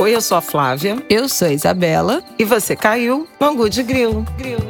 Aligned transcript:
Oi, 0.00 0.14
eu 0.14 0.20
sou 0.20 0.38
a 0.38 0.40
Flávia. 0.40 1.02
Eu 1.10 1.28
sou 1.28 1.48
a 1.48 1.52
Isabela. 1.52 2.22
E 2.38 2.44
você 2.44 2.76
caiu 2.76 3.26
no 3.40 3.46
Angu 3.48 3.68
de 3.68 3.82
Grilo. 3.82 4.24
Grilo. 4.36 4.62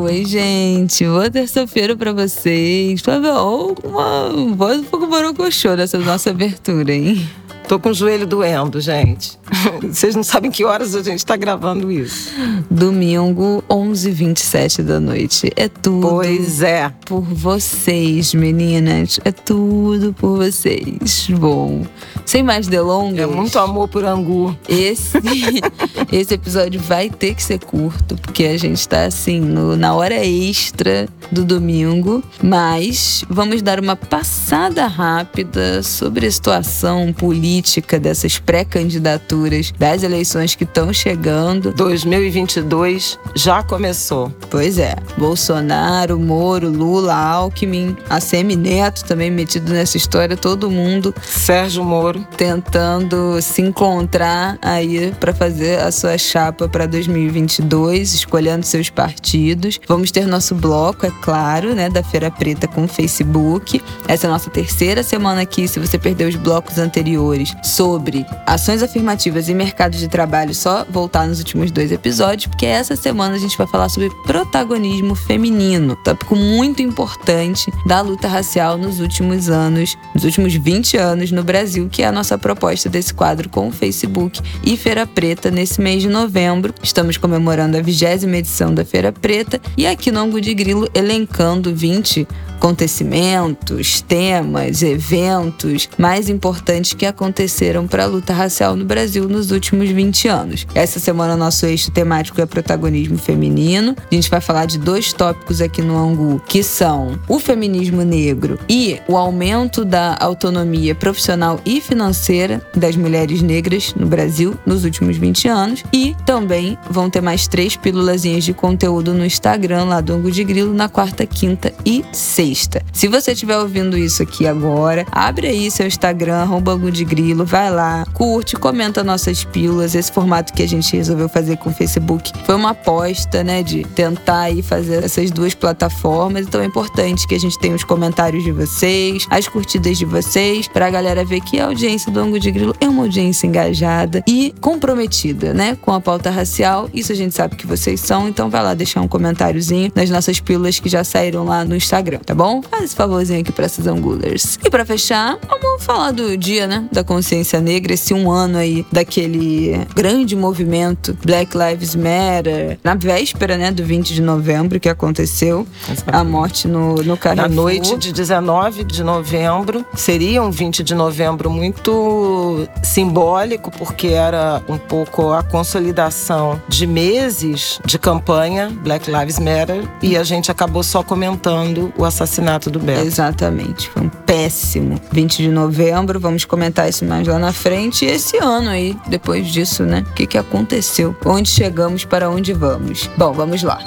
Oi, 0.00 0.24
gente. 0.24 1.04
Boa 1.04 1.30
terça-feira 1.30 1.94
pra 1.94 2.14
vocês. 2.14 3.02
Flávia, 3.02 3.34
uma 3.34 4.54
voz 4.54 4.80
um 4.80 4.84
pouco 4.84 5.06
borocochô 5.08 5.74
nessa 5.74 5.98
nossa 5.98 6.30
abertura, 6.30 6.90
hein? 6.90 7.45
Tô 7.68 7.80
com 7.80 7.88
o 7.88 7.94
joelho 7.94 8.28
doendo, 8.28 8.80
gente. 8.80 9.36
Vocês 9.82 10.14
não 10.14 10.22
sabem 10.22 10.52
que 10.52 10.64
horas 10.64 10.94
a 10.94 11.02
gente 11.02 11.26
tá 11.26 11.36
gravando 11.36 11.90
isso. 11.90 12.32
Domingo, 12.70 13.62
11h27 13.68 14.82
da 14.82 15.00
noite. 15.00 15.50
É 15.56 15.68
tudo. 15.68 16.08
Pois 16.08 16.62
é. 16.62 16.92
Por 17.04 17.22
vocês, 17.22 18.34
meninas. 18.34 19.18
É 19.24 19.32
tudo 19.32 20.12
por 20.12 20.36
vocês. 20.36 21.28
Bom, 21.30 21.84
sem 22.24 22.42
mais 22.42 22.68
delongas. 22.68 23.18
É 23.18 23.26
muito 23.26 23.58
amor 23.58 23.88
por 23.88 24.04
angu. 24.04 24.56
Esse, 24.68 25.18
esse 26.12 26.34
episódio 26.34 26.80
vai 26.80 27.10
ter 27.10 27.34
que 27.34 27.42
ser 27.42 27.58
curto, 27.58 28.16
porque 28.16 28.44
a 28.44 28.56
gente 28.56 28.88
tá 28.88 29.04
assim, 29.04 29.40
no, 29.40 29.76
na 29.76 29.94
hora 29.94 30.24
extra 30.24 31.08
do 31.32 31.44
domingo. 31.44 32.22
Mas 32.40 33.24
vamos 33.28 33.60
dar 33.60 33.80
uma 33.80 33.96
passada 33.96 34.86
rápida 34.86 35.82
sobre 35.82 36.26
a 36.26 36.30
situação 36.30 37.12
política 37.12 37.55
dessas 38.00 38.38
pré-candidaturas 38.38 39.72
das 39.78 40.02
eleições 40.02 40.54
que 40.54 40.64
estão 40.64 40.92
chegando. 40.92 41.72
2022 41.72 43.18
já 43.34 43.62
começou. 43.62 44.32
Pois 44.50 44.78
é. 44.78 44.94
Bolsonaro, 45.16 46.18
Moro, 46.18 46.68
Lula, 46.68 47.14
Alckmin, 47.14 47.96
a 48.08 48.18
Neto 48.56 49.04
também 49.04 49.30
metido 49.30 49.72
nessa 49.72 49.96
história, 49.96 50.36
todo 50.36 50.70
mundo. 50.70 51.14
Sérgio 51.22 51.84
Moro. 51.84 52.26
Tentando 52.36 53.40
se 53.40 53.62
encontrar 53.62 54.58
aí 54.62 55.12
para 55.18 55.34
fazer 55.34 55.80
a 55.80 55.90
sua 55.90 56.18
chapa 56.18 56.68
para 56.68 56.86
2022, 56.86 58.14
escolhendo 58.14 58.64
seus 58.64 58.90
partidos. 58.90 59.80
Vamos 59.86 60.10
ter 60.10 60.26
nosso 60.26 60.54
bloco, 60.54 61.06
é 61.06 61.12
claro, 61.22 61.74
né, 61.74 61.88
da 61.88 62.02
Feira 62.02 62.30
Preta 62.30 62.66
com 62.66 62.84
o 62.84 62.88
Facebook. 62.88 63.82
Essa 64.08 64.26
é 64.26 64.28
a 64.28 64.32
nossa 64.32 64.50
terceira 64.50 65.02
semana 65.02 65.42
aqui, 65.42 65.68
se 65.68 65.78
você 65.78 65.98
perdeu 65.98 66.28
os 66.28 66.36
blocos 66.36 66.78
anteriores, 66.78 67.45
sobre 67.62 68.24
ações 68.46 68.82
afirmativas 68.82 69.48
e 69.48 69.54
mercado 69.54 69.96
de 69.96 70.08
trabalho, 70.08 70.54
só 70.54 70.84
voltar 70.88 71.26
nos 71.26 71.38
últimos 71.38 71.70
dois 71.70 71.92
episódios, 71.92 72.46
porque 72.46 72.66
essa 72.66 72.96
semana 72.96 73.34
a 73.34 73.38
gente 73.38 73.56
vai 73.56 73.66
falar 73.66 73.88
sobre 73.88 74.10
protagonismo 74.24 75.14
feminino, 75.14 75.96
tópico 75.96 76.34
muito 76.34 76.82
importante 76.82 77.70
da 77.86 78.00
luta 78.00 78.28
racial 78.28 78.76
nos 78.76 79.00
últimos 79.00 79.48
anos, 79.48 79.96
nos 80.14 80.24
últimos 80.24 80.54
20 80.54 80.96
anos 80.96 81.30
no 81.30 81.42
Brasil, 81.42 81.88
que 81.90 82.02
é 82.02 82.06
a 82.06 82.12
nossa 82.12 82.38
proposta 82.38 82.88
desse 82.88 83.12
quadro 83.12 83.48
com 83.48 83.68
o 83.68 83.72
Facebook 83.72 84.40
e 84.64 84.76
Feira 84.76 85.06
Preta 85.06 85.50
nesse 85.50 85.80
mês 85.80 86.02
de 86.02 86.08
novembro. 86.08 86.74
Estamos 86.82 87.16
comemorando 87.16 87.76
a 87.76 87.82
vigésima 87.82 88.36
edição 88.36 88.74
da 88.74 88.84
Feira 88.84 89.12
Preta 89.12 89.60
e 89.76 89.86
aqui 89.86 90.10
no 90.10 90.20
Angu 90.20 90.40
de 90.40 90.54
Grilo 90.54 90.88
elencando 90.94 91.74
20 91.74 92.26
acontecimentos, 92.56 94.00
temas, 94.00 94.82
eventos 94.82 95.88
mais 95.98 96.28
importantes 96.28 96.94
que 96.94 97.04
aconteceram 97.04 97.86
para 97.86 98.04
a 98.04 98.06
luta 98.06 98.32
racial 98.32 98.74
no 98.74 98.84
Brasil 98.84 99.28
nos 99.28 99.50
últimos 99.50 99.90
20 99.90 100.28
anos. 100.28 100.66
Essa 100.74 100.98
semana 100.98 101.36
nosso 101.36 101.66
eixo 101.66 101.90
temático 101.90 102.40
é 102.40 102.46
protagonismo 102.46 103.18
feminino. 103.18 103.94
A 104.10 104.14
gente 104.14 104.30
vai 104.30 104.40
falar 104.40 104.64
de 104.64 104.78
dois 104.78 105.12
tópicos 105.12 105.60
aqui 105.60 105.82
no 105.82 105.96
Angu, 105.96 106.40
que 106.46 106.62
são 106.62 107.18
o 107.28 107.38
feminismo 107.38 108.02
negro 108.02 108.58
e 108.68 108.98
o 109.06 109.16
aumento 109.16 109.84
da 109.84 110.16
autonomia 110.18 110.94
profissional 110.94 111.60
e 111.64 111.80
financeira 111.80 112.62
das 112.74 112.96
mulheres 112.96 113.42
negras 113.42 113.94
no 113.94 114.06
Brasil 114.06 114.58
nos 114.64 114.84
últimos 114.84 115.16
20 115.18 115.48
anos. 115.48 115.84
E 115.92 116.16
também 116.24 116.78
vão 116.90 117.10
ter 117.10 117.20
mais 117.20 117.46
três 117.46 117.76
pílulazinhas 117.76 118.44
de 118.44 118.54
conteúdo 118.54 119.12
no 119.12 119.26
Instagram 119.26 119.84
lá 119.84 120.00
do 120.00 120.14
Angu 120.14 120.30
de 120.30 120.42
Grilo 120.42 120.72
na 120.72 120.88
quarta, 120.88 121.26
quinta 121.26 121.72
e 121.84 122.02
sexta 122.12 122.45
sexta. 122.46 122.82
Se 122.92 123.08
você 123.08 123.32
estiver 123.32 123.58
ouvindo 123.58 123.96
isso 123.96 124.22
aqui 124.22 124.46
agora, 124.46 125.04
abre 125.10 125.48
aí 125.48 125.70
seu 125.70 125.86
Instagram, 125.86 126.36
arroba 126.36 126.76
de 126.90 127.04
Grilo, 127.04 127.44
vai 127.44 127.70
lá, 127.70 128.04
curte, 128.12 128.56
comenta 128.56 129.02
nossas 129.02 129.44
pílulas. 129.44 129.94
Esse 129.94 130.12
formato 130.12 130.52
que 130.52 130.62
a 130.62 130.68
gente 130.68 130.96
resolveu 130.96 131.28
fazer 131.28 131.56
com 131.56 131.70
o 131.70 131.72
Facebook 131.72 132.32
foi 132.44 132.54
uma 132.54 132.70
aposta, 132.70 133.42
né, 133.42 133.62
de 133.62 133.84
tentar 133.84 134.40
aí 134.40 134.62
fazer 134.62 135.04
essas 135.04 135.30
duas 135.30 135.54
plataformas. 135.54 136.46
Então 136.46 136.60
é 136.60 136.66
importante 136.66 137.26
que 137.26 137.34
a 137.34 137.40
gente 137.40 137.58
tenha 137.58 137.74
os 137.74 137.84
comentários 137.84 138.44
de 138.44 138.52
vocês, 138.52 139.26
as 139.30 139.48
curtidas 139.48 139.98
de 139.98 140.04
vocês, 140.04 140.68
pra 140.68 140.90
galera 140.90 141.24
ver 141.24 141.40
que 141.40 141.58
a 141.58 141.66
audiência 141.66 142.12
do 142.12 142.20
Ango 142.20 142.38
de 142.38 142.50
Grilo 142.50 142.74
é 142.80 142.88
uma 142.88 143.02
audiência 143.02 143.46
engajada 143.46 144.22
e 144.26 144.54
comprometida, 144.60 145.52
né, 145.52 145.76
com 145.80 145.92
a 145.92 146.00
pauta 146.00 146.30
racial. 146.30 146.88
Isso 146.92 147.12
a 147.12 147.14
gente 147.14 147.34
sabe 147.34 147.56
que 147.56 147.66
vocês 147.66 148.00
são, 148.00 148.28
então 148.28 148.48
vai 148.50 148.62
lá 148.62 148.74
deixar 148.74 149.00
um 149.00 149.08
comentáriozinho 149.08 149.90
nas 149.94 150.10
nossas 150.10 150.40
pílulas 150.40 150.78
que 150.78 150.88
já 150.88 151.02
saíram 151.02 151.44
lá 151.44 151.64
no 151.64 151.74
Instagram, 151.74 152.18
tá 152.18 152.34
bom? 152.36 152.60
Faz 152.62 152.84
esse 152.84 152.94
favorzinho 152.94 153.40
aqui 153.40 153.50
pra 153.50 153.64
essas 153.64 153.86
angulers. 153.86 154.58
E 154.62 154.68
para 154.68 154.84
fechar, 154.84 155.38
vamos 155.62 155.82
falar 155.82 156.10
do 156.10 156.36
dia, 156.36 156.66
né? 156.66 156.86
Da 156.92 157.02
consciência 157.02 157.60
negra, 157.60 157.94
esse 157.94 158.12
um 158.12 158.30
ano 158.30 158.58
aí 158.58 158.86
daquele 158.92 159.80
grande 159.94 160.36
movimento 160.36 161.16
Black 161.24 161.56
Lives 161.56 161.94
Matter, 161.94 162.78
na 162.84 162.94
véspera, 162.94 163.56
né, 163.56 163.70
do 163.70 163.82
20 163.82 164.12
de 164.12 164.20
novembro 164.20 164.78
que 164.78 164.88
aconteceu, 164.88 165.66
a 166.06 166.22
morte 166.22 166.68
no, 166.68 166.96
no 166.96 167.16
Carrefour. 167.16 167.48
Na 167.48 167.54
noite 167.54 167.96
de 167.96 168.12
19 168.12 168.84
de 168.84 169.02
novembro, 169.02 169.84
seria 169.94 170.42
um 170.42 170.50
20 170.50 170.82
de 170.82 170.94
novembro 170.94 171.50
muito 171.50 172.68
simbólico, 172.82 173.70
porque 173.70 174.08
era 174.08 174.62
um 174.68 174.76
pouco 174.76 175.32
a 175.32 175.42
consolidação 175.42 176.60
de 176.68 176.86
meses 176.86 177.80
de 177.84 177.98
campanha 177.98 178.70
Black 178.82 179.10
Lives 179.10 179.38
Matter, 179.38 179.88
e 180.02 180.16
a 180.16 180.22
gente 180.22 180.50
acabou 180.50 180.82
só 180.82 181.02
comentando 181.02 181.92
o 181.96 182.04
assassinato 182.04 182.25
assassinato 182.26 182.68
do 182.68 182.78
Beto. 182.78 183.06
Exatamente. 183.06 183.88
Foi 183.88 184.02
um 184.02 184.08
péssimo 184.08 185.00
20 185.12 185.38
de 185.38 185.48
novembro. 185.48 186.20
Vamos 186.20 186.44
comentar 186.44 186.88
isso 186.88 187.04
mais 187.04 187.26
lá 187.26 187.38
na 187.38 187.52
frente. 187.52 188.04
E 188.04 188.08
esse 188.08 188.36
ano 188.36 188.68
aí, 188.68 188.96
depois 189.06 189.46
disso, 189.46 189.84
né? 189.84 190.04
O 190.10 190.14
que, 190.14 190.26
que 190.26 190.36
aconteceu? 190.36 191.16
Onde 191.24 191.48
chegamos, 191.48 192.04
para 192.04 192.28
onde 192.28 192.52
vamos? 192.52 193.08
Bom, 193.16 193.32
vamos 193.32 193.62
lá. 193.62 193.78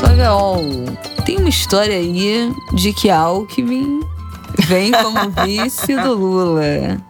Flávia, 0.00 0.30
tem 1.24 1.38
uma 1.38 1.48
história 1.48 1.96
aí 1.96 2.52
de 2.74 2.92
que 2.92 3.08
Alckmin 3.08 4.00
vem 4.66 4.90
como 4.90 5.30
vice 5.46 5.94
do 5.94 6.14
Lula. 6.14 7.00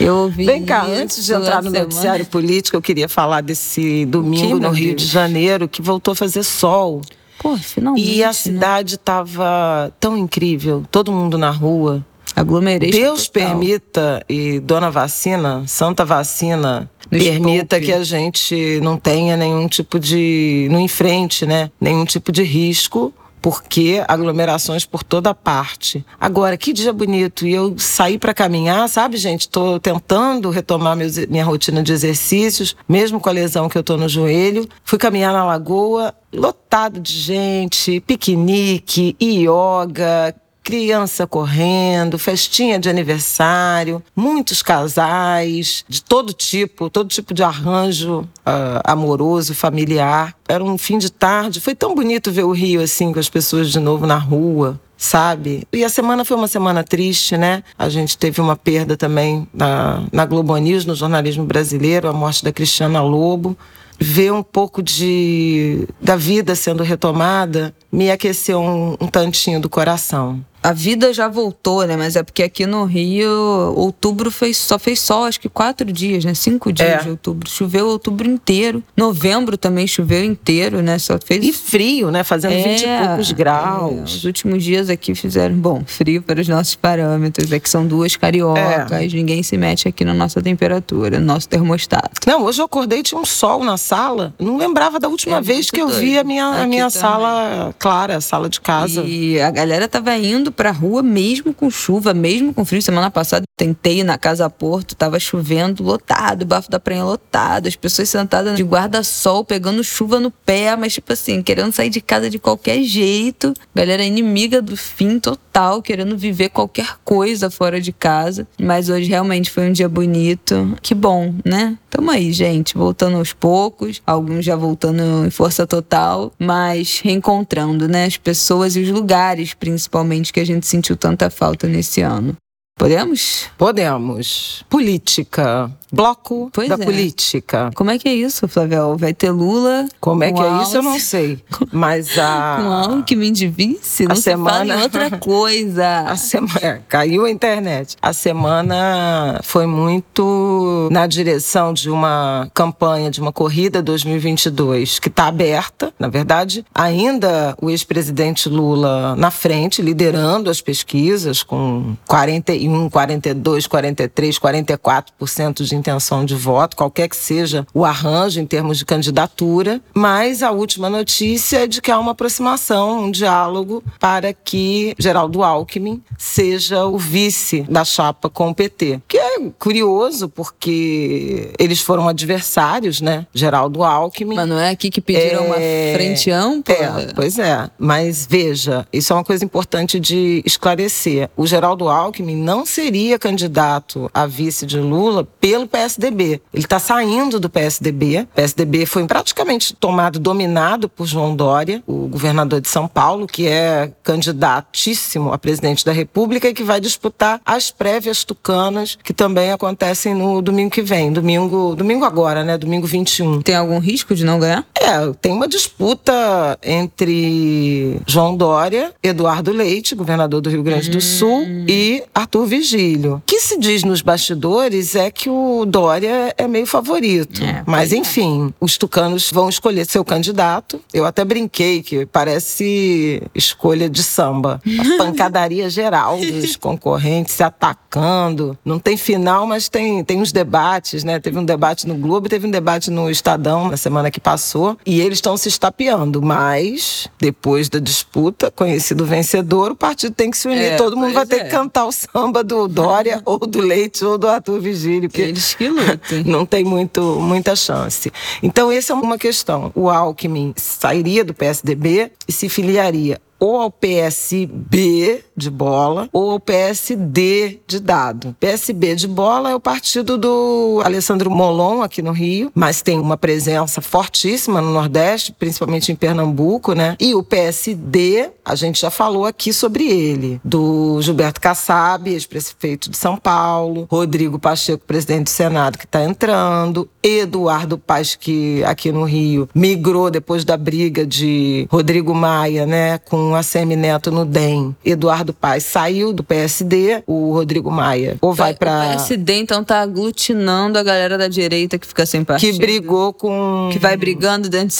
Eu 0.00 0.16
ouvi. 0.16 0.44
Vem 0.44 0.64
cá, 0.64 0.84
antes 0.84 1.24
de 1.24 1.32
entrar 1.32 1.62
no 1.62 1.70
noticiário 1.70 2.26
político, 2.26 2.76
eu 2.76 2.82
queria 2.82 3.08
falar 3.08 3.40
desse 3.40 4.04
domingo 4.06 4.58
no 4.58 4.70
Rio 4.70 4.90
Deus? 4.90 5.02
de 5.02 5.08
Janeiro 5.08 5.68
que 5.68 5.80
voltou 5.82 6.12
a 6.12 6.14
fazer 6.14 6.42
sol. 6.42 7.00
Pô, 7.38 7.56
finalmente. 7.56 8.08
E 8.08 8.22
a 8.22 8.28
né? 8.28 8.32
cidade 8.32 8.94
estava 8.94 9.92
tão 10.00 10.16
incrível, 10.16 10.84
todo 10.90 11.12
mundo 11.12 11.36
na 11.38 11.50
rua. 11.50 12.04
Aglomerei. 12.34 12.90
Deus 12.90 13.28
total. 13.28 13.48
permita 13.50 14.24
e 14.28 14.60
dona 14.60 14.90
vacina, 14.90 15.64
santa 15.66 16.04
vacina, 16.04 16.90
Nos 17.10 17.22
permita 17.22 17.76
poupe. 17.76 17.86
que 17.86 17.92
a 17.92 18.04
gente 18.04 18.80
não 18.82 18.98
tenha 18.98 19.36
nenhum 19.36 19.66
tipo 19.68 19.98
de. 19.98 20.68
não 20.70 20.80
enfrente, 20.80 21.46
né? 21.46 21.70
Nenhum 21.80 22.04
tipo 22.04 22.30
de 22.30 22.42
risco 22.42 23.14
porque 23.46 24.02
aglomerações 24.08 24.84
por 24.84 25.04
toda 25.04 25.32
parte. 25.32 26.04
Agora, 26.20 26.56
que 26.56 26.72
dia 26.72 26.92
bonito. 26.92 27.46
E 27.46 27.52
eu 27.52 27.76
saí 27.78 28.18
para 28.18 28.34
caminhar, 28.34 28.88
sabe, 28.88 29.16
gente? 29.16 29.42
Estou 29.42 29.78
tentando 29.78 30.50
retomar 30.50 30.96
meus, 30.96 31.16
minha 31.28 31.44
rotina 31.44 31.80
de 31.80 31.92
exercícios, 31.92 32.74
mesmo 32.88 33.20
com 33.20 33.28
a 33.28 33.32
lesão 33.32 33.68
que 33.68 33.78
eu 33.78 33.84
tô 33.84 33.96
no 33.96 34.08
joelho. 34.08 34.68
Fui 34.82 34.98
caminhar 34.98 35.32
na 35.32 35.44
lagoa, 35.44 36.12
lotado 36.32 36.98
de 36.98 37.12
gente, 37.12 38.00
piquenique, 38.00 39.16
yoga, 39.22 40.34
criança 40.66 41.28
correndo, 41.28 42.18
festinha 42.18 42.76
de 42.76 42.88
aniversário, 42.88 44.02
muitos 44.16 44.62
casais 44.62 45.84
de 45.88 46.02
todo 46.02 46.32
tipo, 46.32 46.90
todo 46.90 47.08
tipo 47.08 47.32
de 47.32 47.44
arranjo 47.44 48.22
uh, 48.22 48.82
amoroso, 48.82 49.54
familiar. 49.54 50.34
Era 50.48 50.64
um 50.64 50.76
fim 50.76 50.98
de 50.98 51.08
tarde, 51.08 51.60
foi 51.60 51.72
tão 51.72 51.94
bonito 51.94 52.32
ver 52.32 52.42
o 52.42 52.50
Rio 52.50 52.82
assim 52.82 53.12
com 53.12 53.20
as 53.20 53.28
pessoas 53.28 53.70
de 53.70 53.78
novo 53.78 54.08
na 54.08 54.18
rua, 54.18 54.80
sabe? 54.96 55.62
E 55.72 55.84
a 55.84 55.88
semana 55.88 56.24
foi 56.24 56.36
uma 56.36 56.48
semana 56.48 56.82
triste, 56.82 57.36
né? 57.36 57.62
A 57.78 57.88
gente 57.88 58.18
teve 58.18 58.40
uma 58.40 58.56
perda 58.56 58.96
também 58.96 59.46
na, 59.54 60.02
na 60.10 60.26
Globo 60.26 60.56
News, 60.56 60.84
no 60.84 60.96
jornalismo 60.96 61.44
brasileiro, 61.44 62.08
a 62.08 62.12
morte 62.12 62.42
da 62.42 62.52
Cristiana 62.52 63.00
Lobo 63.00 63.56
ver 63.98 64.30
um 64.30 64.42
pouco 64.42 64.82
de 64.82 65.88
da 66.02 66.16
vida 66.16 66.54
sendo 66.54 66.82
retomada 66.82 67.74
me 67.90 68.10
aqueceu 68.10 68.60
um, 68.60 68.96
um 69.00 69.06
tantinho 69.06 69.58
do 69.58 69.70
coração. 69.70 70.44
A 70.66 70.72
vida 70.72 71.14
já 71.14 71.28
voltou, 71.28 71.86
né? 71.86 71.96
Mas 71.96 72.16
é 72.16 72.24
porque 72.24 72.42
aqui 72.42 72.66
no 72.66 72.84
Rio, 72.86 73.30
outubro 73.76 74.32
fez, 74.32 74.56
só 74.56 74.80
fez 74.80 74.98
sol, 74.98 75.22
acho 75.22 75.40
que 75.40 75.48
quatro 75.48 75.92
dias, 75.92 76.24
né? 76.24 76.34
Cinco 76.34 76.72
dias 76.72 76.88
é. 76.88 77.02
de 77.04 77.10
outubro. 77.10 77.48
Choveu 77.48 77.86
outubro 77.86 78.28
inteiro. 78.28 78.82
Novembro 78.96 79.56
também 79.56 79.86
choveu 79.86 80.24
inteiro, 80.24 80.82
né? 80.82 80.98
Só 80.98 81.20
fez. 81.24 81.44
E 81.44 81.52
frio, 81.52 82.10
né? 82.10 82.24
Fazendo 82.24 82.54
é, 82.54 82.62
20 82.62 82.82
e 82.82 83.06
poucos 83.06 83.30
graus. 83.30 83.92
É. 83.96 84.02
Os 84.02 84.24
últimos 84.24 84.64
dias 84.64 84.90
aqui 84.90 85.14
fizeram, 85.14 85.54
bom, 85.54 85.84
frio 85.86 86.20
para 86.20 86.40
os 86.40 86.48
nossos 86.48 86.74
parâmetros. 86.74 87.52
É 87.52 87.60
que 87.60 87.70
são 87.70 87.86
duas 87.86 88.16
cariocas. 88.16 88.90
É. 88.90 89.16
Ninguém 89.16 89.44
se 89.44 89.56
mete 89.56 89.86
aqui 89.86 90.04
na 90.04 90.14
nossa 90.14 90.42
temperatura, 90.42 91.20
no 91.20 91.26
nosso 91.26 91.48
termostato. 91.48 92.22
Não, 92.26 92.42
hoje 92.42 92.60
eu 92.60 92.64
acordei 92.64 93.04
tinha 93.04 93.20
um 93.20 93.24
sol 93.24 93.62
na 93.62 93.76
sala. 93.76 94.34
Não 94.36 94.56
lembrava 94.56 94.98
da 94.98 95.06
última 95.06 95.36
é 95.36 95.40
vez 95.40 95.70
que 95.70 95.80
eu 95.80 95.88
vi 95.88 96.18
a 96.18 96.24
minha, 96.24 96.44
a 96.44 96.66
minha 96.66 96.90
sala 96.90 97.72
clara, 97.78 98.16
a 98.16 98.20
sala 98.20 98.48
de 98.48 98.60
casa. 98.60 99.04
E 99.04 99.40
a 99.40 99.52
galera 99.52 99.86
tava 99.86 100.12
indo 100.16 100.55
pra 100.56 100.70
rua 100.70 101.02
mesmo 101.02 101.52
com 101.52 101.70
chuva, 101.70 102.14
mesmo 102.14 102.52
com 102.54 102.64
frio. 102.64 102.80
Semana 102.80 103.10
passada 103.10 103.44
tentei 103.56 104.00
ir 104.00 104.04
na 104.04 104.18
Casa 104.18 104.48
Porto, 104.50 104.94
tava 104.94 105.18
chovendo, 105.20 105.82
lotado, 105.82 106.42
o 106.42 106.46
bafo 106.46 106.70
da 106.70 106.80
praia 106.80 107.04
lotado, 107.04 107.68
as 107.68 107.76
pessoas 107.76 108.08
sentadas 108.08 108.56
de 108.56 108.62
guarda-sol, 108.62 109.44
pegando 109.44 109.84
chuva 109.84 110.20
no 110.20 110.30
pé, 110.30 110.76
mas 110.76 110.94
tipo 110.94 111.12
assim, 111.12 111.42
querendo 111.42 111.72
sair 111.72 111.90
de 111.90 112.00
casa 112.00 112.28
de 112.28 112.38
qualquer 112.38 112.82
jeito. 112.82 113.54
Galera 113.74 114.04
inimiga 114.04 114.60
do 114.60 114.76
fim 114.76 115.18
total, 115.18 115.82
querendo 115.82 116.16
viver 116.16 116.48
qualquer 116.48 116.96
coisa 117.04 117.50
fora 117.50 117.80
de 117.80 117.92
casa. 117.92 118.46
Mas 118.58 118.88
hoje 118.88 119.08
realmente 119.08 119.50
foi 119.50 119.68
um 119.68 119.72
dia 119.72 119.88
bonito. 119.88 120.76
Que 120.82 120.94
bom, 120.94 121.34
né? 121.44 121.78
Tamo 121.90 122.10
aí, 122.10 122.32
gente, 122.32 122.76
voltando 122.76 123.16
aos 123.16 123.32
poucos, 123.32 124.02
alguns 124.06 124.44
já 124.44 124.54
voltando 124.54 125.26
em 125.26 125.30
força 125.30 125.66
total, 125.66 126.32
mas 126.38 127.00
reencontrando, 127.02 127.88
né, 127.88 128.04
as 128.04 128.16
pessoas 128.18 128.76
e 128.76 128.80
os 128.80 128.90
lugares, 128.90 129.54
principalmente, 129.54 130.32
que 130.32 130.40
a 130.40 130.44
gente 130.46 130.66
sentiu 130.66 130.96
tanta 130.96 131.28
falta 131.28 131.66
nesse 131.68 132.00
ano. 132.00 132.36
Podemos? 132.78 133.48
Podemos. 133.56 134.64
Política. 134.68 135.70
Bloco 135.92 136.50
pois 136.52 136.68
da 136.68 136.74
é. 136.74 136.78
política. 136.78 137.70
Como 137.74 137.90
é 137.90 137.98
que 137.98 138.08
é 138.08 138.14
isso, 138.14 138.46
Flavel? 138.48 138.96
Vai 138.96 139.14
ter 139.14 139.30
Lula? 139.30 139.88
Como 140.00 140.24
é 140.24 140.32
que 140.32 140.40
é 140.40 140.62
isso, 140.62 140.76
eu 140.76 140.82
não 140.82 140.98
sei. 140.98 141.38
Mas 141.72 142.18
a. 142.18 142.86
Alckmin 142.86 143.32
de 143.32 143.48
vice? 143.48 144.04
Não 144.04 144.12
a 144.12 144.16
semana. 144.16 144.82
outra 144.82 145.10
coisa. 145.18 145.86
A 146.06 146.16
semana. 146.16 146.60
É, 146.62 146.80
caiu 146.88 147.24
a 147.24 147.30
internet. 147.30 147.96
A 148.00 148.12
semana 148.12 149.40
foi 149.42 149.66
muito 149.66 150.88
na 150.90 151.06
direção 151.06 151.72
de 151.72 151.90
uma 151.90 152.48
campanha, 152.54 153.10
de 153.10 153.20
uma 153.20 153.32
corrida 153.32 153.82
2022, 153.82 154.98
que 154.98 155.08
está 155.08 155.26
aberta. 155.26 155.92
Na 155.98 156.08
verdade, 156.08 156.64
ainda 156.74 157.56
o 157.60 157.70
ex-presidente 157.70 158.48
Lula 158.48 159.14
na 159.16 159.30
frente, 159.30 159.82
liderando 159.82 160.50
as 160.50 160.60
pesquisas, 160.60 161.42
com 161.42 161.96
41, 162.06 162.88
42, 162.88 163.66
43, 163.66 164.38
44% 164.38 165.62
de 165.62 165.75
intenção 165.76 166.24
de 166.24 166.34
voto, 166.34 166.76
qualquer 166.76 167.08
que 167.08 167.16
seja 167.16 167.66
o 167.72 167.84
arranjo 167.84 168.40
em 168.40 168.46
termos 168.46 168.78
de 168.78 168.84
candidatura, 168.84 169.80
mas 169.94 170.42
a 170.42 170.50
última 170.50 170.88
notícia 170.88 171.64
é 171.64 171.66
de 171.66 171.80
que 171.80 171.90
há 171.90 171.98
uma 171.98 172.12
aproximação, 172.12 173.04
um 173.04 173.10
diálogo 173.10 173.82
para 173.98 174.32
que 174.32 174.94
Geraldo 174.98 175.42
Alckmin 175.42 176.02
seja 176.18 176.86
o 176.86 176.98
vice 176.98 177.62
da 177.62 177.84
chapa 177.84 178.28
com 178.28 178.50
o 178.50 178.54
PT. 178.54 179.00
Que 179.06 179.18
é 179.18 179.50
curioso 179.58 180.28
porque 180.28 181.52
eles 181.58 181.80
foram 181.80 182.08
adversários, 182.08 183.00
né? 183.00 183.26
Geraldo 183.34 183.82
Alckmin. 183.82 184.36
Mas 184.36 184.48
não 184.48 184.58
é 184.58 184.70
aqui 184.70 184.90
que 184.90 185.00
pediram 185.00 185.44
é... 185.44 185.46
uma 185.46 185.56
frente 185.96 186.30
ampla? 186.30 186.74
É, 186.74 187.12
pois 187.14 187.38
é. 187.38 187.70
Mas 187.78 188.26
veja, 188.28 188.86
isso 188.92 189.12
é 189.12 189.16
uma 189.16 189.24
coisa 189.24 189.44
importante 189.44 190.00
de 190.00 190.42
esclarecer. 190.44 191.28
O 191.36 191.46
Geraldo 191.46 191.88
Alckmin 191.88 192.36
não 192.36 192.64
seria 192.64 193.18
candidato 193.18 194.10
a 194.12 194.26
vice 194.26 194.66
de 194.66 194.78
Lula 194.78 195.26
pelo 195.40 195.65
PSDB. 195.66 196.40
Ele 196.52 196.64
está 196.64 196.78
saindo 196.78 197.38
do 197.38 197.48
PSDB. 197.48 198.20
O 198.20 198.34
PSDB 198.34 198.86
foi 198.86 199.06
praticamente 199.06 199.74
tomado, 199.74 200.18
dominado 200.18 200.88
por 200.88 201.06
João 201.06 201.34
Dória, 201.34 201.82
o 201.86 202.08
governador 202.08 202.60
de 202.60 202.68
São 202.68 202.88
Paulo, 202.88 203.26
que 203.26 203.46
é 203.46 203.90
candidatíssimo 204.02 205.32
a 205.32 205.38
presidente 205.38 205.84
da 205.84 205.92
República 205.92 206.48
e 206.48 206.54
que 206.54 206.62
vai 206.62 206.80
disputar 206.80 207.40
as 207.44 207.70
prévias 207.70 208.24
tucanas, 208.24 208.98
que 209.02 209.12
também 209.12 209.52
acontecem 209.52 210.14
no 210.14 210.40
domingo 210.42 210.70
que 210.70 210.82
vem. 210.82 211.12
Domingo, 211.12 211.74
domingo 211.74 212.04
agora, 212.04 212.44
né? 212.44 212.58
Domingo 212.58 212.86
21. 212.86 213.42
Tem 213.42 213.54
algum 213.54 213.78
risco 213.78 214.14
de 214.14 214.24
não 214.24 214.38
ganhar? 214.38 214.66
É, 214.78 215.12
tem 215.20 215.32
uma 215.32 215.48
disputa 215.48 216.58
entre 216.62 218.00
João 218.06 218.36
Dória, 218.36 218.92
Eduardo 219.02 219.52
Leite, 219.52 219.94
governador 219.94 220.40
do 220.40 220.50
Rio 220.50 220.62
Grande 220.62 220.90
do 220.90 220.98
hum. 220.98 221.00
Sul, 221.00 221.46
e 221.68 222.02
Arthur 222.14 222.46
Vigílio. 222.46 223.16
O 223.16 223.22
que 223.26 223.40
se 223.40 223.58
diz 223.58 223.82
nos 223.82 224.02
bastidores 224.02 224.94
é 224.94 225.10
que 225.10 225.28
o 225.28 225.55
o 225.60 225.66
Dória 225.66 226.34
é 226.36 226.46
meio 226.46 226.66
favorito. 226.66 227.42
É, 227.42 227.62
Mas, 227.66 227.92
é. 227.92 227.96
enfim, 227.96 228.52
os 228.60 228.76
tucanos 228.76 229.30
vão 229.32 229.48
escolher 229.48 229.86
seu 229.86 230.04
candidato. 230.04 230.80
Eu 230.92 231.04
até 231.04 231.24
brinquei 231.24 231.82
que 231.82 232.06
parece 232.06 233.22
escolha 233.34 233.88
de 233.88 234.02
samba. 234.02 234.60
A 234.64 234.96
pancadaria 234.98 235.68
geral 235.68 236.18
dos 236.18 236.56
concorrentes 236.56 237.34
se 237.34 237.42
atacando. 237.42 238.56
Não 238.64 238.78
tem 238.78 238.96
final, 238.96 239.46
mas 239.46 239.68
tem, 239.68 240.04
tem 240.04 240.20
uns 240.20 240.32
debates, 240.32 241.04
né? 241.04 241.18
Teve 241.18 241.38
um 241.38 241.44
debate 241.44 241.86
no 241.86 241.94
Globo, 241.94 242.28
teve 242.28 242.46
um 242.46 242.50
debate 242.50 242.90
no 242.90 243.10
Estadão 243.10 243.68
na 243.68 243.76
semana 243.76 244.10
que 244.10 244.20
passou. 244.20 244.76
E 244.84 245.00
eles 245.00 245.18
estão 245.18 245.36
se 245.36 245.48
estapeando. 245.48 246.22
Mas, 246.22 247.08
depois 247.18 247.68
da 247.68 247.78
disputa, 247.78 248.50
conhecido 248.50 249.04
vencedor, 249.04 249.72
o 249.72 249.76
partido 249.76 250.14
tem 250.14 250.30
que 250.30 250.36
se 250.36 250.48
unir. 250.48 250.72
É, 250.72 250.76
Todo 250.76 250.96
mundo 250.96 251.12
vai 251.12 251.26
ter 251.26 251.36
é. 251.36 251.44
que 251.44 251.50
cantar 251.50 251.86
o 251.86 251.92
samba 251.92 252.42
do 252.42 252.68
Dória, 252.68 253.22
ou 253.24 253.38
do 253.38 253.60
Leite, 253.60 254.04
ou 254.04 254.18
do 254.18 254.28
Arthur 254.28 254.60
Vigílio. 254.60 255.08
Porque 255.08 255.22
eles 255.22 255.45
que 255.54 255.68
lutem. 255.68 256.24
Não 256.24 256.46
tem 256.46 256.64
muito, 256.64 257.02
muita 257.20 257.54
chance. 257.54 258.12
Então, 258.42 258.70
essa 258.70 258.92
é 258.92 258.96
uma 258.96 259.18
questão. 259.18 259.70
O 259.74 259.88
Alckmin 259.88 260.52
sairia 260.56 261.24
do 261.24 261.34
PSDB 261.34 262.10
e 262.26 262.32
se 262.32 262.48
filiaria 262.48 263.20
ou 263.38 263.60
ao 263.60 263.70
PSB 263.70 265.24
de 265.36 265.50
bola 265.50 266.08
ou 266.12 266.30
ao 266.32 266.40
PSD 266.40 267.60
de 267.66 267.80
dado. 267.80 268.34
PSB 268.40 268.94
de 268.94 269.06
bola 269.06 269.50
é 269.50 269.54
o 269.54 269.60
partido 269.60 270.16
do 270.16 270.80
Alessandro 270.84 271.30
Molon 271.30 271.82
aqui 271.82 272.00
no 272.00 272.12
Rio, 272.12 272.50
mas 272.54 272.82
tem 272.82 272.98
uma 272.98 273.16
presença 273.16 273.80
fortíssima 273.80 274.60
no 274.60 274.72
Nordeste, 274.72 275.32
principalmente 275.32 275.92
em 275.92 275.96
Pernambuco, 275.96 276.72
né? 276.72 276.96
E 277.00 277.14
o 277.14 277.22
PSD, 277.22 278.30
a 278.44 278.54
gente 278.54 278.80
já 278.80 278.90
falou 278.90 279.26
aqui 279.26 279.52
sobre 279.52 279.84
ele, 279.84 280.40
do 280.44 281.00
Gilberto 281.02 281.40
Kassab, 281.40 282.10
ex-prefeito 282.10 282.90
de 282.90 282.96
São 282.96 283.16
Paulo, 283.16 283.86
Rodrigo 283.90 284.38
Pacheco, 284.38 284.84
presidente 284.86 285.24
do 285.24 285.30
Senado, 285.30 285.78
que 285.78 285.84
está 285.84 286.02
entrando, 286.04 286.88
Eduardo 287.02 287.78
Paz, 287.78 288.14
que 288.14 288.62
aqui 288.64 288.90
no 288.90 289.04
Rio 289.04 289.48
migrou 289.54 290.10
depois 290.10 290.44
da 290.44 290.56
briga 290.56 291.06
de 291.06 291.66
Rodrigo 291.70 292.14
Maia, 292.14 292.66
né, 292.66 292.98
com 292.98 293.25
a 293.34 293.42
Semi 293.42 293.76
Neto 293.76 294.10
no 294.10 294.24
DEM. 294.24 294.74
Eduardo 294.84 295.32
Paz 295.32 295.64
saiu 295.64 296.12
do 296.12 296.22
PSD, 296.22 297.02
o 297.06 297.32
Rodrigo 297.32 297.70
Maia 297.70 298.16
ou 298.20 298.32
vai 298.32 298.54
para 298.54 298.78
O 298.78 298.88
PSD 298.90 299.34
então 299.38 299.62
tá 299.64 299.80
aglutinando 299.80 300.78
a 300.78 300.82
galera 300.82 301.18
da 301.18 301.28
direita 301.28 301.78
que 301.78 301.86
fica 301.86 302.06
sem 302.06 302.24
partido. 302.24 302.52
Que 302.52 302.58
brigou 302.58 303.12
com 303.12 303.70
que 303.72 303.78
vai 303.78 303.96
brigando 303.96 304.48
dentro 304.48 304.76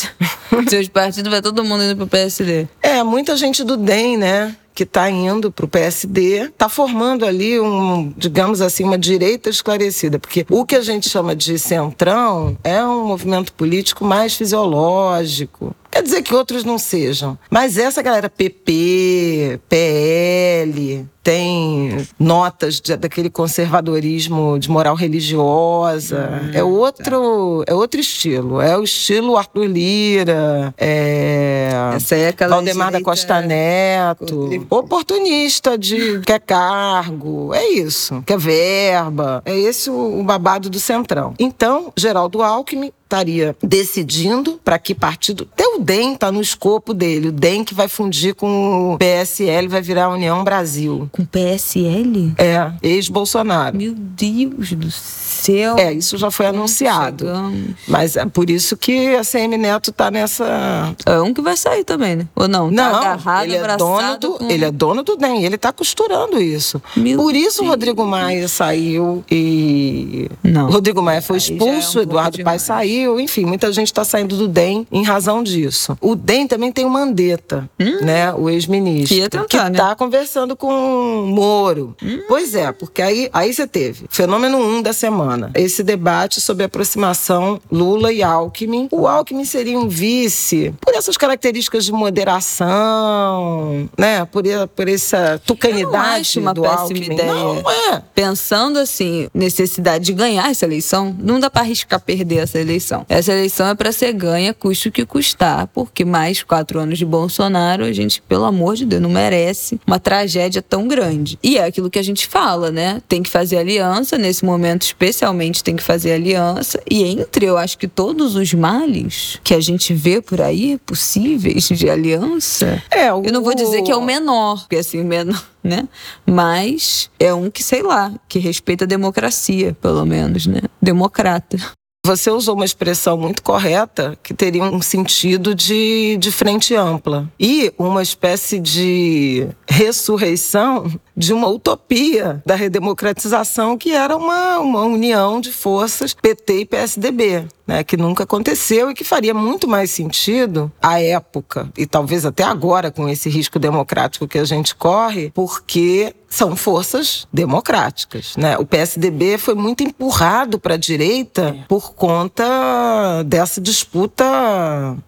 de 0.65 0.71
seus 0.71 0.89
partidos, 0.89 1.31
vai 1.31 1.43
todo 1.43 1.65
mundo 1.65 1.85
indo 1.85 1.97
pro 1.97 2.07
PSD. 2.07 2.69
É, 2.83 3.03
muita 3.03 3.37
gente 3.37 3.65
do 3.65 3.77
DEM, 3.77 4.17
né? 4.17 4.57
que 4.77 4.83
está 4.83 5.11
indo 5.11 5.51
para 5.51 5.65
o 5.65 5.69
PSD, 5.69 6.49
está 6.49 6.69
formando 6.69 7.25
ali 7.25 7.59
um, 7.59 8.13
digamos 8.15 8.61
assim, 8.61 8.85
uma 8.85 8.99
direita 8.99 9.49
esclarecida, 9.49 10.19
porque 10.19 10.45
o 10.51 10.67
que 10.67 10.77
a 10.77 10.83
gente 10.83 11.09
chama 11.09 11.35
de 11.35 11.59
centrão 11.59 12.59
é 12.63 12.85
um 12.85 13.07
movimento 13.07 13.55
político 13.55 14.05
mais 14.05 14.35
fisiológico, 14.37 15.75
Quer 15.97 16.03
dizer 16.03 16.23
que 16.23 16.35
outros 16.35 16.63
não 16.63 16.79
sejam. 16.79 17.39
Mas 17.51 17.79
essa 17.79 18.03
galera 18.03 18.29
PP, 18.29 19.61
PL, 19.67 21.09
tem 21.23 22.07
notas 22.19 22.83
de, 22.83 22.95
daquele 22.99 23.31
conservadorismo 23.31 24.59
de 24.59 24.71
moral 24.71 24.95
religiosa. 24.95 26.29
Hum, 26.31 26.51
é 26.53 26.63
outro, 26.63 27.65
tá. 27.65 27.73
é 27.73 27.75
outro 27.75 27.99
estilo. 27.99 28.61
É 28.61 28.77
o 28.77 28.85
estilo 28.85 29.39
Arthur 29.39 29.65
Lira, 29.65 30.75
é 30.77 31.71
Essa 31.97 32.15
é 32.15 32.33
Valdemar 32.47 32.93
da 32.93 33.01
Costa 33.01 33.41
Neto. 33.41 34.51
Oportunista 34.69 35.79
de 35.79 36.21
quer 36.21 36.41
cargo. 36.41 37.55
É 37.55 37.71
isso. 37.71 38.23
Quer 38.27 38.39
verba. 38.39 39.43
É 39.47 39.59
esse 39.59 39.89
o, 39.89 40.21
o 40.21 40.23
babado 40.23 40.69
do 40.69 40.79
Centrão. 40.79 41.33
Então, 41.39 41.91
Geraldo 41.97 42.43
Alckmin 42.43 42.93
estaria 43.07 43.57
decidindo 43.63 44.61
para 44.65 44.79
que 44.79 44.95
partido. 44.95 45.49
Até 45.53 45.65
o 45.67 45.79
DEM 45.79 46.15
está 46.15 46.31
no 46.31 46.41
escopo 46.41 46.93
dele. 46.93 47.29
O 47.29 47.33
DEM 47.33 47.65
que 47.65 47.75
vai 47.75 47.89
fundir 47.89 48.35
com 48.35 48.95
o 48.95 48.99
PSL, 48.99 49.69
vai 49.69 49.81
virar 49.81 50.07
a 50.07 50.11
União 50.11 50.43
Brasil. 50.45 51.09
Com 51.13 51.23
o 51.23 51.27
PSL? 51.27 52.35
É, 52.37 52.73
ex-Bolsonaro. 52.83 53.77
Meu 53.77 53.95
Deus 53.95 54.73
do 54.73 54.91
céu. 54.91 55.26
Aconteceu. 55.37 55.77
É, 55.79 55.93
isso 55.93 56.17
já 56.17 56.31
foi 56.31 56.47
anunciado. 56.47 57.27
Chegamos. 57.27 57.71
Mas 57.87 58.17
é 58.17 58.25
por 58.27 58.49
isso 58.49 58.77
que 58.77 59.15
a 59.15 59.23
CM 59.23 59.57
Neto 59.57 59.93
tá 59.93 60.11
nessa. 60.11 60.95
É 61.05 61.21
um 61.21 61.33
que 61.33 61.41
vai 61.41 61.57
sair 61.57 61.85
também, 61.85 62.17
né? 62.17 62.29
Ou 62.35 62.49
não? 62.49 62.73
Tá 62.73 62.91
não, 62.91 62.99
agarrado, 62.99 63.45
ele 63.45 63.57
é 63.57 63.77
dono 63.77 64.19
do, 64.19 64.31
com... 64.33 64.51
ele 64.51 64.65
é 64.65 64.71
dono 64.71 65.03
do 65.03 65.17
DEM, 65.17 65.45
ele 65.45 65.59
tá 65.59 65.73
costurando 65.73 66.41
isso. 66.41 66.81
Meu 66.97 67.19
por 67.19 67.35
isso 67.35 67.63
o 67.63 67.69
Rodrigo 67.69 68.05
Maia 68.05 68.49
saiu 68.49 69.25
e. 69.31 70.29
Não. 70.43 70.71
Rodrigo 70.71 71.03
Maia 71.03 71.23
foi 71.23 71.39
expulso, 71.39 71.99
é 71.99 72.01
um 72.01 72.03
Eduardo 72.05 72.43
Paes 72.43 72.63
saiu, 72.63 73.21
enfim, 73.21 73.45
muita 73.45 73.73
gente 73.73 73.89
está 73.89 74.05
saindo 74.05 74.37
do 74.37 74.49
DEM 74.49 74.87
em 74.91 75.03
razão 75.03 75.43
disso. 75.43 75.97
O 76.01 76.15
DEM 76.15 76.47
também 76.47 76.73
tem 76.73 76.85
o 76.85 76.91
Mandetta, 76.91 77.69
hum? 77.79 78.05
né? 78.05 78.33
O 78.33 78.49
ex-ministro. 78.49 79.47
Que 79.47 79.57
está 79.57 79.71
né? 79.71 79.95
conversando 79.97 80.57
com 80.57 80.69
o 80.69 81.27
Moro. 81.27 81.95
Hum? 82.03 82.21
Pois 82.29 82.55
é, 82.55 82.73
porque 82.73 83.03
aí, 83.03 83.29
aí 83.33 83.53
você 83.53 83.67
teve 83.67 84.07
fenômeno 84.09 84.59
um 84.59 84.83
da 84.83 84.93
semana. 84.93 85.26
Esse 85.55 85.83
debate 85.83 86.41
sobre 86.41 86.63
a 86.65 86.67
aproximação 86.67 87.61
Lula 87.71 88.13
e 88.13 88.23
Alckmin. 88.23 88.89
O 88.91 89.07
Alckmin 89.07 89.45
seria 89.45 89.79
um 89.79 89.89
vice 89.89 90.75
por 90.81 90.95
essas 90.95 91.17
características 91.17 91.85
de 91.85 91.93
moderação, 91.93 93.89
né? 93.99 94.25
Por, 94.25 94.45
por 94.75 94.89
essa 94.89 95.41
tucanidade 95.45 96.39
uma 96.39 96.55
do 96.55 96.63
péssima 96.63 96.81
Alckmin. 96.81 97.15
ideia. 97.15 97.35
Não 97.35 97.71
é. 97.71 98.03
Pensando 98.15 98.79
assim, 98.79 99.29
necessidade 99.35 100.05
de 100.05 100.13
ganhar 100.13 100.51
essa 100.51 100.65
eleição, 100.65 101.15
não 101.19 101.41
dá 101.41 101.51
para 101.51 101.63
arriscar 101.63 102.01
perder 102.01 102.39
essa 102.39 102.59
eleição. 102.59 103.05
Essa 103.09 103.33
eleição 103.33 103.69
é 103.69 103.75
para 103.75 103.93
ser 103.93 104.13
ganha, 104.13 104.55
custe 104.55 104.89
o 104.89 104.93
que 104.93 105.05
custar, 105.05 105.67
porque 105.69 106.05
mais 106.05 106.43
quatro 106.43 106.79
anos 106.79 106.99
de 106.99 107.05
Bolsonaro, 107.05 107.85
a 107.85 107.93
gente, 107.93 108.23
pelo 108.23 108.45
amor 108.45 108.77
de 108.77 108.85
Deus, 108.85 109.03
não 109.03 109.11
merece 109.11 109.81
uma 109.87 109.99
tragédia 109.99 110.63
tão 110.63 110.89
grande. 110.89 111.39
E 111.43 111.59
é 111.59 111.65
aquilo 111.65 111.91
que 111.91 111.99
a 111.99 112.03
gente 112.03 112.27
fala, 112.27 112.71
né? 112.71 113.03
Tem 113.09 113.23
que 113.23 113.31
fazer 113.31 113.59
aliança, 113.59 114.19
nesse 114.19 114.45
momento 114.45 114.85
especialmente 115.17 115.65
tem 115.65 115.75
que 115.75 115.83
fazer 115.83 116.13
aliança. 116.13 116.81
E 116.89 117.03
entre, 117.03 117.47
eu 117.47 117.57
acho 117.57 117.79
que 117.79 117.89
todos 117.89 118.37
os 118.37 118.53
males 118.53 119.41
que 119.43 119.55
a 119.55 119.61
gente 119.61 119.95
vê 119.95 120.21
por 120.21 120.41
aí, 120.41 120.79
possíveis 120.85 121.65
de 121.69 121.89
aliança, 121.89 122.83
é, 122.91 123.13
o... 123.13 123.23
eu 123.25 123.33
não 123.33 123.43
vou 123.43 123.55
dizer 123.55 123.83
que 123.83 123.91
é 123.91 123.97
o 123.97 124.03
menor, 124.03 124.61
porque 124.61 124.77
assim, 124.77 125.01
o 125.01 125.05
menor 125.05 125.43
né? 125.65 125.89
Mas 126.25 127.11
é 127.19 127.33
um 127.35 127.51
que, 127.51 127.63
sei 127.63 127.83
lá, 127.83 128.13
que 128.29 128.39
respeita 128.39 128.85
a 128.85 128.87
democracia, 128.87 129.77
pelo 129.81 130.05
menos, 130.05 130.47
né? 130.47 130.61
Democrata. 130.81 131.59
Você 132.07 132.31
usou 132.31 132.55
uma 132.55 132.65
expressão 132.65 133.19
muito 133.19 133.43
correta 133.43 134.17
que 134.23 134.33
teria 134.33 134.63
um 134.63 134.81
sentido 134.81 135.57
de, 135.57 136.17
de 136.19 136.31
frente 136.31 136.73
ampla 136.73 137.29
e 137.41 137.73
uma 137.77 138.01
espécie 138.01 138.61
de 138.61 139.49
ressurreição 139.69 140.89
de 141.17 141.33
uma 141.33 141.49
utopia 141.49 142.43
da 142.45 142.55
redemocratização 142.55 143.79
que 143.79 143.93
era 143.93 144.17
uma, 144.17 144.59
uma 144.59 144.83
união 144.83 145.41
de 145.41 145.51
forças 145.51 146.13
PT 146.13 146.61
e 146.61 146.67
PSDB. 146.67 147.47
Né, 147.67 147.83
que 147.83 147.97
nunca 147.97 148.23
aconteceu 148.23 148.93
e 148.93 148.95
que 148.95 149.03
faria 149.03 149.35
muito 149.35 149.67
mais 149.67 149.91
sentido 149.91 150.71
à 150.81 151.03
época, 151.03 151.69
e 151.77 151.85
talvez 151.85 152.25
até 152.25 152.45
agora, 152.45 152.93
com 152.93 153.09
esse 153.09 153.29
risco 153.29 153.59
democrático 153.59 154.29
que 154.29 154.39
a 154.39 154.45
gente 154.45 154.73
corre, 154.73 155.33
porque 155.35 156.15
são 156.29 156.55
forças 156.55 157.27
democráticas. 157.33 158.37
Né? 158.37 158.59
O 158.59 158.67
PSDB 158.67 159.39
foi 159.39 159.55
muito 159.55 159.83
empurrado 159.83 160.59
para 160.59 160.75
a 160.75 160.77
direita 160.77 161.57
é. 161.59 161.65
por 161.67 161.95
conta 161.95 163.23
dessa 163.25 163.61
disputa 163.61 164.25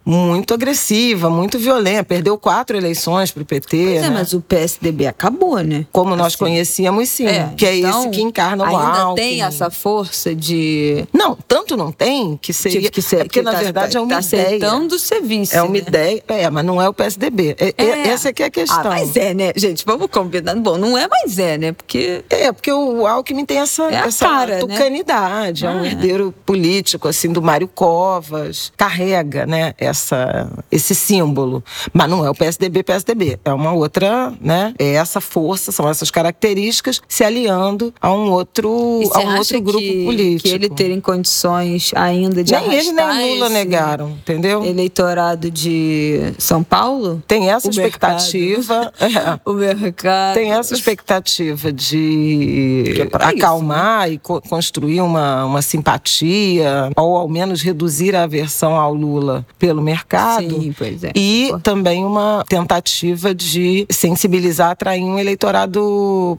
muito 0.03 0.53
agressiva, 0.53 1.29
muito 1.29 1.59
violenta. 1.59 2.03
Perdeu 2.05 2.37
quatro 2.37 2.75
eleições 2.75 3.31
para 3.31 3.43
o 3.43 3.45
PT. 3.45 3.77
Pois 3.77 3.97
é, 3.97 4.01
né? 4.01 4.09
mas 4.09 4.33
o 4.33 4.41
PSDB 4.41 5.07
acabou, 5.07 5.59
né? 5.59 5.85
Como 6.03 6.15
nós 6.15 6.27
assim. 6.27 6.37
conhecíamos, 6.37 7.09
sim. 7.09 7.27
É, 7.27 7.51
que 7.55 7.65
é 7.65 7.77
então, 7.77 8.01
esse 8.01 8.09
que 8.09 8.21
encarna 8.21 8.63
o 8.63 8.67
ainda 8.67 9.01
Alckmin. 9.01 9.15
tem 9.15 9.41
essa 9.43 9.69
força 9.69 10.33
de... 10.33 11.05
Não, 11.13 11.37
tanto 11.47 11.75
não 11.75 11.91
tem 11.91 12.37
que 12.41 12.53
seria... 12.53 12.89
que 12.89 13.01
ser, 13.01 13.17
é 13.17 13.23
porque, 13.23 13.41
na 13.41 13.51
tá, 13.51 13.59
verdade, 13.59 13.97
é 13.97 13.99
uma 13.99 14.09
tá 14.09 14.21
ideia. 14.21 14.45
aceitando 14.45 14.99
ser 14.99 15.21
vice, 15.21 15.55
É 15.55 15.61
uma 15.61 15.73
né? 15.73 15.79
ideia, 15.79 16.23
é, 16.27 16.49
mas 16.49 16.65
não 16.65 16.81
é 16.81 16.87
o 16.87 16.93
PSDB. 16.93 17.55
É, 17.59 17.73
é. 17.77 18.07
Essa 18.07 18.29
aqui 18.29 18.43
é 18.43 18.45
a 18.45 18.49
questão. 18.49 18.79
Ah, 18.79 18.83
mas 18.85 19.15
é, 19.15 19.33
né? 19.33 19.51
Gente, 19.55 19.85
vamos 19.85 20.07
combinar. 20.07 20.55
Bom, 20.55 20.77
não 20.77 20.97
é 20.97 21.07
mais 21.07 21.37
é, 21.37 21.57
né? 21.57 21.71
Porque. 21.71 22.23
É, 22.29 22.51
porque 22.51 22.71
o 22.71 23.05
Alckmin 23.05 23.45
tem 23.45 23.57
essa, 23.57 23.83
é 23.83 23.95
essa 23.95 24.25
cara, 24.25 24.53
né? 24.55 24.59
tucanidade. 24.59 25.63
Né? 25.63 25.71
É 25.71 25.75
um 25.75 25.79
ah, 25.79 25.85
é. 25.85 25.87
herdeiro 25.89 26.33
político, 26.45 27.07
assim, 27.07 27.31
do 27.31 27.41
Mário 27.41 27.67
Covas. 27.67 28.71
Carrega, 28.77 29.45
né, 29.45 29.73
essa, 29.77 30.49
esse 30.71 30.95
símbolo. 30.95 31.63
Mas 31.93 32.09
não 32.09 32.25
é 32.25 32.29
o 32.29 32.35
PSDB, 32.35 32.83
PSDB. 32.83 33.39
É 33.43 33.53
uma 33.53 33.73
outra, 33.73 34.33
né? 34.39 34.73
É 34.77 34.93
essa 34.93 35.19
força, 35.19 35.71
são 35.71 35.87
essas 35.89 36.11
características 36.11 37.01
se 37.07 37.23
aliando 37.23 37.93
a 38.01 38.11
um 38.11 38.31
outro, 38.31 39.01
a 39.13 39.19
um 39.19 39.37
outro 39.37 39.61
grupo 39.61 39.79
que, 39.79 40.05
político. 40.05 40.49
Que 40.49 40.55
ele 40.55 40.69
ter 40.69 40.91
em 40.91 40.99
condições 40.99 41.91
ainda 41.95 42.43
de 42.43 42.53
nem 42.53 42.73
ele 42.73 42.91
nem 42.91 43.35
Lula 43.35 43.49
negaram, 43.49 44.11
entendeu? 44.11 44.63
Eleitorado 44.63 45.51
de 45.51 46.33
São 46.37 46.63
Paulo? 46.63 47.21
Tem 47.27 47.49
essa 47.49 47.67
o 47.67 47.71
expectativa. 47.71 48.91
É. 49.09 49.39
O 49.43 49.53
mercado. 49.53 50.35
Tem 50.35 50.51
essa 50.51 50.73
expectativa 50.73 51.71
de 51.71 52.83
é 52.97 53.25
acalmar 53.27 54.03
isso, 54.03 54.09
né? 54.09 54.13
e 54.13 54.17
co 54.19 54.41
construir 54.41 55.01
uma, 55.01 55.45
uma 55.45 55.61
simpatia, 55.61 56.91
ou 56.95 57.17
ao 57.17 57.27
menos 57.27 57.61
reduzir 57.61 58.15
a 58.15 58.23
aversão 58.23 58.75
ao 58.75 58.93
Lula 58.93 59.45
pelo 59.57 59.81
mercado. 59.81 60.61
Sim, 60.61 60.73
pois 60.77 61.03
é. 61.03 61.11
E 61.15 61.51
também 61.63 62.05
uma 62.05 62.43
tentativa 62.47 63.33
de 63.33 63.85
sensibilizar, 63.89 64.71
atrair 64.71 65.03
um 65.03 65.17
eleitorado 65.17 65.78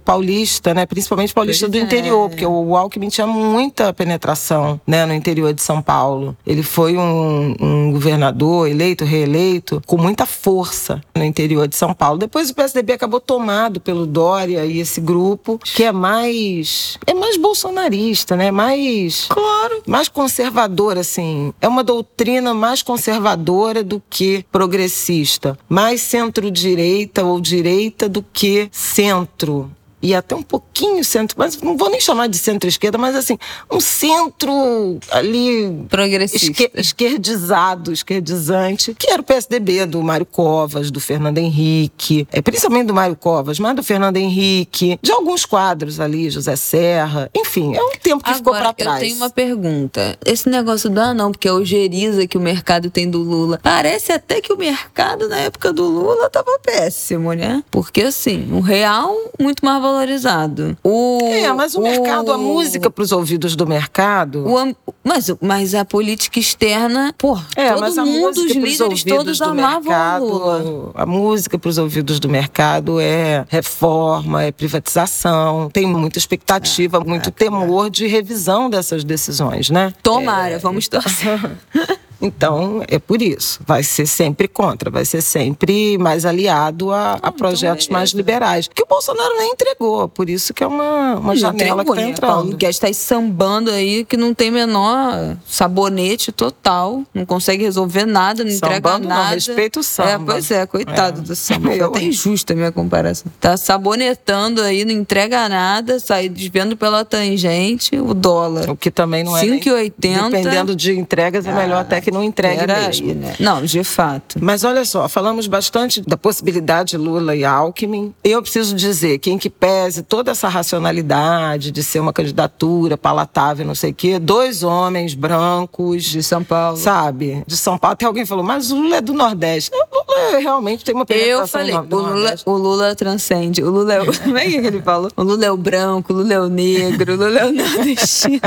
paulista, 0.05 0.75
né? 0.75 0.87
principalmente 0.87 1.33
paulista 1.35 1.67
pois 1.67 1.73
do 1.73 1.79
é. 1.79 1.81
interior, 1.81 2.29
porque 2.29 2.47
o 2.47 2.77
Alckmin 2.77 3.09
tinha 3.09 3.27
muita 3.27 3.93
penetração 3.93 4.81
né? 4.87 5.07
no 5.07 5.15
interior 5.15 5.53
de 5.53 5.63
São 5.63 5.83
Paulo. 5.83 6.37
Ele 6.47 6.63
foi 6.63 6.97
um, 6.97 7.55
um 7.61 7.93
governador 7.93 8.69
eleito, 8.69 9.05
reeleito, 9.05 9.83
com 9.87 9.97
muita 9.97 10.27
força 10.27 11.01
no 11.15 11.25
interior 11.25 11.69
de 11.69 11.77
São 11.77 11.93
Paulo. 11.93 12.19
Depois 12.19 12.51
o 12.51 12.55
PSDB 12.55 12.93
acabou 12.95 13.21
tomado 13.21 13.81
pelo 13.81 14.07
Dória 14.07 14.65
e 14.65 14.81
esse 14.81 15.01
grupo 15.01 15.59
que 15.63 15.85
é 15.85 15.93
mais 15.93 16.99
é 17.07 17.15
mais 17.15 17.37
bolsonarista, 17.37 18.37
né? 18.37 18.51
Mais 18.51 19.27
claro, 19.29 19.83
mais 19.87 20.09
conservador 20.09 20.99
assim. 20.99 21.53
É 21.61 21.69
uma 21.69 21.85
doutrina 21.85 22.55
mais 22.55 22.83
conservadora 22.83 23.83
do 23.83 24.03
que 24.09 24.45
progressista, 24.51 25.59
mais 25.69 26.01
centro-direita 26.01 27.25
ou 27.25 27.41
direita 27.41 28.09
do 28.09 28.23
que 28.23 28.69
centro 28.73 29.30
outro. 29.31 29.71
E 30.03 30.15
até 30.15 30.35
um 30.35 30.43
pouquinho 30.43 31.05
centro, 31.05 31.37
mas 31.39 31.61
não 31.61 31.77
vou 31.77 31.91
nem 31.91 32.01
chamar 32.01 32.27
de 32.29 32.39
centro-esquerda, 32.39 32.97
mas 32.97 33.15
assim, 33.15 33.39
um 33.71 33.81
centro 33.81 34.99
ali. 35.11 35.85
Progressista. 35.89 36.51
Esquer, 36.51 36.71
esquerdizado, 36.75 37.93
esquerdizante, 37.93 38.95
que 38.95 39.11
era 39.11 39.21
o 39.21 39.25
PSDB 39.25 39.87
do 39.87 40.03
Mário 40.03 40.27
Covas, 40.27 40.91
do 40.91 41.01
Fernando 41.01 41.39
Henrique, 41.39 42.27
é, 42.33 42.41
principalmente 42.41 42.87
do 42.87 42.95
Mário 42.95 43.17
Covas, 43.17 43.59
mas 43.59 43.77
do 43.77 43.83
Fernando 43.83 44.17
Henrique, 44.17 44.99
de 45.03 45.13
alguns 45.13 45.45
quadros 45.45 46.01
ali, 46.01 46.31
José 46.31 46.57
Serra, 46.57 47.31
enfim, 47.37 47.75
é 47.75 47.83
um 47.83 47.93
tempo 47.93 48.23
que 48.25 48.31
Agora, 48.31 48.37
ficou 48.37 48.53
para 48.53 48.73
trás. 48.73 49.03
Eu 49.03 49.09
tenho 49.09 49.17
uma 49.17 49.31
pergunta. 49.31 50.19
Esse 50.25 50.49
negócio 50.49 50.89
do 50.89 51.01
ah, 51.01 51.15
não, 51.15 51.31
porque 51.33 51.49
é 51.49 51.53
o 51.53 51.65
Geriza 51.65 52.27
que 52.27 52.39
o 52.39 52.41
mercado 52.41 52.91
tem 52.91 53.09
do 53.09 53.19
Lula. 53.19 53.59
Parece 53.63 54.13
até 54.13 54.41
que 54.41 54.53
o 54.53 54.57
mercado 54.57 55.29
na 55.29 55.39
época 55.39 55.73
do 55.73 55.85
Lula 55.85 56.27
estava 56.27 56.59
péssimo, 56.63 57.33
né? 57.33 57.63
Porque 57.71 58.03
assim, 58.03 58.49
o 58.53 58.61
real 58.61 59.15
muito 59.39 59.65
mais 59.65 59.83
valorizado. 59.93 60.77
O, 60.83 61.19
é, 61.23 61.53
mas 61.53 61.75
o, 61.75 61.81
o 61.81 61.83
mercado, 61.83 62.33
a 62.33 62.39
música 62.39 62.91
para 62.91 63.03
os 63.03 63.13
ouvidos 63.13 63.57
do 63.57 63.67
mercado. 63.67 64.47
O, 64.47 64.77
mas, 65.03 65.31
mas 65.41 65.75
a 65.75 65.85
política 65.85 66.39
externa, 66.39 67.15
pô, 67.17 67.39
é, 67.57 67.73
todo 67.73 68.07
mundo, 68.07 68.39
os 68.39 68.53
líderes 68.53 69.05
todos 69.05 69.43
amavam 69.43 69.83
mercado, 69.83 70.25
o 70.25 70.29
Lula. 70.29 70.91
A 70.95 71.07
música 71.07 71.59
para 71.59 71.69
os 71.69 71.79
ouvidos 71.79 72.21
do 72.21 72.29
mercado 72.29 73.01
é 73.01 73.45
reforma, 73.49 74.43
é 74.43 74.53
privatização, 74.53 75.71
tem 75.71 75.87
muita 75.87 76.19
expectativa, 76.19 76.99
é, 76.99 77.01
muito 77.05 77.29
é, 77.29 77.33
temor 77.33 77.91
de 77.91 78.07
revisão 78.07 78.71
dessas 78.71 79.05
decisões, 79.05 79.71
né? 79.71 79.93
Tomara, 80.03 80.59
vamos 80.59 80.89
torcer. 80.89 81.41
Então, 82.21 82.83
é 82.89 82.99
por 82.99 83.23
isso. 83.23 83.61
Vai 83.67 83.83
ser 83.83 84.07
sempre 84.07 84.47
contra, 84.47 84.91
vai 84.91 85.05
ser 85.05 85.23
sempre 85.23 85.97
mais 85.99 86.25
aliado 86.25 86.93
a, 86.93 87.13
a 87.13 87.17
então 87.17 87.33
projetos 87.33 87.87
então 87.87 87.99
mais 87.99 88.11
liberais. 88.11 88.69
Que 88.69 88.83
o 88.83 88.87
Bolsonaro 88.87 89.37
nem 89.39 89.53
entregou, 89.53 90.09
por 90.09 90.29
isso 90.29 90.53
que 90.53 90.63
é 90.63 90.67
uma, 90.67 91.17
uma 91.17 91.37
janela 91.37 91.83
entregou, 91.83 91.95
que 91.95 92.01
está 92.01 92.05
né? 92.05 92.11
entrando. 92.11 92.57
Guedes 92.57 92.77
está 92.77 92.87
aí 92.89 92.95
sambando 92.95 93.71
aí 93.71 94.05
que 94.05 94.17
não 94.17 94.35
tem 94.35 94.51
menor 94.51 95.37
sabonete 95.47 96.31
total, 96.33 97.03
não 97.15 97.25
consegue 97.25 97.65
resolver 97.65 98.05
nada, 98.05 98.45
não 98.45 98.51
Sambando, 98.51 98.77
entrega 98.77 98.99
nada. 98.99 99.25
Não, 99.25 99.35
respeito 99.35 99.81
o 99.81 99.83
samba. 99.83 100.11
É, 100.11 100.19
pois 100.19 100.51
é, 100.51 100.67
coitado 100.67 101.21
é. 101.21 101.23
do 101.23 101.35
samba. 101.35 101.75
É 101.75 101.83
até 101.83 102.03
injusta 102.03 102.53
a 102.53 102.57
minha 102.57 102.73
comparação. 102.73 103.31
Tá 103.41 103.57
sabonetando 103.57 104.61
aí, 104.63 104.85
não 104.85 104.93
entrega 104.93 105.49
nada, 105.49 105.99
sai 105.99 106.29
desvendo 106.29 106.77
pela 106.77 107.05
tangente 107.05 107.97
o 107.99 108.13
dólar. 108.13 108.71
O 108.71 108.77
que 108.77 108.91
também 108.91 109.25
não 109.25 109.37
é 109.37 109.43
5,80. 109.43 110.31
Dependendo 110.31 110.77
de 110.77 110.99
entregas, 110.99 111.47
é 111.47 111.53
melhor 111.53 111.81
até 111.81 112.01
que 112.01 112.10
que 112.11 112.13
não 112.13 112.25
entregue 112.25 112.61
Era 112.63 112.81
mesmo. 112.81 113.15
né? 113.15 113.35
Não, 113.39 113.63
de 113.63 113.85
fato. 113.85 114.39
Mas 114.41 114.65
olha 114.65 114.85
só, 114.85 115.09
falamos 115.09 115.47
bastante 115.47 116.01
da 116.03 116.17
possibilidade 116.17 116.91
de 116.91 116.97
Lula 116.97 117.35
e 117.37 117.45
Alckmin. 117.45 118.13
Eu 118.25 118.43
preciso 118.43 118.75
dizer 118.75 119.19
que, 119.19 119.31
em 119.31 119.39
que 119.39 119.49
pese 119.49 120.03
toda 120.03 120.31
essa 120.33 120.49
racionalidade 120.49 121.71
de 121.71 121.83
ser 121.83 122.01
uma 122.01 122.13
candidatura 122.13 122.97
palatável, 122.99 123.65
não 123.65 123.75
sei 123.75 123.91
o 123.91 123.95
quê, 123.95 124.19
dois 124.19 124.63
homens 124.63 125.15
brancos. 125.15 126.05
De 126.05 126.23
São 126.23 126.43
Paulo. 126.43 126.77
Sabe? 126.77 127.45
De 127.47 127.57
São 127.57 127.79
Paulo. 127.79 127.93
Até 127.93 128.05
alguém 128.07 128.27
falou, 128.27 128.45
mas 128.45 128.71
Lula 128.71 128.97
é 128.97 129.01
do 129.01 129.13
Nordeste. 129.13 129.71
O 129.93 130.00
Lula 130.11 130.39
realmente 130.39 130.85
tem 130.85 130.95
uma 130.95 131.03
Eu 131.03 131.07
penetração 131.07 131.47
falei, 131.47 131.75
no- 131.75 131.81
o 131.97 132.01
Lula, 132.01 132.35
o 132.47 132.53
Lula 132.53 132.95
transcende. 132.95 133.63
O 133.63 133.71
Lula 133.71 133.95
é 133.95 134.03
o. 134.03 134.07
Como 134.21 134.39
é 134.39 134.45
que 134.45 134.57
ele 134.57 134.83
falou? 134.83 135.11
O 135.17 135.23
Lula 135.23 135.45
é 135.47 135.51
o 135.51 135.57
branco, 135.57 136.13
o 136.13 136.17
Lula 136.17 136.35
é 136.35 136.41
o 136.41 136.49
negro, 136.49 137.15
o 137.15 137.17
Lula 137.17 137.39
é 137.39 137.47
o 137.47 137.53
nordestino. 137.53 138.41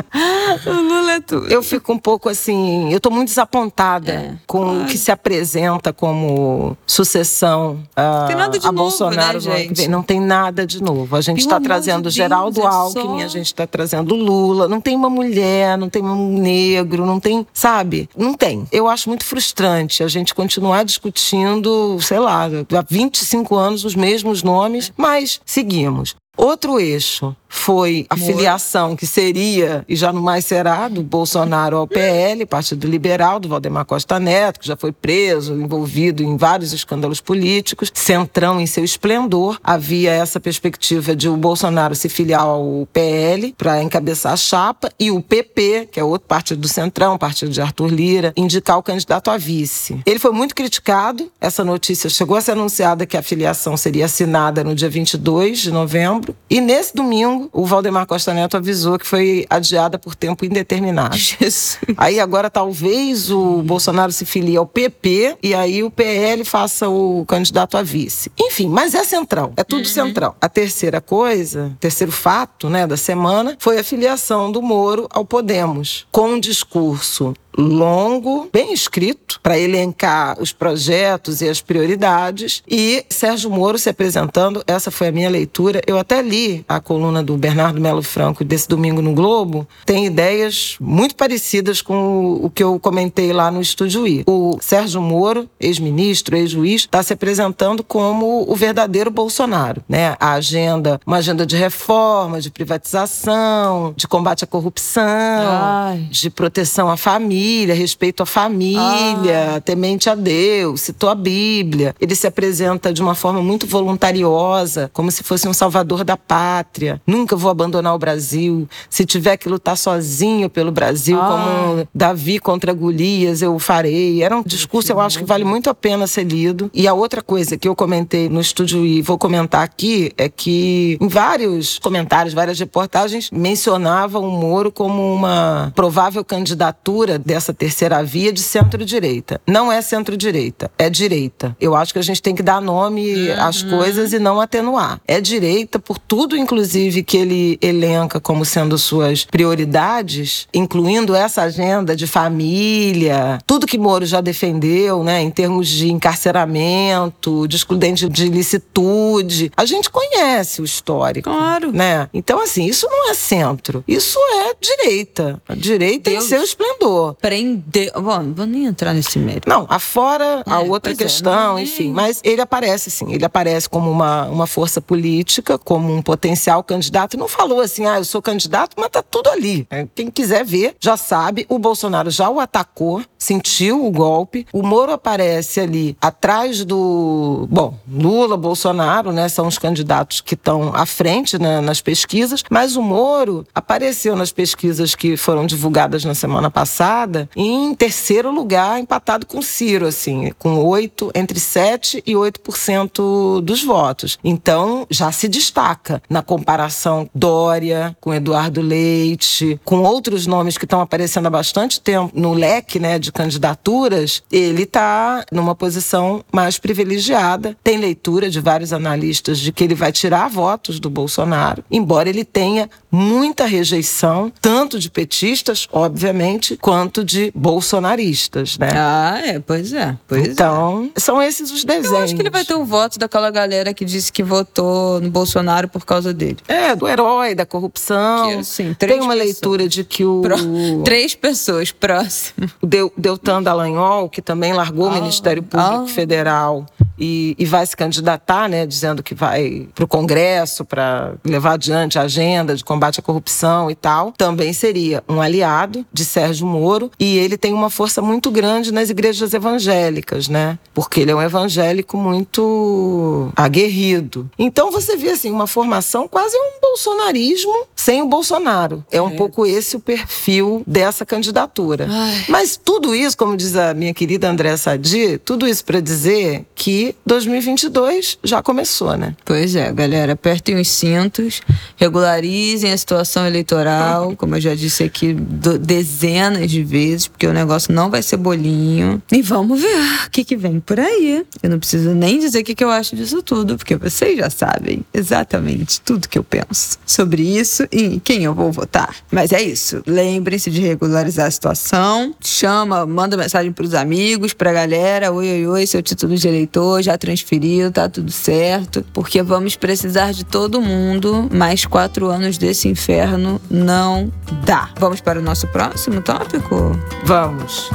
O 0.65 0.71
Lula 0.71 1.11
é 1.13 1.19
tudo. 1.19 1.47
Eu 1.47 1.61
fico 1.63 1.91
um 1.93 1.97
pouco 1.97 2.29
assim, 2.29 2.91
eu 2.91 2.99
tô 2.99 3.09
muito 3.09 3.29
desapontada 3.29 4.11
É. 4.11 4.33
com 4.47 4.83
o 4.83 4.85
que 4.85 4.97
se 4.97 5.11
apresenta 5.11 5.91
como 5.93 6.77
sucessão 6.85 7.79
a, 7.95 8.25
Tem 8.27 8.35
nada 8.35 8.57
de 8.57 8.65
a 8.67 8.71
novo, 8.71 8.89
Bolsonaro. 8.89 9.17
né, 9.17 9.49
ano 9.51 9.59
que 9.59 9.59
gente? 9.69 9.77
vem. 9.81 9.87
Não 9.87 10.01
tem 10.03 10.19
nada 10.19 10.65
de 10.65 10.81
novo. 10.81 11.15
A 11.15 11.21
gente 11.21 11.39
está 11.39 11.59
trazendo 11.59 12.09
de 12.09 12.15
Geraldo 12.15 12.59
Deus, 12.61 12.65
é 12.65 12.75
Alckmin, 12.77 13.19
só- 13.19 13.25
a 13.25 13.27
gente 13.27 13.45
está 13.47 13.67
trazendo 13.67 14.15
Lula. 14.15 14.67
Não 14.67 14.79
tem 14.81 14.95
uma 14.95 15.09
mulher, 15.09 15.77
não 15.77 15.89
tem 15.89 16.03
um 16.03 16.37
negro, 16.39 17.05
não 17.05 17.19
tem, 17.19 17.45
sabe? 17.53 18.09
Não 18.17 18.33
tem. 18.33 18.65
Eu 18.71 18.87
acho 18.87 19.09
muito 19.09 19.25
frustrante 19.25 20.03
a 20.03 20.07
gente 20.07 20.33
continuar 20.33 20.83
discutindo, 20.83 21.52
sei 22.01 22.19
lá, 22.19 22.45
há 22.45 22.85
25 22.87 23.55
anos 23.55 23.85
os 23.85 23.95
mesmos 23.95 24.43
nomes, 24.43 24.91
mas 24.97 25.39
seguimos. 25.45 26.15
Outro 26.35 26.79
eixo 26.79 27.35
foi 27.47 28.07
a 28.09 28.17
filiação 28.17 28.95
que 28.95 29.05
seria, 29.05 29.85
e 29.87 29.95
já 29.95 30.11
não 30.11 30.21
mais 30.21 30.43
será, 30.43 30.87
do 30.87 31.03
Bolsonaro 31.03 31.77
ao 31.77 31.87
PL, 31.87 32.43
Partido 32.47 32.87
Liberal, 32.87 33.39
do 33.39 33.47
Valdemar 33.47 33.85
Costa 33.85 34.19
Neto, 34.19 34.59
que 34.59 34.67
já 34.67 34.75
foi 34.75 34.91
preso, 34.91 35.53
envolvido 35.53 36.23
em 36.23 36.35
vários 36.35 36.73
escândalos 36.73 37.21
políticos, 37.21 37.91
centrão 37.93 38.59
em 38.59 38.65
seu 38.65 38.83
esplendor. 38.83 39.59
Havia 39.63 40.11
essa 40.11 40.39
perspectiva 40.39 41.15
de 41.15 41.29
o 41.29 41.37
Bolsonaro 41.37 41.93
se 41.93 42.09
filiar 42.09 42.41
ao 42.41 42.87
PL 42.91 43.53
para 43.55 43.83
encabeçar 43.83 44.33
a 44.33 44.37
chapa, 44.37 44.91
e 44.99 45.11
o 45.11 45.21
PP, 45.21 45.89
que 45.91 45.99
é 45.99 46.03
outro 46.03 46.27
partido 46.27 46.61
do 46.61 46.67
Centrão, 46.67 47.19
partido 47.19 47.51
de 47.51 47.61
Arthur 47.61 47.93
Lira, 47.93 48.33
indicar 48.35 48.79
o 48.79 48.83
candidato 48.83 49.29
a 49.29 49.37
vice. 49.37 50.01
Ele 50.07 50.19
foi 50.19 50.31
muito 50.31 50.55
criticado, 50.55 51.31
essa 51.39 51.63
notícia 51.63 52.09
chegou 52.09 52.35
a 52.35 52.41
ser 52.41 52.53
anunciada 52.53 53.05
que 53.05 53.15
a 53.15 53.21
filiação 53.21 53.77
seria 53.77 54.05
assinada 54.05 54.63
no 54.63 54.73
dia 54.73 54.89
22 54.89 55.59
de 55.59 55.71
novembro, 55.71 56.22
e 56.49 56.61
nesse 56.61 56.95
domingo 56.95 57.49
o 57.51 57.65
Valdemar 57.65 58.05
Costa 58.05 58.33
Neto 58.33 58.57
avisou 58.57 58.99
que 58.99 59.07
foi 59.07 59.45
adiada 59.49 59.97
por 59.97 60.15
tempo 60.15 60.45
indeterminado. 60.45 61.15
Jesus. 61.17 61.79
Aí 61.97 62.19
agora 62.19 62.49
talvez 62.49 63.31
o 63.31 63.61
Bolsonaro 63.63 64.11
se 64.11 64.25
filie 64.25 64.57
ao 64.57 64.65
PP 64.65 65.37
e 65.41 65.53
aí 65.53 65.83
o 65.83 65.91
PL 65.91 66.43
faça 66.43 66.89
o 66.89 67.25
candidato 67.25 67.77
a 67.77 67.81
vice. 67.81 68.31
Enfim, 68.39 68.69
mas 68.69 68.93
é 68.93 69.03
central, 69.03 69.53
é 69.57 69.63
tudo 69.63 69.87
central. 69.87 70.35
A 70.39 70.47
terceira 70.47 71.01
coisa, 71.01 71.75
terceiro 71.79 72.11
fato, 72.11 72.69
né, 72.69 72.85
da 72.85 72.97
semana, 72.97 73.55
foi 73.59 73.79
a 73.79 73.83
filiação 73.83 74.51
do 74.51 74.61
Moro 74.61 75.07
ao 75.09 75.25
Podemos, 75.25 76.05
com 76.11 76.33
um 76.33 76.39
discurso 76.39 77.33
longo, 77.57 78.49
bem 78.51 78.73
escrito, 78.73 79.39
para 79.41 79.57
elencar 79.57 80.41
os 80.41 80.51
projetos 80.51 81.41
e 81.41 81.49
as 81.49 81.61
prioridades. 81.61 82.63
E 82.69 83.05
Sérgio 83.09 83.49
Moro 83.49 83.77
se 83.77 83.89
apresentando, 83.89 84.63
essa 84.65 84.91
foi 84.91 85.07
a 85.07 85.11
minha 85.11 85.29
leitura. 85.29 85.81
Eu 85.85 85.97
até 85.97 86.21
li 86.21 86.63
a 86.67 86.79
coluna 86.79 87.21
do 87.21 87.37
Bernardo 87.37 87.79
Melo 87.79 88.01
Franco 88.01 88.43
desse 88.43 88.67
domingo 88.67 89.01
no 89.01 89.13
Globo. 89.13 89.67
Tem 89.85 90.05
ideias 90.05 90.75
muito 90.79 91.15
parecidas 91.15 91.81
com 91.81 92.39
o 92.41 92.49
que 92.49 92.63
eu 92.63 92.79
comentei 92.79 93.31
lá 93.33 93.51
no 93.51 93.61
Estúdio 93.61 94.07
I. 94.07 94.23
O 94.27 94.57
Sérgio 94.61 95.01
Moro, 95.01 95.49
ex-ministro, 95.59 96.35
ex-juiz, 96.35 96.81
está 96.81 97.03
se 97.03 97.13
apresentando 97.13 97.83
como 97.83 98.45
o 98.49 98.55
verdadeiro 98.55 99.11
Bolsonaro. 99.11 99.83
Né? 99.87 100.15
A 100.19 100.33
agenda, 100.33 100.99
uma 101.05 101.17
agenda 101.17 101.45
de 101.45 101.55
reforma, 101.55 102.41
de 102.41 102.49
privatização, 102.49 103.93
de 103.95 104.07
combate 104.07 104.43
à 104.43 104.47
corrupção, 104.47 105.03
Ai. 105.03 106.07
de 106.09 106.29
proteção 106.29 106.89
à 106.89 106.97
família, 106.97 107.42
respeito 107.73 108.23
à 108.23 108.25
família, 108.25 109.61
temente 109.65 110.09
a 110.09 110.15
Deus, 110.15 110.81
citou 110.81 111.09
a 111.09 111.15
Bíblia. 111.15 111.95
Ele 111.99 112.15
se 112.15 112.27
apresenta 112.27 112.93
de 112.93 113.01
uma 113.01 113.15
forma 113.15 113.41
muito 113.41 113.67
voluntariosa, 113.67 114.89
como 114.93 115.11
se 115.11 115.23
fosse 115.23 115.47
um 115.47 115.53
salvador 115.53 116.03
da 116.03 116.17
pátria. 116.17 117.01
Nunca 117.05 117.35
vou 117.35 117.49
abandonar 117.51 117.93
o 117.93 117.99
Brasil. 117.99 118.67
Se 118.89 119.05
tiver 119.05 119.37
que 119.37 119.49
lutar 119.49 119.77
sozinho 119.77 120.49
pelo 120.49 120.71
Brasil, 120.71 121.17
Ah. 121.19 121.27
como 121.27 121.87
Davi 121.93 122.39
contra 122.39 122.73
Golias, 122.73 123.41
eu 123.41 123.55
o 123.55 123.59
farei. 123.59 124.23
Era 124.23 124.35
um 124.37 124.43
discurso, 124.43 124.91
eu 124.91 124.99
acho 124.99 125.19
que 125.19 125.25
vale 125.25 125.43
muito 125.43 125.69
a 125.69 125.73
pena 125.73 126.07
ser 126.07 126.23
lido. 126.23 126.69
E 126.73 126.87
a 126.87 126.93
outra 126.93 127.21
coisa 127.21 127.57
que 127.57 127.67
eu 127.67 127.75
comentei 127.75 128.29
no 128.29 128.39
estúdio 128.41 128.85
e 128.85 129.01
vou 129.01 129.17
comentar 129.17 129.63
aqui 129.63 130.11
é 130.17 130.27
que 130.29 130.97
em 130.99 131.07
vários 131.07 131.79
comentários, 131.79 132.33
várias 132.33 132.59
reportagens, 132.59 133.29
mencionava 133.31 134.19
o 134.19 134.29
Moro 134.29 134.71
como 134.71 135.13
uma 135.13 135.71
provável 135.75 136.23
candidatura 136.23 137.17
dessa 137.33 137.51
terceira 137.51 138.03
via 138.03 138.31
de 138.31 138.41
centro-direita. 138.41 139.41
Não 139.47 139.71
é 139.71 139.81
centro-direita, 139.81 140.69
é 140.77 140.87
direita. 140.87 141.57
Eu 141.59 141.75
acho 141.75 141.91
que 141.91 141.97
a 141.97 142.03
gente 142.03 142.21
tem 142.21 142.35
que 142.35 142.43
dar 142.43 142.61
nome 142.61 143.31
às 143.31 143.63
coisas 143.63 144.13
e 144.13 144.19
não 144.19 144.39
atenuar. 144.39 145.01
É 145.07 145.19
direita 145.19 145.79
por 145.79 145.97
tudo, 145.97 146.37
inclusive, 146.37 147.01
que 147.01 147.17
ele 147.17 147.57
elenca 147.59 148.19
como 148.19 148.45
sendo 148.45 148.77
suas 148.77 149.25
prioridades, 149.25 150.47
incluindo 150.53 151.15
essa 151.15 151.41
agenda 151.41 151.95
de 151.95 152.05
família, 152.05 153.39
tudo 153.47 153.65
que 153.65 153.79
Moro 153.79 154.05
já 154.05 154.21
defendeu, 154.21 155.03
né, 155.03 155.19
em 155.19 155.31
termos 155.31 155.67
de 155.67 155.91
encarceramento, 155.91 157.47
de 157.47 157.55
excludente 157.55 158.07
de 158.07 158.29
licitude. 158.29 159.51
A 159.57 159.65
gente 159.65 159.89
conhece 159.89 160.61
o 160.61 160.65
histórico. 160.65 161.31
Claro. 161.31 161.71
Né? 161.71 162.07
Então, 162.13 162.39
assim, 162.39 162.65
isso 162.65 162.87
não 162.87 163.09
é 163.09 163.15
centro. 163.15 163.83
Isso 163.87 164.19
é 164.19 164.53
direita. 164.61 165.41
A 165.47 165.55
direita 165.55 166.11
Deus. 166.11 166.25
em 166.25 166.27
seu 166.27 166.43
esplendor. 166.43 167.15
Prender. 167.23 167.89
Bom, 167.95 168.21
não 168.21 168.33
vou 168.33 168.45
nem 168.45 168.65
entrar 168.65 168.93
nesse 168.93 169.17
mérito. 169.17 169.47
Não, 169.47 169.65
afora 169.69 170.43
a 170.45 170.55
É, 170.61 170.69
outra 170.69 170.91
é, 170.91 170.95
questão, 170.95 171.57
é- 171.57 171.61
enfim. 171.63 171.89
Mas 171.89 172.19
ele 172.21 172.41
aparece, 172.41 172.91
sim. 172.91 173.13
Ele 173.13 173.23
aparece 173.23 173.69
como 173.69 173.89
uma, 173.89 174.25
uma 174.25 174.45
força 174.45 174.81
política, 174.81 175.57
como 175.57 175.89
um 175.95 176.01
potencial 176.01 176.61
candidato. 176.65 177.17
Não 177.17 177.29
falou 177.29 177.61
assim, 177.61 177.85
ah, 177.85 177.95
eu 177.97 178.03
sou 178.03 178.21
candidato, 178.21 178.75
mas 178.77 178.89
tá 178.89 179.01
tudo 179.01 179.29
ali. 179.29 179.65
É, 179.69 179.87
Quem 179.95 180.11
quiser 180.11 180.43
ver, 180.43 180.75
já 180.81 180.97
sabe. 180.97 181.45
O 181.47 181.57
Bolsonaro 181.57 182.11
já 182.11 182.29
o 182.29 182.41
atacou, 182.41 183.01
sentiu 183.17 183.85
o 183.85 183.89
golpe. 183.89 184.45
O 184.51 184.61
Moro 184.61 184.91
aparece 184.91 185.61
ali 185.61 185.95
atrás 186.01 186.65
do. 186.65 187.47
Bom, 187.49 187.73
Lula, 187.89 188.35
Bolsonaro, 188.35 189.13
né? 189.13 189.29
São 189.29 189.47
os 189.47 189.57
candidatos 189.57 190.19
que 190.19 190.33
estão 190.33 190.75
à 190.75 190.85
frente 190.85 191.39
né, 191.39 191.61
nas 191.61 191.79
pesquisas. 191.79 192.43
Mas 192.49 192.75
o 192.75 192.81
Moro 192.81 193.45
apareceu 193.55 194.13
nas 194.13 194.33
pesquisas 194.33 194.93
que 194.93 195.15
foram 195.15 195.45
divulgadas 195.45 196.03
na 196.03 196.13
semana 196.13 196.51
passada 196.51 197.12
em 197.35 197.73
terceiro 197.75 198.31
lugar, 198.31 198.79
empatado 198.79 199.25
com 199.25 199.41
Ciro, 199.41 199.85
assim, 199.85 200.31
com 200.37 200.63
8, 200.63 201.11
entre 201.15 201.39
7 201.39 202.03
e 202.05 202.13
8% 202.13 203.41
dos 203.41 203.63
votos. 203.63 204.17
Então, 204.23 204.85
já 204.89 205.11
se 205.11 205.27
destaca 205.27 206.01
na 206.09 206.21
comparação 206.21 207.09
Dória 207.13 207.95
com 207.99 208.13
Eduardo 208.13 208.61
Leite, 208.61 209.59
com 209.63 209.83
outros 209.83 210.25
nomes 210.27 210.57
que 210.57 210.65
estão 210.65 210.81
aparecendo 210.81 211.27
há 211.27 211.29
bastante 211.29 211.79
tempo 211.79 212.11
no 212.13 212.33
leque 212.33 212.79
né, 212.79 212.97
de 212.99 213.11
candidaturas, 213.11 214.23
ele 214.31 214.63
está 214.63 215.25
numa 215.31 215.55
posição 215.55 216.23
mais 216.31 216.57
privilegiada. 216.57 217.55
Tem 217.63 217.77
leitura 217.77 218.29
de 218.29 218.39
vários 218.39 218.73
analistas 218.73 219.39
de 219.39 219.51
que 219.51 219.63
ele 219.63 219.75
vai 219.75 219.91
tirar 219.91 220.29
votos 220.29 220.79
do 220.79 220.89
Bolsonaro, 220.89 221.63
embora 221.71 222.09
ele 222.09 222.23
tenha 222.23 222.69
muita 222.95 223.45
rejeição, 223.45 224.31
tanto 224.39 224.77
de 224.77 224.89
petistas, 224.91 225.67
obviamente, 225.71 226.55
quanto 226.55 227.03
de 227.03 227.31
bolsonaristas, 227.35 228.57
né? 228.59 228.69
Ah, 228.75 229.19
é, 229.25 229.39
pois 229.39 229.73
é. 229.73 229.97
Pois 230.07 230.27
é. 230.27 230.31
Então, 230.31 230.91
são 230.95 231.21
esses 231.21 231.51
os 231.51 231.63
desenhos. 231.65 231.91
Eu 231.91 231.97
acho 231.97 232.15
que 232.15 232.21
ele 232.21 232.29
vai 232.29 232.45
ter 232.45 232.53
o 232.53 232.63
voto 232.63 232.99
daquela 232.99 233.31
galera 233.31 233.73
que 233.73 233.83
disse 233.83 234.13
que 234.13 234.21
votou 234.21 235.01
no 235.01 235.09
Bolsonaro 235.09 235.67
por 235.67 235.83
causa 235.85 236.13
dele. 236.13 236.37
É, 236.47 236.75
do 236.75 236.87
herói, 236.87 237.33
da 237.33 237.45
corrupção. 237.45 238.27
Que, 238.29 238.33
assim, 238.35 238.73
três 238.75 238.93
Tem 238.93 239.01
uma 239.01 239.13
pessoas. 239.15 239.25
leitura 239.33 239.67
de 239.67 239.83
que 239.83 240.05
o, 240.05 240.21
Pro- 240.21 240.37
Três 240.85 241.15
pessoas 241.15 241.71
próximas. 241.71 242.51
o 242.61 242.67
Del- 242.67 242.93
Deltan 242.95 243.41
Dallagnol, 243.41 244.07
que 244.09 244.21
também 244.21 244.53
largou 244.53 244.85
o 244.85 244.89
Ah, 244.91 244.93
Ministério 244.93 245.41
Público 245.41 245.83
ah. 245.83 245.87
Federal 245.87 246.65
e, 246.97 247.35
e 247.37 247.45
vai 247.45 247.65
se 247.65 247.75
candidatar, 247.75 248.47
né, 248.47 248.65
dizendo 248.65 249.03
que 249.03 249.15
vai 249.15 249.67
para 249.73 249.85
o 249.85 249.87
Congresso 249.87 250.63
para 250.65 251.13
levar 251.23 251.53
adiante 251.53 251.97
a 251.97 252.03
agenda 252.03 252.55
de 252.55 252.63
combate 252.63 252.99
à 252.99 253.03
corrupção 253.03 253.69
e 253.69 253.75
tal, 253.75 254.11
também 254.11 254.53
seria 254.53 255.03
um 255.07 255.21
aliado 255.21 255.85
de 255.91 256.05
Sérgio 256.05 256.45
Moro 256.47 256.91
e 256.99 257.17
ele 257.17 257.37
tem 257.37 257.53
uma 257.53 257.69
força 257.69 258.01
muito 258.01 258.31
grande 258.31 258.71
nas 258.71 258.89
igrejas 258.89 259.33
evangélicas, 259.33 260.27
né? 260.27 260.57
Porque 260.73 261.01
ele 261.01 261.11
é 261.11 261.15
um 261.15 261.21
evangélico 261.21 261.97
muito 261.97 263.31
aguerrido. 263.35 264.29
Então 264.37 264.71
você 264.71 264.95
vê 264.95 265.09
assim 265.09 265.31
uma 265.31 265.47
formação 265.47 266.07
quase 266.07 266.35
um 266.35 266.59
bolsonarismo 266.61 267.67
sem 267.75 268.01
o 268.01 268.07
Bolsonaro. 268.07 268.83
É 268.91 269.01
um 269.01 269.09
é. 269.09 269.15
pouco 269.15 269.45
esse 269.45 269.75
o 269.75 269.79
perfil 269.79 270.63
dessa 270.65 271.05
candidatura. 271.05 271.87
Ai. 271.89 272.25
Mas 272.29 272.57
tudo 272.57 272.95
isso, 272.95 273.17
como 273.17 273.37
diz 273.37 273.55
a 273.55 273.73
minha 273.73 273.93
querida 273.93 274.29
Andréa 274.29 274.57
Sadi, 274.57 275.17
tudo 275.17 275.47
isso 275.47 275.63
para 275.65 275.79
dizer 275.79 276.45
que 276.55 276.92
2022 277.05 278.17
já 278.23 278.41
começou, 278.41 278.97
né? 278.97 279.15
Pois 279.25 279.55
é, 279.55 279.71
galera, 279.71 280.13
apertem 280.13 280.59
os 280.59 280.67
cintos, 280.67 281.41
regularizem 281.75 282.71
a 282.71 282.77
situação 282.77 283.25
eleitoral, 283.25 284.15
como 284.15 284.35
eu 284.35 284.41
já 284.41 284.55
disse 284.55 284.83
aqui 284.83 285.13
dezenas 285.13 286.49
de 286.49 286.63
vezes, 286.63 287.07
porque 287.07 287.27
o 287.27 287.33
negócio 287.33 287.73
não 287.73 287.89
vai 287.89 288.01
ser 288.01 288.17
bolinho. 288.17 289.01
E 289.11 289.21
vamos 289.21 289.61
ver 289.61 290.05
o 290.07 290.09
que, 290.09 290.23
que 290.23 290.35
vem 290.35 290.59
por 290.59 290.79
aí. 290.79 291.25
Eu 291.41 291.49
não 291.49 291.59
preciso 291.59 291.91
nem 291.91 292.19
dizer 292.19 292.39
o 292.39 292.43
que, 292.43 292.55
que 292.55 292.63
eu 292.63 292.69
acho 292.69 292.95
disso 292.95 293.21
tudo, 293.21 293.57
porque 293.57 293.75
vocês 293.75 294.17
já 294.17 294.29
sabem 294.29 294.83
exatamente 294.93 295.81
tudo 295.81 296.07
que 296.07 296.17
eu 296.17 296.23
penso 296.23 296.77
sobre 296.85 297.21
isso 297.21 297.67
e 297.71 297.99
quem 297.99 298.23
eu 298.23 298.33
vou 298.33 298.51
votar. 298.51 298.95
Mas 299.11 299.31
é 299.31 299.41
isso. 299.41 299.81
Lembrem-se 299.85 300.49
de 300.49 300.61
regularizar 300.61 301.27
a 301.27 301.31
situação. 301.31 302.13
Chama, 302.21 302.85
manda 302.85 303.17
mensagem 303.17 303.51
pros 303.51 303.73
amigos, 303.73 304.33
pra 304.33 304.53
galera. 304.53 305.11
Oi, 305.11 305.27
oi, 305.29 305.47
oi, 305.47 305.67
seu 305.67 305.81
título 305.81 306.15
de 306.15 306.27
eleitor 306.27 306.72
já 306.81 306.97
transferiu, 306.97 307.71
tá 307.71 307.87
tudo 307.89 308.11
certo. 308.11 308.85
Porque 308.93 309.21
vamos 309.21 309.55
precisar 309.55 310.11
de 310.11 310.23
todo 310.23 310.61
mundo. 310.61 311.29
Mais 311.31 311.65
quatro 311.65 312.07
anos 312.07 312.37
desse 312.37 312.67
inferno 312.67 313.39
não 313.49 314.11
dá. 314.45 314.69
Vamos 314.79 315.01
para 315.01 315.19
o 315.19 315.21
nosso 315.21 315.47
próximo 315.47 316.01
tópico? 316.01 316.77
Vamos. 317.05 317.69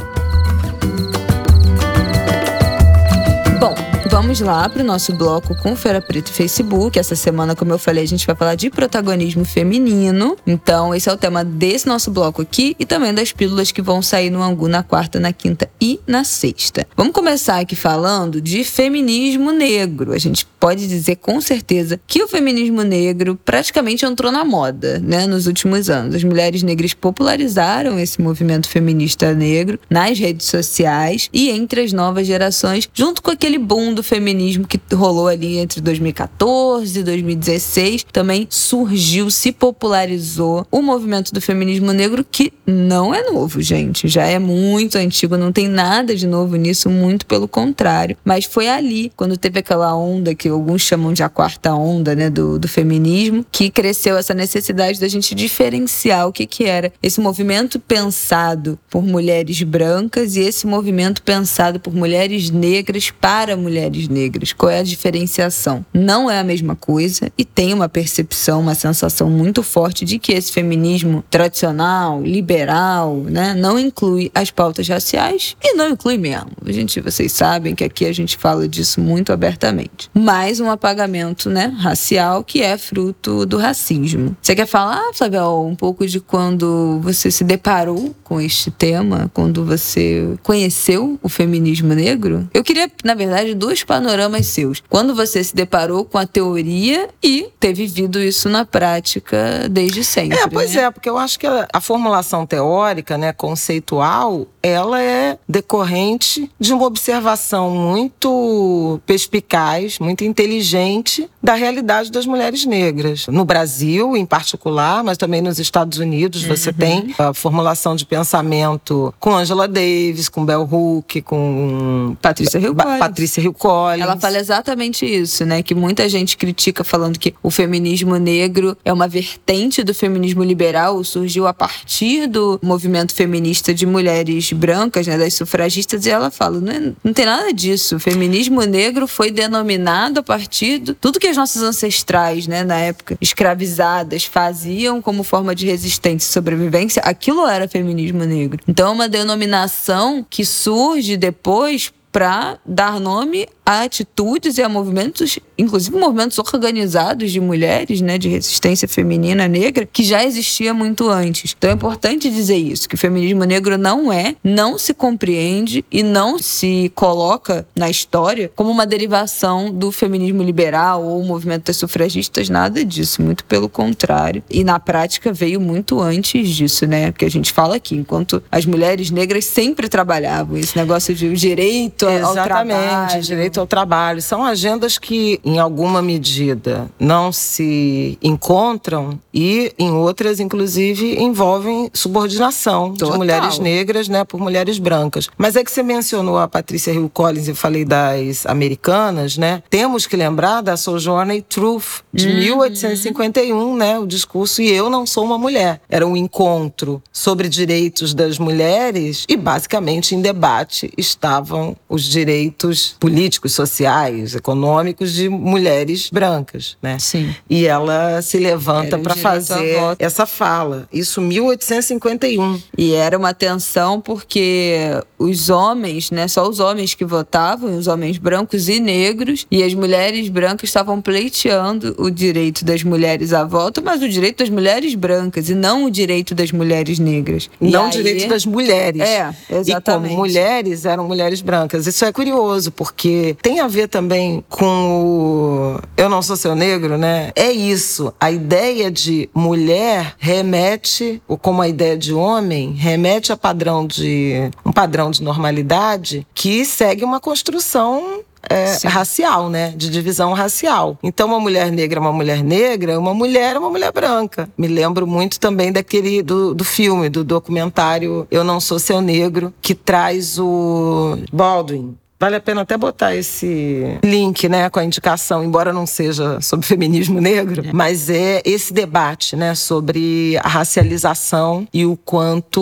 Vamos 4.29 4.41
lá 4.41 4.69
para 4.69 4.83
o 4.83 4.85
nosso 4.85 5.11
bloco 5.11 5.55
com 5.55 5.75
Feira 5.75 5.99
Preta 5.99 6.29
e 6.29 6.33
Facebook. 6.33 6.99
Essa 6.99 7.15
semana, 7.15 7.55
como 7.55 7.73
eu 7.73 7.79
falei, 7.79 8.03
a 8.03 8.07
gente 8.07 8.27
vai 8.27 8.35
falar 8.35 8.53
de 8.53 8.69
protagonismo 8.69 9.43
feminino. 9.43 10.37
Então, 10.45 10.93
esse 10.93 11.09
é 11.09 11.11
o 11.11 11.17
tema 11.17 11.43
desse 11.43 11.87
nosso 11.87 12.11
bloco 12.11 12.43
aqui 12.43 12.75
e 12.77 12.85
também 12.85 13.11
das 13.11 13.31
pílulas 13.31 13.71
que 13.71 13.81
vão 13.81 14.03
sair 14.03 14.29
no 14.29 14.43
Angu 14.43 14.67
na 14.67 14.83
quarta, 14.83 15.19
na 15.19 15.33
quinta 15.33 15.67
e 15.81 15.99
na 16.05 16.23
sexta. 16.23 16.85
Vamos 16.95 17.11
começar 17.11 17.57
aqui 17.57 17.75
falando 17.75 18.39
de 18.39 18.63
feminismo 18.63 19.51
negro. 19.51 20.13
A 20.13 20.19
gente 20.19 20.45
pode 20.59 20.87
dizer 20.87 21.15
com 21.15 21.41
certeza 21.41 21.99
que 22.05 22.21
o 22.21 22.27
feminismo 22.27 22.83
negro 22.83 23.35
praticamente 23.43 24.05
entrou 24.05 24.31
na 24.31 24.45
moda, 24.45 24.99
né, 24.99 25.25
nos 25.25 25.47
últimos 25.47 25.89
anos. 25.89 26.13
As 26.13 26.23
mulheres 26.23 26.61
negras 26.61 26.93
popularizaram 26.93 27.97
esse 27.97 28.21
movimento 28.21 28.69
feminista 28.69 29.33
negro 29.33 29.79
nas 29.89 30.19
redes 30.19 30.45
sociais 30.45 31.31
e 31.33 31.49
entre 31.49 31.81
as 31.81 31.91
novas 31.91 32.27
gerações, 32.27 32.87
junto 32.93 33.23
com 33.23 33.31
aquele 33.31 33.57
boom 33.57 33.91
do 33.91 34.03
feminismo 34.03 34.18
que 34.67 34.79
rolou 34.93 35.27
ali 35.27 35.57
entre 35.57 35.81
2014 35.81 36.99
e 36.99 37.03
2016, 37.03 38.05
também 38.11 38.47
surgiu, 38.49 39.29
se 39.29 39.51
popularizou 39.51 40.65
o 40.71 40.81
movimento 40.81 41.33
do 41.33 41.41
feminismo 41.41 41.91
negro, 41.91 42.25
que 42.29 42.51
não 42.65 43.13
é 43.13 43.23
novo, 43.29 43.61
gente. 43.61 44.07
Já 44.07 44.25
é 44.25 44.39
muito 44.39 44.97
antigo, 44.97 45.37
não 45.37 45.51
tem 45.51 45.67
nada 45.67 46.15
de 46.15 46.27
novo 46.27 46.55
nisso, 46.55 46.89
muito 46.89 47.25
pelo 47.25 47.47
contrário. 47.47 48.17
Mas 48.23 48.45
foi 48.45 48.67
ali, 48.67 49.11
quando 49.15 49.37
teve 49.37 49.59
aquela 49.59 49.95
onda 49.95 50.35
que 50.35 50.49
alguns 50.49 50.81
chamam 50.81 51.13
de 51.13 51.23
a 51.23 51.29
quarta 51.29 51.73
onda, 51.73 52.15
né, 52.15 52.29
do, 52.29 52.59
do 52.59 52.67
feminismo, 52.67 53.45
que 53.51 53.69
cresceu 53.69 54.17
essa 54.17 54.33
necessidade 54.33 54.99
da 54.99 55.07
gente 55.07 55.33
diferenciar 55.33 56.27
o 56.27 56.33
que, 56.33 56.45
que 56.45 56.65
era 56.65 56.91
esse 57.01 57.21
movimento 57.21 57.79
pensado 57.79 58.77
por 58.89 59.03
mulheres 59.03 59.61
brancas 59.63 60.35
e 60.35 60.41
esse 60.41 60.67
movimento 60.67 61.21
pensado 61.21 61.79
por 61.79 61.93
mulheres 61.93 62.49
negras 62.49 63.09
para 63.09 63.55
mulheres 63.55 64.07
negras? 64.09 64.53
Qual 64.53 64.69
é 64.69 64.79
a 64.79 64.83
diferenciação? 64.83 65.85
Não 65.93 66.29
é 66.29 66.39
a 66.39 66.43
mesma 66.43 66.75
coisa 66.75 67.31
e 67.37 67.45
tem 67.45 67.73
uma 67.73 67.87
percepção, 67.87 68.59
uma 68.59 68.75
sensação 68.75 69.29
muito 69.29 69.63
forte 69.63 70.03
de 70.03 70.19
que 70.19 70.33
esse 70.33 70.51
feminismo 70.51 71.23
tradicional, 71.29 72.21
liberal, 72.21 73.15
né, 73.15 73.53
não 73.53 73.79
inclui 73.79 74.31
as 74.35 74.51
pautas 74.51 74.87
raciais 74.87 75.55
e 75.63 75.73
não 75.73 75.89
inclui 75.89 76.17
mesmo. 76.17 76.51
A 76.65 76.71
gente, 76.71 76.99
vocês 77.01 77.31
sabem 77.31 77.73
que 77.73 77.83
aqui 77.83 78.05
a 78.05 78.13
gente 78.13 78.37
fala 78.37 78.67
disso 78.67 78.99
muito 78.99 79.31
abertamente. 79.31 80.09
Mais 80.13 80.59
um 80.59 80.69
apagamento, 80.69 81.49
né, 81.49 81.73
racial 81.79 82.43
que 82.43 82.61
é 82.61 82.77
fruto 82.77 83.45
do 83.45 83.57
racismo. 83.57 84.35
Você 84.41 84.55
quer 84.55 84.67
falar, 84.67 85.13
Flávia, 85.13 85.47
um 85.47 85.75
pouco 85.75 86.05
de 86.05 86.19
quando 86.19 86.99
você 87.01 87.31
se 87.31 87.43
deparou 87.43 88.15
com 88.23 88.41
este 88.41 88.69
tema, 88.69 89.31
quando 89.33 89.63
você 89.63 90.35
conheceu 90.43 91.19
o 91.21 91.29
feminismo 91.29 91.93
negro? 91.93 92.47
Eu 92.53 92.63
queria, 92.63 92.89
na 93.03 93.13
verdade, 93.13 93.53
duas 93.55 93.79
dois 93.79 93.83
panoramas 94.01 94.47
seus. 94.47 94.81
Quando 94.89 95.13
você 95.15 95.43
se 95.43 95.55
deparou 95.55 96.05
com 96.05 96.17
a 96.17 96.25
teoria 96.25 97.09
e 97.23 97.49
ter 97.59 97.73
vivido 97.73 98.19
isso 98.19 98.49
na 98.49 98.65
prática 98.65 99.67
desde 99.69 100.03
sempre. 100.03 100.37
É, 100.37 100.47
pois 100.47 100.73
né? 100.73 100.83
é, 100.83 100.91
porque 100.91 101.09
eu 101.09 101.17
acho 101.17 101.39
que 101.39 101.47
a, 101.47 101.67
a 101.71 101.81
formulação 101.81 102.45
teórica, 102.45 103.17
né, 103.17 103.33
conceitual, 103.33 104.47
ela 104.61 105.01
é 105.01 105.37
decorrente 105.47 106.49
de 106.59 106.73
uma 106.73 106.85
observação 106.85 107.71
muito 107.71 108.99
perspicaz, 109.05 109.99
muito 109.99 110.23
inteligente 110.23 111.29
da 111.41 111.53
realidade 111.53 112.11
das 112.11 112.25
mulheres 112.25 112.65
negras. 112.65 113.27
No 113.27 113.45
Brasil, 113.45 114.15
em 114.17 114.25
particular, 114.25 115.03
mas 115.03 115.17
também 115.17 115.41
nos 115.41 115.59
Estados 115.59 115.97
Unidos, 115.99 116.43
você 116.43 116.69
uhum. 116.69 116.75
tem 116.75 117.15
a 117.17 117.33
formulação 117.33 117.95
de 117.95 118.05
pensamento 118.05 119.13
com 119.19 119.35
Angela 119.35 119.67
Davis, 119.67 120.27
com 120.27 120.45
Bell 120.45 120.67
Hook, 120.69 121.21
com 121.21 122.15
Patrícia 122.21 122.59
Hill 122.59 122.75
Patrícia 122.75 123.41
Hill 123.41 123.53
Collins. 123.53 124.03
Ela 124.03 124.17
fala 124.17 124.37
exatamente 124.37 125.05
isso, 125.05 125.45
né? 125.45 125.63
Que 125.63 125.73
muita 125.73 126.07
gente 126.09 126.37
critica 126.37 126.83
falando 126.83 127.17
que 127.17 127.33
o 127.41 127.49
feminismo 127.49 128.17
negro 128.17 128.77
é 128.83 128.91
uma 128.91 129.07
vertente 129.07 129.83
do 129.83 129.93
feminismo 129.93 130.43
liberal, 130.43 131.03
surgiu 131.03 131.47
a 131.47 131.53
partir 131.53 132.27
do 132.27 132.59
movimento 132.61 133.13
feminista 133.13 133.73
de 133.73 133.85
mulheres 133.85 134.48
brancas, 134.55 135.07
né, 135.07 135.17
das 135.17 135.33
sufragistas, 135.33 136.05
e 136.05 136.09
ela 136.09 136.31
fala: 136.31 136.59
não, 136.59 136.71
é, 136.71 136.93
não 137.03 137.13
tem 137.13 137.25
nada 137.25 137.53
disso. 137.53 137.95
O 137.95 137.99
feminismo 137.99 138.61
negro 138.63 139.07
foi 139.07 139.31
denominado 139.31 140.19
a 140.19 140.23
partir 140.23 140.79
de 140.79 140.93
tudo 140.93 141.19
que 141.19 141.27
as 141.27 141.37
nossas 141.37 141.61
ancestrais, 141.61 142.47
né, 142.47 142.63
na 142.63 142.77
época, 142.77 143.17
escravizadas, 143.21 144.25
faziam 144.25 145.01
como 145.01 145.23
forma 145.23 145.55
de 145.55 145.65
resistência 145.65 146.29
e 146.29 146.33
sobrevivência. 146.33 147.01
Aquilo 147.03 147.47
era 147.47 147.67
feminismo 147.67 148.23
negro. 148.23 148.61
Então, 148.67 148.89
é 148.89 148.91
uma 148.91 149.09
denominação 149.09 150.25
que 150.29 150.45
surge 150.45 151.17
depois 151.17 151.91
para 152.11 152.57
dar 152.65 152.99
nome 152.99 153.47
a 153.69 153.83
atitudes 153.83 154.57
e 154.57 154.63
a 154.63 154.67
movimentos, 154.67 155.37
inclusive 155.55 155.95
movimentos 155.95 156.39
organizados 156.39 157.31
de 157.31 157.39
mulheres, 157.39 158.01
né, 158.01 158.17
de 158.17 158.27
resistência 158.27 158.87
feminina 158.87 159.47
negra, 159.47 159.85
que 159.85 160.03
já 160.03 160.25
existia 160.25 160.73
muito 160.73 161.07
antes. 161.07 161.53
Então 161.55 161.69
é 161.69 161.73
importante 161.73 162.31
dizer 162.31 162.55
isso, 162.55 162.89
que 162.89 162.95
o 162.95 162.97
feminismo 162.97 163.43
negro 163.43 163.77
não 163.77 164.11
é, 164.11 164.35
não 164.43 164.79
se 164.79 164.91
compreende 164.91 165.85
e 165.91 166.01
não 166.01 166.39
se 166.39 166.91
coloca 166.95 167.63
na 167.75 167.91
história 167.91 168.51
como 168.55 168.71
uma 168.71 168.87
derivação 168.87 169.71
do 169.71 169.91
feminismo 169.91 170.41
liberal 170.41 171.03
ou 171.03 171.21
o 171.21 171.25
movimento 171.25 171.65
das 171.65 171.77
sufragistas, 171.77 172.49
nada 172.49 172.83
disso, 172.83 173.21
muito 173.21 173.43
pelo 173.43 173.69
contrário. 173.69 174.41
E 174.49 174.63
na 174.63 174.79
prática 174.79 175.31
veio 175.31 175.61
muito 175.61 176.01
antes 176.01 176.49
disso, 176.49 176.87
né? 176.87 177.11
Porque 177.11 177.25
a 177.25 177.29
gente 177.29 177.53
fala 177.53 177.75
aqui, 177.75 177.95
enquanto 177.95 178.41
as 178.51 178.65
mulheres 178.65 179.11
negras 179.11 179.45
sempre 179.45 179.87
trabalhavam 179.87 180.57
esse 180.57 180.75
negócio 180.75 181.13
de 181.13 181.31
direito 181.35 182.07
ao 182.07 182.31
Exatamente, 182.31 182.79
trabalho. 182.79 183.21
direito 183.21 183.58
ao 183.59 183.67
trabalho. 183.67 184.21
São 184.21 184.43
agendas 184.43 184.97
que, 184.97 185.39
em 185.43 185.59
alguma 185.59 186.01
medida, 186.01 186.89
não 186.99 187.31
se 187.31 188.17
encontram 188.21 189.19
e, 189.33 189.73
em 189.77 189.91
outras, 189.91 190.39
inclusive, 190.39 191.21
envolvem 191.21 191.89
subordinação 191.93 192.93
Total. 192.93 193.11
de 193.11 193.17
mulheres 193.17 193.59
negras 193.59 194.07
né, 194.07 194.23
por 194.23 194.39
mulheres 194.39 194.79
brancas. 194.79 195.29
Mas 195.37 195.55
é 195.55 195.63
que 195.63 195.71
você 195.71 195.83
mencionou 195.83 196.37
a 196.37 196.47
Patrícia 196.47 196.91
Hill 196.91 197.09
Collins 197.13 197.47
e 197.47 197.53
falei 197.53 197.85
das 197.85 198.45
americanas, 198.45 199.37
né? 199.37 199.61
Temos 199.69 200.05
que 200.05 200.15
lembrar 200.15 200.61
da 200.61 200.77
Sojourner 200.77 201.43
Truth, 201.43 202.01
de 202.13 202.27
uhum. 202.27 202.35
1851, 202.35 203.75
né? 203.75 203.99
O 203.99 204.05
discurso 204.05 204.61
E 204.61 204.71
Eu 204.71 204.89
Não 204.89 205.05
Sou 205.05 205.23
Uma 205.23 205.37
Mulher. 205.37 205.81
Era 205.89 206.05
um 206.05 206.15
encontro 206.15 207.01
sobre 207.11 207.49
direitos 207.49 208.13
das 208.13 208.39
mulheres 208.39 209.25
e, 209.27 209.35
basicamente, 209.35 210.15
em 210.15 210.21
debate 210.21 210.91
estavam 210.97 211.75
os 211.87 212.03
direitos 212.03 212.95
políticos 212.99 213.48
sociais, 213.53 214.35
econômicos 214.35 215.13
de 215.13 215.29
mulheres 215.29 216.09
brancas, 216.11 216.77
né? 216.81 216.97
Sim. 216.99 217.33
E 217.49 217.65
ela 217.65 218.21
se 218.21 218.37
levanta 218.37 218.97
para 218.97 219.15
fazer 219.15 219.77
essa 219.97 220.25
fala. 220.25 220.87
Isso 220.91 221.21
1851. 221.21 222.61
E 222.77 222.93
era 222.93 223.17
uma 223.17 223.33
tensão 223.33 224.01
porque 224.01 224.77
os 225.17 225.49
homens, 225.49 226.11
né, 226.11 226.27
só 226.27 226.47
os 226.47 226.59
homens 226.59 226.93
que 226.93 227.05
votavam, 227.05 227.77
os 227.77 227.87
homens 227.87 228.17
brancos 228.17 228.69
e 228.69 228.79
negros, 228.79 229.45
e 229.51 229.63
as 229.63 229.73
mulheres 229.73 230.29
brancas 230.29 230.69
estavam 230.69 231.01
pleiteando 231.01 231.95
o 231.97 232.09
direito 232.09 232.63
das 232.63 232.83
mulheres 232.83 233.33
a 233.33 233.43
voto, 233.43 233.81
mas 233.83 234.01
o 234.01 234.09
direito 234.09 234.39
das 234.39 234.49
mulheres 234.49 234.95
brancas 234.95 235.49
e 235.49 235.55
não 235.55 235.85
o 235.85 235.91
direito 235.91 236.33
das 236.33 236.51
mulheres 236.51 236.99
negras. 236.99 237.49
Não 237.59 237.87
o 237.87 237.89
direito 237.89 238.27
das 238.27 238.45
mulheres. 238.45 239.01
É, 239.01 239.33
exatamente. 239.49 239.69
E 239.69 240.09
como 240.09 240.21
mulheres 240.21 240.85
eram 240.85 241.07
mulheres 241.07 241.41
brancas. 241.41 241.87
Isso 241.87 242.05
é 242.05 242.11
curioso, 242.11 242.71
porque 242.71 243.28
porque 243.29 243.33
tem 243.33 243.59
a 243.59 243.67
ver 243.67 243.87
também 243.87 244.43
com 244.49 245.03
o 245.03 245.79
Eu 245.97 246.09
Não 246.09 246.21
Sou 246.21 246.35
Seu 246.35 246.55
Negro, 246.55 246.97
né? 246.97 247.31
É 247.35 247.51
isso. 247.51 248.13
A 248.19 248.31
ideia 248.31 248.89
de 248.89 249.29
mulher 249.33 250.15
remete, 250.17 251.21
ou 251.27 251.37
como 251.37 251.61
a 251.61 251.67
ideia 251.67 251.97
de 251.97 252.13
homem, 252.13 252.73
remete 252.73 253.31
a 253.31 253.37
padrão 253.37 253.85
de 253.85 254.49
um 254.65 254.71
padrão 254.71 255.11
de 255.11 255.21
normalidade 255.21 256.25
que 256.33 256.65
segue 256.65 257.03
uma 257.03 257.19
construção 257.19 258.21
é, 258.49 258.77
racial, 258.87 259.49
né? 259.49 259.73
De 259.75 259.89
divisão 259.89 260.33
racial. 260.33 260.97
Então, 261.03 261.27
uma 261.27 261.39
mulher 261.39 261.71
negra 261.71 261.99
é 261.99 262.01
uma 262.01 262.13
mulher 262.13 262.43
negra, 262.43 262.99
uma 262.99 263.13
mulher 263.13 263.55
é 263.55 263.59
uma 263.59 263.69
mulher 263.69 263.91
branca. 263.91 264.49
Me 264.57 264.67
lembro 264.67 265.05
muito 265.05 265.39
também 265.39 265.71
daquele 265.71 266.23
do, 266.23 266.53
do 266.53 266.63
filme, 266.63 267.09
do 267.09 267.23
documentário 267.23 268.27
Eu 268.31 268.43
Não 268.43 268.59
Sou 268.59 268.79
Seu 268.79 269.01
Negro, 269.01 269.53
que 269.61 269.75
traz 269.75 270.39
o 270.39 271.17
Baldwin 271.31 271.97
Vale 272.19 272.35
a 272.35 272.41
pena 272.41 272.61
até 272.61 272.77
botar 272.77 273.15
esse 273.15 273.97
link, 274.03 274.49
né, 274.49 274.69
com 274.69 274.79
a 274.79 274.83
indicação, 274.83 275.41
embora 275.41 275.71
não 275.71 275.85
seja 275.85 276.41
sobre 276.41 276.65
feminismo 276.67 277.21
negro, 277.21 277.65
é. 277.65 277.71
mas 277.71 278.09
é 278.09 278.41
esse 278.43 278.73
debate, 278.73 279.37
né, 279.37 279.55
sobre 279.55 280.37
a 280.43 280.47
racialização 280.47 281.65
e 281.73 281.85
o 281.85 281.95
quanto 281.95 282.61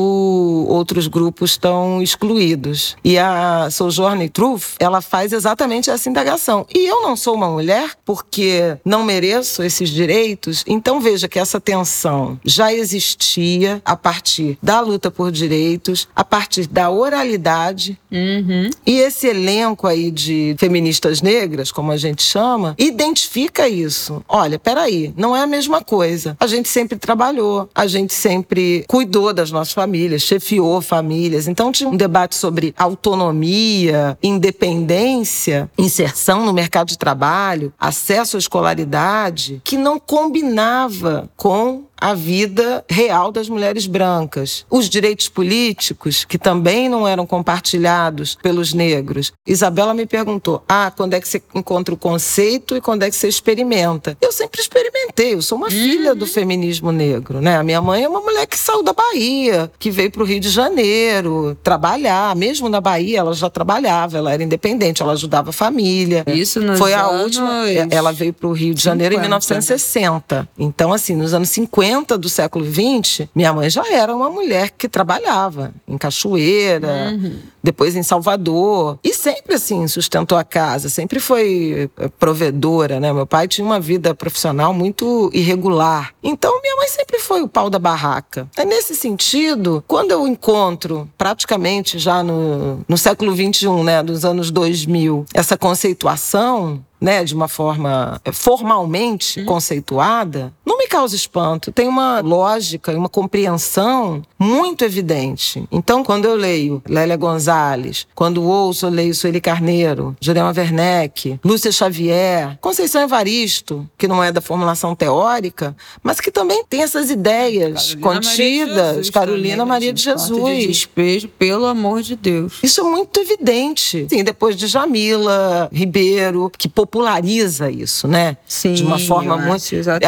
outros 0.69 1.07
grupos 1.07 1.51
estão 1.51 2.03
excluídos. 2.03 2.95
E 3.03 3.17
a 3.17 3.69
Sojourner 3.71 4.29
Truth, 4.29 4.75
ela 4.79 5.01
faz 5.01 5.33
exatamente 5.33 5.89
essa 5.89 6.07
indagação. 6.07 6.65
E 6.73 6.85
eu 6.85 7.01
não 7.01 7.15
sou 7.15 7.33
uma 7.33 7.49
mulher 7.49 7.91
porque 8.05 8.77
não 8.85 9.03
mereço 9.03 9.63
esses 9.63 9.89
direitos, 9.89 10.63
então 10.67 11.01
veja 11.01 11.27
que 11.27 11.39
essa 11.39 11.59
tensão 11.59 12.39
já 12.45 12.71
existia 12.71 13.81
a 13.83 13.95
partir 13.95 14.59
da 14.61 14.79
luta 14.81 15.09
por 15.09 15.31
direitos, 15.31 16.07
a 16.15 16.23
partir 16.23 16.67
da 16.67 16.91
oralidade, 16.91 17.97
uhum. 18.11 18.69
e 18.85 18.99
esse 18.99 19.27
elenco 19.47 19.87
aí 19.87 20.11
de 20.11 20.55
feministas 20.59 21.21
negras, 21.21 21.71
como 21.71 21.91
a 21.91 21.97
gente 21.97 22.21
chama, 22.21 22.75
identifica 22.77 23.67
isso. 23.69 24.21
Olha, 24.27 24.59
peraí, 24.59 25.13
não 25.15 25.35
é 25.35 25.41
a 25.41 25.47
mesma 25.47 25.81
coisa. 25.81 26.35
A 26.39 26.47
gente 26.47 26.67
sempre 26.67 26.97
trabalhou, 26.97 27.69
a 27.73 27.87
gente 27.87 28.13
sempre 28.13 28.83
cuidou 28.87 29.33
das 29.33 29.49
nossas 29.49 29.73
famílias, 29.73 30.21
chefiou 30.21 30.81
famílias. 30.81 31.47
Então 31.47 31.71
tinha 31.71 31.89
um 31.89 31.95
debate 31.95 32.35
sobre 32.35 32.73
autonomia, 32.77 34.17
independência, 34.21 35.69
inserção 35.77 36.45
no 36.45 36.51
mercado 36.53 36.89
de 36.89 36.97
trabalho, 36.97 37.73
acesso 37.79 38.35
à 38.35 38.39
escolaridade, 38.39 39.61
que 39.63 39.77
não 39.77 39.97
combinava 39.97 41.29
com 41.37 41.86
a 41.99 42.13
vida 42.13 42.83
real 42.89 43.31
das 43.31 43.49
mulheres 43.49 43.85
brancas. 43.87 44.65
Os 44.69 44.89
direitos 44.89 45.29
políticos, 45.29 46.25
que 46.25 46.37
também 46.37 46.87
não 46.87 47.07
eram 47.07 47.25
compartilhados 47.25 48.35
pelos 48.41 48.73
negros. 48.73 49.31
Isabela 49.45 49.93
me 49.93 50.05
perguntou: 50.05 50.63
ah, 50.67 50.91
quando 50.95 51.13
é 51.13 51.19
que 51.19 51.27
você 51.27 51.41
encontra 51.53 51.93
o 51.93 51.97
conceito 51.97 52.75
e 52.75 52.81
quando 52.81 53.03
é 53.03 53.09
que 53.09 53.15
você 53.15 53.27
experimenta? 53.27 54.17
Eu 54.21 54.31
sempre 54.31 54.61
experimentei, 54.61 55.33
eu 55.33 55.41
sou 55.41 55.57
uma 55.57 55.67
uhum. 55.67 55.71
filha 55.71 56.15
do 56.15 56.25
feminismo 56.25 56.91
negro, 56.91 57.41
né? 57.41 57.57
A 57.57 57.63
minha 57.63 57.81
mãe 57.81 58.03
é 58.03 58.09
uma 58.09 58.21
mulher 58.21 58.45
que 58.45 58.57
saiu 58.57 58.83
da 58.83 58.93
Bahia, 58.93 59.71
que 59.79 59.89
veio 59.89 60.11
para 60.11 60.21
o 60.21 60.25
Rio 60.25 60.39
de 60.39 60.49
Janeiro 60.49 61.57
trabalhar. 61.63 62.35
Mesmo 62.35 62.69
na 62.69 62.79
Bahia, 62.79 63.19
ela 63.19 63.33
já 63.33 63.49
trabalhava, 63.49 64.17
ela 64.17 64.33
era 64.33 64.43
independente, 64.43 65.01
ela 65.01 65.13
ajudava 65.13 65.49
a 65.49 65.53
família. 65.53 66.23
Isso 66.27 66.59
nos 66.61 66.77
Foi 66.77 66.93
a 66.93 67.07
última. 67.09 67.69
Ela 67.89 68.11
veio 68.11 68.33
para 68.33 68.47
o 68.47 68.51
Rio 68.51 68.73
de 68.73 68.81
50. 68.81 68.81
Janeiro 68.81 69.15
em 69.15 69.19
1960. 69.19 70.47
Então, 70.57 70.93
assim, 70.93 71.15
nos 71.15 71.33
anos 71.33 71.49
50, 71.49 71.86
50 71.87 72.17
do 72.17 72.29
século 72.29 72.65
XX, 72.65 73.27
minha 73.33 73.53
mãe 73.53 73.69
já 73.69 73.83
era 73.91 74.13
uma 74.13 74.29
mulher 74.29 74.71
que 74.71 74.89
trabalhava 74.89 75.73
em 75.87 75.97
Cachoeira, 75.97 77.13
uhum. 77.13 77.39
depois 77.63 77.95
em 77.95 78.03
Salvador. 78.03 78.99
E 79.03 79.13
sempre, 79.13 79.55
assim, 79.55 79.87
sustentou 79.87 80.37
a 80.37 80.43
casa, 80.43 80.89
sempre 80.89 81.19
foi 81.19 81.89
eh, 81.97 82.09
provedora, 82.19 82.99
né? 82.99 83.13
Meu 83.13 83.25
pai 83.25 83.47
tinha 83.47 83.65
uma 83.65 83.79
vida 83.79 84.13
profissional 84.13 84.73
muito 84.73 85.29
irregular. 85.33 86.13
Então, 86.21 86.61
minha 86.61 86.75
mãe 86.75 86.87
sempre 86.89 87.19
foi 87.19 87.41
o 87.41 87.47
pau 87.47 87.69
da 87.69 87.79
barraca. 87.79 88.47
É 88.57 88.65
nesse 88.65 88.95
sentido, 88.95 89.83
quando 89.87 90.11
eu 90.11 90.27
encontro, 90.27 91.09
praticamente 91.17 91.97
já 91.97 92.21
no, 92.21 92.81
no 92.87 92.97
século 92.97 93.33
XXI, 93.33 93.83
né, 93.83 94.03
dos 94.03 94.25
anos 94.25 94.51
2000, 94.51 95.25
essa 95.33 95.57
conceituação, 95.57 96.83
né, 96.99 97.23
de 97.23 97.33
uma 97.33 97.47
forma 97.47 98.19
eh, 98.25 98.31
formalmente 98.31 99.39
uhum. 99.39 99.45
conceituada, 99.45 100.53
não 100.65 100.77
me 100.77 100.87
causa 100.87 101.15
espanto. 101.15 101.71
Tem 101.71 101.87
uma 101.87 102.19
lógica 102.21 102.91
e 102.91 102.95
uma 102.95 103.09
compreensão 103.09 104.21
muito 104.37 104.83
evidente. 104.83 105.67
Então, 105.71 106.03
quando 106.03 106.25
eu 106.25 106.35
leio 106.35 106.81
Lélia 106.87 107.15
Gonzalez, 107.15 108.07
quando 108.15 108.43
ouço, 108.43 108.85
eu 108.85 108.89
leio 108.89 109.13
Sueli 109.13 109.39
Carneiro, 109.39 110.15
Jurema 110.19 110.53
Werneck, 110.55 111.39
Lúcia 111.43 111.71
Xavier, 111.71 112.57
Conceição 112.59 113.01
Evaristo, 113.01 113.87
que 113.97 114.07
não 114.07 114.23
é 114.23 114.31
da 114.31 114.41
formulação 114.41 114.95
teórica, 114.95 115.75
mas 116.01 116.19
que 116.19 116.31
também 116.31 116.63
tem 116.65 116.83
essas 116.83 117.09
ideias 117.09 117.95
Carolina 117.95 118.21
contidas. 118.21 118.75
Maria 118.75 118.93
Jesus, 118.93 119.09
Carolina 119.09 119.65
Maria 119.65 119.93
de 119.93 120.01
Jesus. 120.01 120.57
De 120.57 120.67
despejo, 120.67 121.27
pelo 121.27 121.65
amor 121.65 122.01
de 122.01 122.15
Deus. 122.15 122.59
Isso 122.63 122.81
é 122.81 122.83
muito 122.83 123.19
evidente. 123.19 124.07
Sim, 124.09 124.23
depois 124.23 124.55
de 124.55 124.67
Jamila 124.67 125.69
Ribeiro, 125.71 126.51
que 126.57 126.67
populariza 126.87 127.69
isso, 127.69 128.07
né? 128.07 128.37
Sim. 128.47 128.73
De 128.73 128.83
uma 128.83 128.97
forma 128.97 129.37
muito. 129.37 129.57